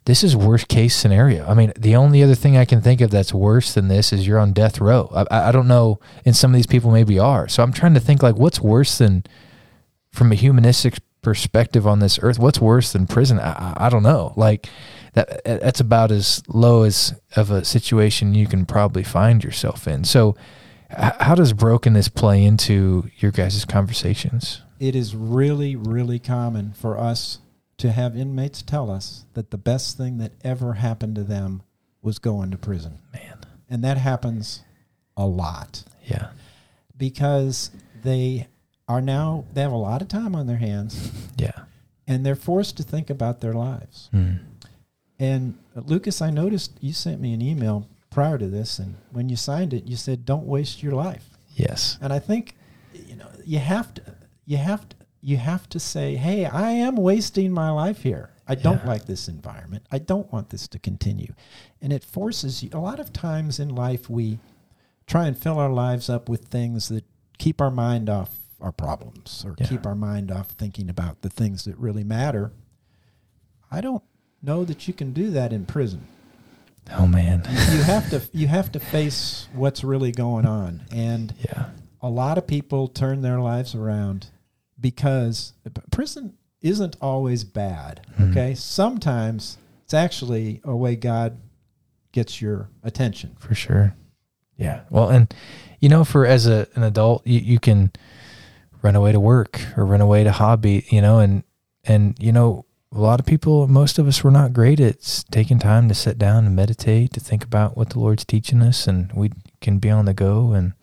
this 0.10 0.24
is 0.24 0.36
worst 0.36 0.68
case 0.68 0.96
scenario. 0.96 1.46
I 1.46 1.54
mean, 1.54 1.72
the 1.78 1.96
only 1.96 2.24
other 2.24 2.34
thing 2.34 2.58
I 2.58 2.66
can 2.66 2.82
think 2.82 3.00
of 3.00 3.12
that's 3.12 3.32
worse 3.32 3.76
than 3.76 3.90
this 3.90 4.12
is 4.12 4.26
you're 4.26 4.40
on 4.40 4.54
death 4.54 4.82
row. 4.82 5.08
I, 5.14 5.50
I 5.50 5.52
don't 5.52 5.68
know, 5.68 6.00
and 6.26 6.36
some 6.36 6.52
of 6.52 6.56
these 6.56 6.66
people 6.66 6.90
maybe 6.92 7.20
are. 7.20 7.48
So 7.48 7.62
I'm 7.62 7.72
trying 7.72 7.94
to 7.94 8.00
think 8.00 8.24
like, 8.24 8.36
what's 8.36 8.60
worse 8.60 8.98
than 8.98 9.24
from 10.12 10.32
a 10.32 10.36
humanistic 10.36 10.96
perspective 11.22 11.86
on 11.86 12.00
this 12.00 12.18
earth? 12.24 12.40
What's 12.40 12.60
worse 12.60 12.92
than 12.92 13.06
prison? 13.06 13.40
I, 13.40 13.74
I 13.78 13.90
don't 13.90 14.02
know. 14.02 14.34
Like 14.36 14.68
that, 15.14 15.44
that's 15.46 15.80
about 15.80 16.12
as 16.12 16.42
low 16.48 16.84
as 16.84 17.14
of 17.36 17.52
a 17.52 17.64
situation 17.64 18.34
you 18.34 18.48
can 18.48 18.66
probably 18.66 19.04
find 19.04 19.44
yourself 19.44 19.88
in. 19.88 20.06
So, 20.06 20.36
how 20.90 21.36
does 21.36 21.54
brokenness 21.54 22.10
play 22.10 22.44
into 22.44 23.12
your 23.20 23.32
guys' 23.32 23.64
conversations? 23.64 24.64
It 24.80 24.96
is 24.96 25.16
really, 25.16 25.76
really 25.76 26.18
common 26.18 26.74
for 26.74 26.98
us 26.98 27.42
to 27.80 27.92
have 27.92 28.16
inmates 28.16 28.62
tell 28.62 28.92
us 28.92 29.26
that 29.34 29.52
the 29.52 29.58
best 29.58 29.98
thing 29.98 30.18
that 30.18 30.34
ever 30.44 30.74
happened 30.74 31.16
to 31.16 31.24
them 31.24 31.64
was 32.02 32.20
going 32.20 32.52
to 32.52 32.58
prison. 32.58 33.00
Man. 33.14 33.40
And 33.70 33.84
that 33.84 33.98
happens 33.98 34.64
a 35.16 35.26
lot. 35.26 35.84
Yeah. 36.06 36.30
Because 36.98 37.72
they 38.04 38.48
are 38.88 39.02
now, 39.02 39.46
they 39.54 39.62
have 39.62 39.72
a 39.72 39.78
lot 39.78 40.02
of 40.02 40.08
time 40.08 40.36
on 40.36 40.48
their 40.48 40.58
hands. 40.58 41.12
Yeah. 41.38 41.52
And 42.06 42.26
they're 42.26 42.36
forced 42.36 42.76
to 42.78 42.84
think 42.84 43.10
about 43.10 43.40
their 43.40 43.54
lives. 43.54 44.10
Mm. 44.14 44.40
And 45.20 45.58
uh, 45.74 45.80
Lucas, 45.86 46.22
I 46.22 46.32
noticed 46.32 46.78
you 46.82 46.92
sent 46.92 47.22
me 47.22 47.34
an 47.34 47.42
email 47.42 47.88
prior 48.10 48.38
to 48.38 48.48
this. 48.48 48.78
And 48.78 48.96
when 49.14 49.30
you 49.30 49.38
signed 49.38 49.74
it, 49.74 49.86
you 49.86 49.96
said, 49.96 50.26
don't 50.26 50.46
waste 50.46 50.84
your 50.84 50.92
life. 50.92 51.30
Yes. 51.56 51.98
And 52.02 52.12
I 52.12 52.20
think, 52.20 52.56
you 52.94 53.16
know, 53.16 53.30
you 53.46 53.60
have 53.60 53.94
to, 53.94 54.02
you 54.46 54.58
have 54.58 54.90
to, 54.90 54.96
you 55.22 55.38
have 55.38 55.68
to 55.70 55.80
say, 55.80 56.16
hey, 56.16 56.46
I 56.46 56.72
am 56.72 56.96
wasting 56.96 57.52
my 57.52 57.70
life 57.72 58.04
here. 58.04 58.32
I 58.48 58.56
don't 58.56 58.82
yeah. 58.82 58.88
like 58.88 59.06
this 59.06 59.28
environment. 59.28 59.86
I 59.92 60.00
don't 60.00 60.32
want 60.32 60.50
this 60.50 60.68
to 60.70 60.80
continue. 60.80 61.34
And 61.82 61.94
it 61.94 62.04
forces 62.04 62.64
you, 62.64 62.70
a 62.74 62.80
lot 62.80 63.00
of 63.00 63.14
times 63.14 63.60
in 63.60 63.70
life, 63.70 64.10
we 64.10 64.40
try 65.06 65.28
and 65.28 65.38
fill 65.38 65.60
our 65.60 65.72
lives 65.72 66.10
up 66.10 66.30
with 66.30 66.46
things 66.46 66.90
that 66.90 67.04
keep 67.38 67.62
our 67.62 67.72
mind 67.72 68.10
off 68.10 68.32
our 68.62 68.72
problems 68.72 69.44
or 69.46 69.56
yeah. 69.58 69.68
keep 69.68 69.86
our 69.86 69.96
mind 69.96 70.32
off 70.32 70.50
thinking 70.50 70.90
about 70.90 71.22
the 71.22 71.30
things 71.30 71.66
that 71.66 71.78
really 71.78 72.04
matter. 72.04 72.52
I 73.72 73.82
don't 73.82 74.04
know 74.42 74.66
that 74.66 74.88
you 74.88 74.94
can 74.94 75.14
do 75.14 75.30
that 75.32 75.54
in 75.54 75.66
prison. 75.66 76.08
Oh 76.92 77.08
man. 77.08 77.44
you 77.48 77.84
have 77.84 78.10
to 78.10 78.22
you 78.34 78.48
have 78.48 78.72
to 78.72 78.80
face 78.80 79.48
what's 79.54 79.84
really 79.84 80.12
going 80.12 80.46
on. 80.46 80.82
And 80.92 81.34
yeah. 81.40 81.70
a 82.02 82.10
lot 82.10 82.38
of 82.38 82.48
people 82.48 82.88
turn 82.88 83.22
their 83.22 83.40
lives 83.40 83.76
around 83.76 84.28
because 84.80 85.54
prison 85.92 86.36
isn't 86.62 86.96
always 87.02 87.44
bad. 87.44 88.06
Mm-hmm. 88.12 88.32
Okay, 88.32 88.56
sometimes 88.56 89.58
it's 89.84 89.94
actually 89.94 90.62
a 90.64 90.76
way 90.76 90.96
God 90.96 91.40
gets 92.12 92.42
your 92.42 92.70
attention. 92.84 93.36
For 93.40 93.56
sure. 93.56 93.96
Yeah. 94.58 94.82
Well, 94.90 95.10
and 95.10 95.34
you 95.80 95.90
know, 95.90 96.04
for 96.04 96.26
as 96.26 96.46
a 96.46 96.68
an 96.76 96.84
adult, 96.84 97.26
you, 97.26 97.40
you 97.40 97.60
can 97.60 97.92
run 98.82 98.96
away 98.96 99.12
to 99.12 99.20
work 99.20 99.62
or 99.78 99.86
run 99.86 100.02
away 100.02 100.24
to 100.24 100.32
hobby. 100.32 100.86
You 100.90 101.02
know, 101.02 101.20
and 101.20 101.44
and 101.86 102.16
you 102.20 102.32
know, 102.32 102.66
a 102.92 103.00
lot 103.00 103.20
of 103.20 103.26
people, 103.26 103.68
most 103.68 103.98
of 103.98 104.08
us, 104.08 104.24
were 104.24 104.32
not 104.32 104.54
great 104.54 104.80
at 104.80 105.24
taking 105.32 105.60
time 105.60 105.88
to 105.88 105.96
sit 105.96 106.18
down 106.18 106.46
and 106.46 106.56
meditate, 106.56 107.14
to 107.14 107.20
think 107.20 107.44
about 107.44 107.78
what 107.78 107.92
the 107.92 108.00
Lord's 108.00 108.26
teaching 108.26 108.62
us, 108.62 108.86
and 108.88 109.12
we 109.14 109.32
can 109.62 109.80
be 109.80 109.90
on 109.90 110.06
the 110.06 110.14
go 110.14 110.52
and 110.52 110.74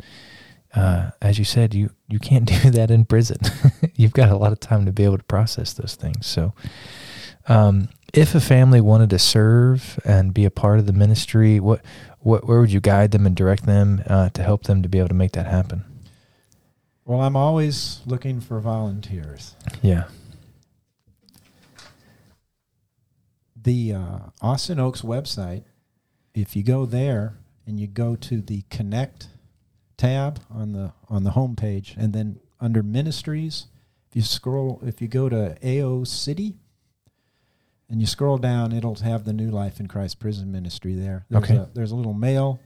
uh, 0.74 1.10
as 1.22 1.38
you 1.38 1.44
said, 1.44 1.74
you 1.74 1.90
you 2.08 2.18
can't 2.18 2.44
do 2.62 2.70
that 2.70 2.90
in 2.90 3.04
prison. 3.04 3.38
You've 3.94 4.12
got 4.12 4.30
a 4.30 4.36
lot 4.36 4.52
of 4.52 4.60
time 4.60 4.86
to 4.86 4.92
be 4.92 5.04
able 5.04 5.18
to 5.18 5.24
process 5.24 5.72
those 5.72 5.94
things. 5.94 6.26
So, 6.26 6.52
um, 7.48 7.88
if 8.12 8.34
a 8.34 8.40
family 8.40 8.80
wanted 8.80 9.10
to 9.10 9.18
serve 9.18 9.98
and 10.04 10.32
be 10.32 10.44
a 10.44 10.50
part 10.50 10.78
of 10.78 10.86
the 10.86 10.92
ministry, 10.92 11.60
what 11.60 11.82
what 12.20 12.46
where 12.46 12.60
would 12.60 12.72
you 12.72 12.80
guide 12.80 13.10
them 13.10 13.26
and 13.26 13.36
direct 13.36 13.66
them 13.66 14.02
uh, 14.06 14.30
to 14.30 14.42
help 14.42 14.64
them 14.64 14.82
to 14.82 14.88
be 14.88 14.98
able 14.98 15.08
to 15.08 15.14
make 15.14 15.32
that 15.32 15.46
happen? 15.46 15.84
Well, 17.04 17.20
I'm 17.20 17.36
always 17.36 18.00
looking 18.04 18.40
for 18.40 18.58
volunteers. 18.58 19.54
Yeah. 19.80 20.04
The 23.54 23.92
uh, 23.94 24.18
Austin 24.42 24.80
Oaks 24.80 25.02
website, 25.02 25.62
if 26.34 26.56
you 26.56 26.64
go 26.64 26.84
there 26.84 27.38
and 27.64 27.78
you 27.78 27.86
go 27.86 28.16
to 28.16 28.40
the 28.40 28.62
Connect 28.70 29.28
tab 29.96 30.40
on 30.50 30.72
the 30.72 30.92
on 31.08 31.24
the 31.24 31.30
home 31.30 31.56
page, 31.56 31.94
and 31.98 32.12
then 32.12 32.40
under 32.60 32.82
Ministries, 32.82 33.66
if 34.10 34.16
you 34.16 34.22
scroll, 34.22 34.80
if 34.84 35.00
you 35.00 35.08
go 35.08 35.28
to 35.28 35.56
AO 35.64 36.04
City, 36.04 36.56
and 37.88 38.00
you 38.00 38.06
scroll 38.06 38.38
down, 38.38 38.72
it'll 38.72 38.96
have 38.96 39.24
the 39.24 39.32
New 39.32 39.50
Life 39.50 39.80
in 39.80 39.88
Christ 39.88 40.18
Prison 40.18 40.50
Ministry 40.50 40.94
there. 40.94 41.26
There's 41.30 41.44
okay. 41.44 41.56
A, 41.56 41.68
there's 41.74 41.92
a 41.92 41.96
little 41.96 42.14
mail 42.14 42.60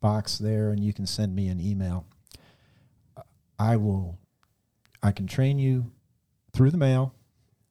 box 0.00 0.38
there, 0.38 0.70
and 0.70 0.82
you 0.82 0.92
can 0.92 1.06
send 1.06 1.34
me 1.34 1.48
an 1.48 1.60
email. 1.60 2.06
I 3.58 3.76
will, 3.76 4.18
I 5.02 5.12
can 5.12 5.26
train 5.26 5.58
you 5.58 5.92
through 6.52 6.72
the 6.72 6.78
mail, 6.78 7.14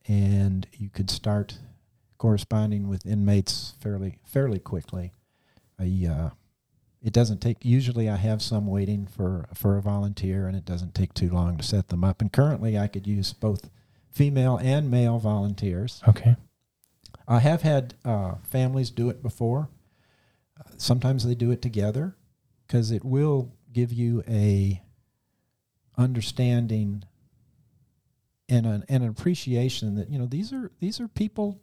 and 0.08 0.66
you 0.74 0.90
could 0.90 1.10
start 1.10 1.60
corresponding 2.18 2.88
with 2.88 3.06
inmates 3.06 3.74
fairly 3.80 4.20
fairly 4.24 4.60
quickly. 4.60 5.12
I 5.80 6.08
uh, 6.08 6.30
it 7.04 7.14
doesn't 7.14 7.40
take 7.40 7.58
usually 7.64 8.08
i 8.10 8.16
have 8.16 8.42
some 8.42 8.68
waiting 8.68 9.08
for 9.08 9.48
for 9.54 9.78
a 9.78 9.82
volunteer 9.82 10.48
and 10.48 10.56
it 10.56 10.66
doesn't 10.66 10.94
take 10.94 11.14
too 11.14 11.30
long 11.30 11.58
to 11.58 11.64
set 11.64 11.90
them 11.90 12.04
up. 12.04 12.22
And 12.22 12.32
currently 12.32 12.78
i 12.78 12.88
could 12.88 13.08
use 13.08 13.34
both 13.34 13.70
female 14.12 14.58
and 14.58 14.92
male 14.92 15.20
volunteers. 15.20 16.02
Okay. 16.08 16.36
I 17.28 17.40
have 17.40 17.62
had 17.62 17.94
uh, 18.04 18.36
families 18.44 18.90
do 18.90 19.10
it 19.10 19.24
before. 19.24 19.70
Uh, 20.60 20.70
sometimes 20.78 21.26
they 21.26 21.36
do 21.36 21.52
it 21.52 21.62
together 21.62 22.16
because 22.68 22.92
it 22.92 23.06
will 23.06 23.54
give 23.72 23.94
you 23.94 24.24
a 24.28 24.82
understanding 25.98 27.04
and 28.50 28.66
an, 28.66 28.84
and 28.90 29.04
an 29.04 29.10
appreciation 29.10 29.96
that 29.96 30.10
you 30.10 30.20
know 30.20 30.26
these 30.26 30.52
are 30.52 30.72
these 30.80 31.00
are 31.00 31.08
people 31.08 31.62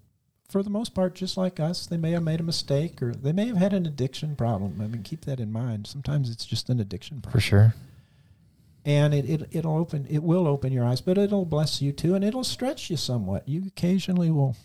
for 0.49 0.63
the 0.63 0.71
most 0.71 0.95
part, 0.95 1.15
just 1.15 1.37
like 1.37 1.61
us, 1.61 1.87
they 1.87 1.99
may 1.99 2.13
have 2.13 2.23
made 2.23 2.41
a 2.41 2.45
mistake 2.45 3.03
or 3.03 3.13
they 3.13 3.33
may 3.33 3.47
have 3.47 3.59
had 3.59 3.75
an 3.75 3.85
addiction 3.85 4.35
problem. 4.35 4.81
I 4.81 4.87
mean, 4.87 5.03
keep 5.03 5.27
that 5.27 5.41
in 5.41 5.53
mind. 5.53 5.87
Sometimes 5.87 6.31
it's 6.31 6.47
just 6.47 6.71
an 6.71 6.81
addiction 6.81 7.21
problem. 7.21 7.33
For 7.33 7.41
sure. 7.41 7.75
And 8.85 9.13
it, 9.13 9.29
it, 9.29 9.49
it'll 9.51 9.77
open, 9.77 10.07
it 10.09 10.23
will 10.23 10.47
open 10.47 10.73
your 10.73 10.87
eyes, 10.87 11.03
but 11.03 11.19
it'll 11.19 11.45
bless 11.45 11.83
you 11.83 11.93
too, 11.93 12.15
and 12.15 12.25
it'll 12.25 12.45
stretch 12.45 12.89
you 12.89 12.97
somewhat. 12.97 13.47
You 13.47 13.65
occasionally 13.67 14.31
will, 14.31 14.57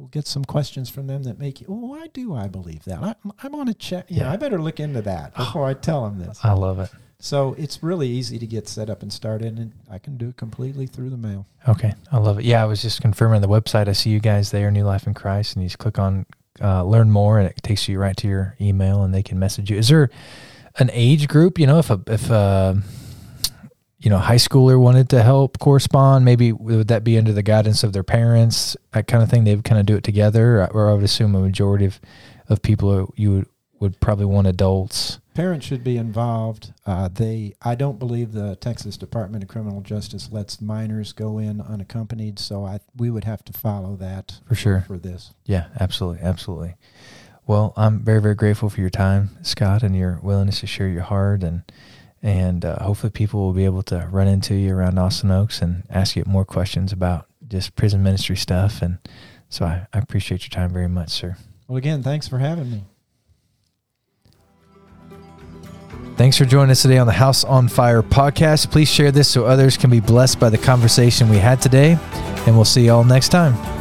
will 0.00 0.08
get 0.08 0.26
some 0.26 0.44
questions 0.44 0.88
from 0.88 1.06
them 1.06 1.24
that 1.24 1.38
make 1.38 1.60
you, 1.60 1.66
well, 1.68 1.90
why 1.90 2.06
do 2.08 2.34
I 2.34 2.48
believe 2.48 2.84
that? 2.84 3.02
I, 3.02 3.14
I'm 3.42 3.54
on 3.54 3.68
a 3.68 3.74
check. 3.74 4.06
Yeah, 4.08 4.24
know, 4.24 4.30
I 4.30 4.36
better 4.36 4.60
look 4.60 4.80
into 4.80 5.02
that 5.02 5.34
before 5.36 5.66
I 5.66 5.74
tell 5.74 6.04
them 6.04 6.18
this. 6.18 6.40
I 6.42 6.52
love 6.52 6.78
it. 6.80 6.90
So 7.22 7.54
it's 7.58 7.82
really 7.82 8.08
easy 8.08 8.38
to 8.38 8.46
get 8.46 8.66
set 8.66 8.88
up 8.88 9.02
and 9.02 9.12
started, 9.12 9.58
and 9.58 9.72
I 9.90 9.98
can 9.98 10.16
do 10.16 10.30
it 10.30 10.38
completely 10.38 10.86
through 10.86 11.10
the 11.10 11.18
mail. 11.18 11.46
Okay, 11.68 11.92
I 12.10 12.16
love 12.16 12.38
it. 12.38 12.46
Yeah, 12.46 12.62
I 12.62 12.64
was 12.64 12.80
just 12.80 13.02
confirming 13.02 13.42
the 13.42 13.48
website. 13.48 13.88
I 13.88 13.92
see 13.92 14.08
you 14.08 14.20
guys 14.20 14.50
there, 14.50 14.70
New 14.70 14.84
Life 14.84 15.06
in 15.06 15.12
Christ, 15.12 15.54
and 15.54 15.62
you 15.62 15.68
just 15.68 15.78
click 15.78 15.98
on 15.98 16.24
uh, 16.62 16.82
learn 16.82 17.10
more, 17.10 17.38
and 17.38 17.46
it 17.46 17.62
takes 17.62 17.88
you 17.88 17.98
right 17.98 18.16
to 18.16 18.26
your 18.26 18.56
email, 18.58 19.02
and 19.02 19.12
they 19.12 19.22
can 19.22 19.38
message 19.38 19.70
you. 19.70 19.76
Is 19.76 19.88
there 19.88 20.08
an 20.78 20.88
age 20.94 21.28
group? 21.28 21.58
You 21.58 21.66
know, 21.66 21.78
if 21.78 21.90
a 21.90 22.00
if 22.06 22.30
a 22.30 22.82
you 24.00 24.10
know 24.10 24.18
high 24.18 24.36
schooler 24.36 24.80
wanted 24.80 25.08
to 25.10 25.22
help 25.22 25.58
correspond, 25.58 26.24
maybe 26.24 26.52
would 26.52 26.88
that 26.88 27.04
be 27.04 27.18
under 27.18 27.32
the 27.32 27.42
guidance 27.42 27.84
of 27.84 27.92
their 27.92 28.02
parents, 28.02 28.76
that 28.92 29.06
kind 29.06 29.22
of 29.22 29.28
thing? 29.30 29.44
They 29.44 29.54
would 29.54 29.64
kind 29.64 29.78
of 29.80 29.86
do 29.86 29.96
it 29.96 30.04
together, 30.04 30.66
or 30.72 30.88
I 30.88 30.94
would 30.94 31.04
assume 31.04 31.34
a 31.34 31.40
majority 31.40 31.84
of 31.84 32.00
of 32.48 32.62
people 32.62 33.12
you 33.16 33.32
would 33.32 33.46
would 33.78 34.00
probably 34.00 34.26
want 34.26 34.46
adults. 34.46 35.18
Parents 35.34 35.64
should 35.64 35.82
be 35.82 35.96
involved. 35.96 36.74
Uh, 36.84 37.08
they, 37.08 37.54
I 37.62 37.74
don't 37.74 37.98
believe 37.98 38.32
the 38.32 38.56
Texas 38.56 38.98
Department 38.98 39.42
of 39.42 39.48
Criminal 39.48 39.80
Justice 39.80 40.28
lets 40.30 40.60
minors 40.60 41.12
go 41.12 41.38
in 41.38 41.62
unaccompanied, 41.62 42.38
so 42.38 42.64
I 42.66 42.80
we 42.96 43.10
would 43.10 43.24
have 43.24 43.42
to 43.44 43.52
follow 43.52 43.96
that 43.96 44.40
For 44.46 44.54
sure. 44.54 44.84
for 44.86 44.98
this. 44.98 45.32
Yeah, 45.46 45.68
absolutely, 45.78 46.22
absolutely. 46.22 46.74
Well, 47.46 47.72
I'm 47.76 48.00
very, 48.00 48.20
very 48.20 48.34
grateful 48.34 48.68
for 48.70 48.80
your 48.80 48.90
time, 48.90 49.30
Scott, 49.42 49.82
and 49.82 49.96
your 49.96 50.20
willingness 50.22 50.60
to 50.60 50.66
share 50.66 50.88
your 50.88 51.02
heart, 51.02 51.42
and 51.42 51.62
and 52.22 52.64
uh, 52.64 52.82
hopefully 52.82 53.10
people 53.10 53.40
will 53.40 53.52
be 53.52 53.64
able 53.64 53.82
to 53.84 54.08
run 54.10 54.28
into 54.28 54.54
you 54.54 54.74
around 54.74 54.98
Austin 54.98 55.30
Oaks 55.30 55.62
and 55.62 55.84
ask 55.88 56.16
you 56.16 56.24
more 56.26 56.44
questions 56.44 56.92
about 56.92 57.26
just 57.48 57.74
prison 57.76 58.02
ministry 58.02 58.36
stuff. 58.36 58.82
And 58.82 58.98
so 59.48 59.64
I, 59.64 59.86
I 59.92 59.98
appreciate 59.98 60.42
your 60.42 60.50
time 60.50 60.72
very 60.72 60.88
much, 60.88 61.10
sir. 61.10 61.36
Well, 61.66 61.76
again, 61.76 62.02
thanks 62.02 62.28
for 62.28 62.38
having 62.38 62.70
me. 62.70 62.84
Thanks 66.16 66.36
for 66.36 66.44
joining 66.44 66.70
us 66.70 66.82
today 66.82 66.98
on 66.98 67.06
the 67.06 67.14
House 67.14 67.44
on 67.44 67.66
Fire 67.66 68.02
podcast. 68.02 68.70
Please 68.70 68.90
share 68.90 69.10
this 69.10 69.26
so 69.26 69.46
others 69.46 69.78
can 69.78 69.88
be 69.88 70.00
blessed 70.00 70.38
by 70.38 70.50
the 70.50 70.58
conversation 70.58 71.30
we 71.30 71.38
had 71.38 71.62
today, 71.62 71.96
and 72.46 72.56
we'll 72.56 72.66
see 72.66 72.84
you 72.84 72.92
all 72.92 73.04
next 73.04 73.30
time. 73.30 73.79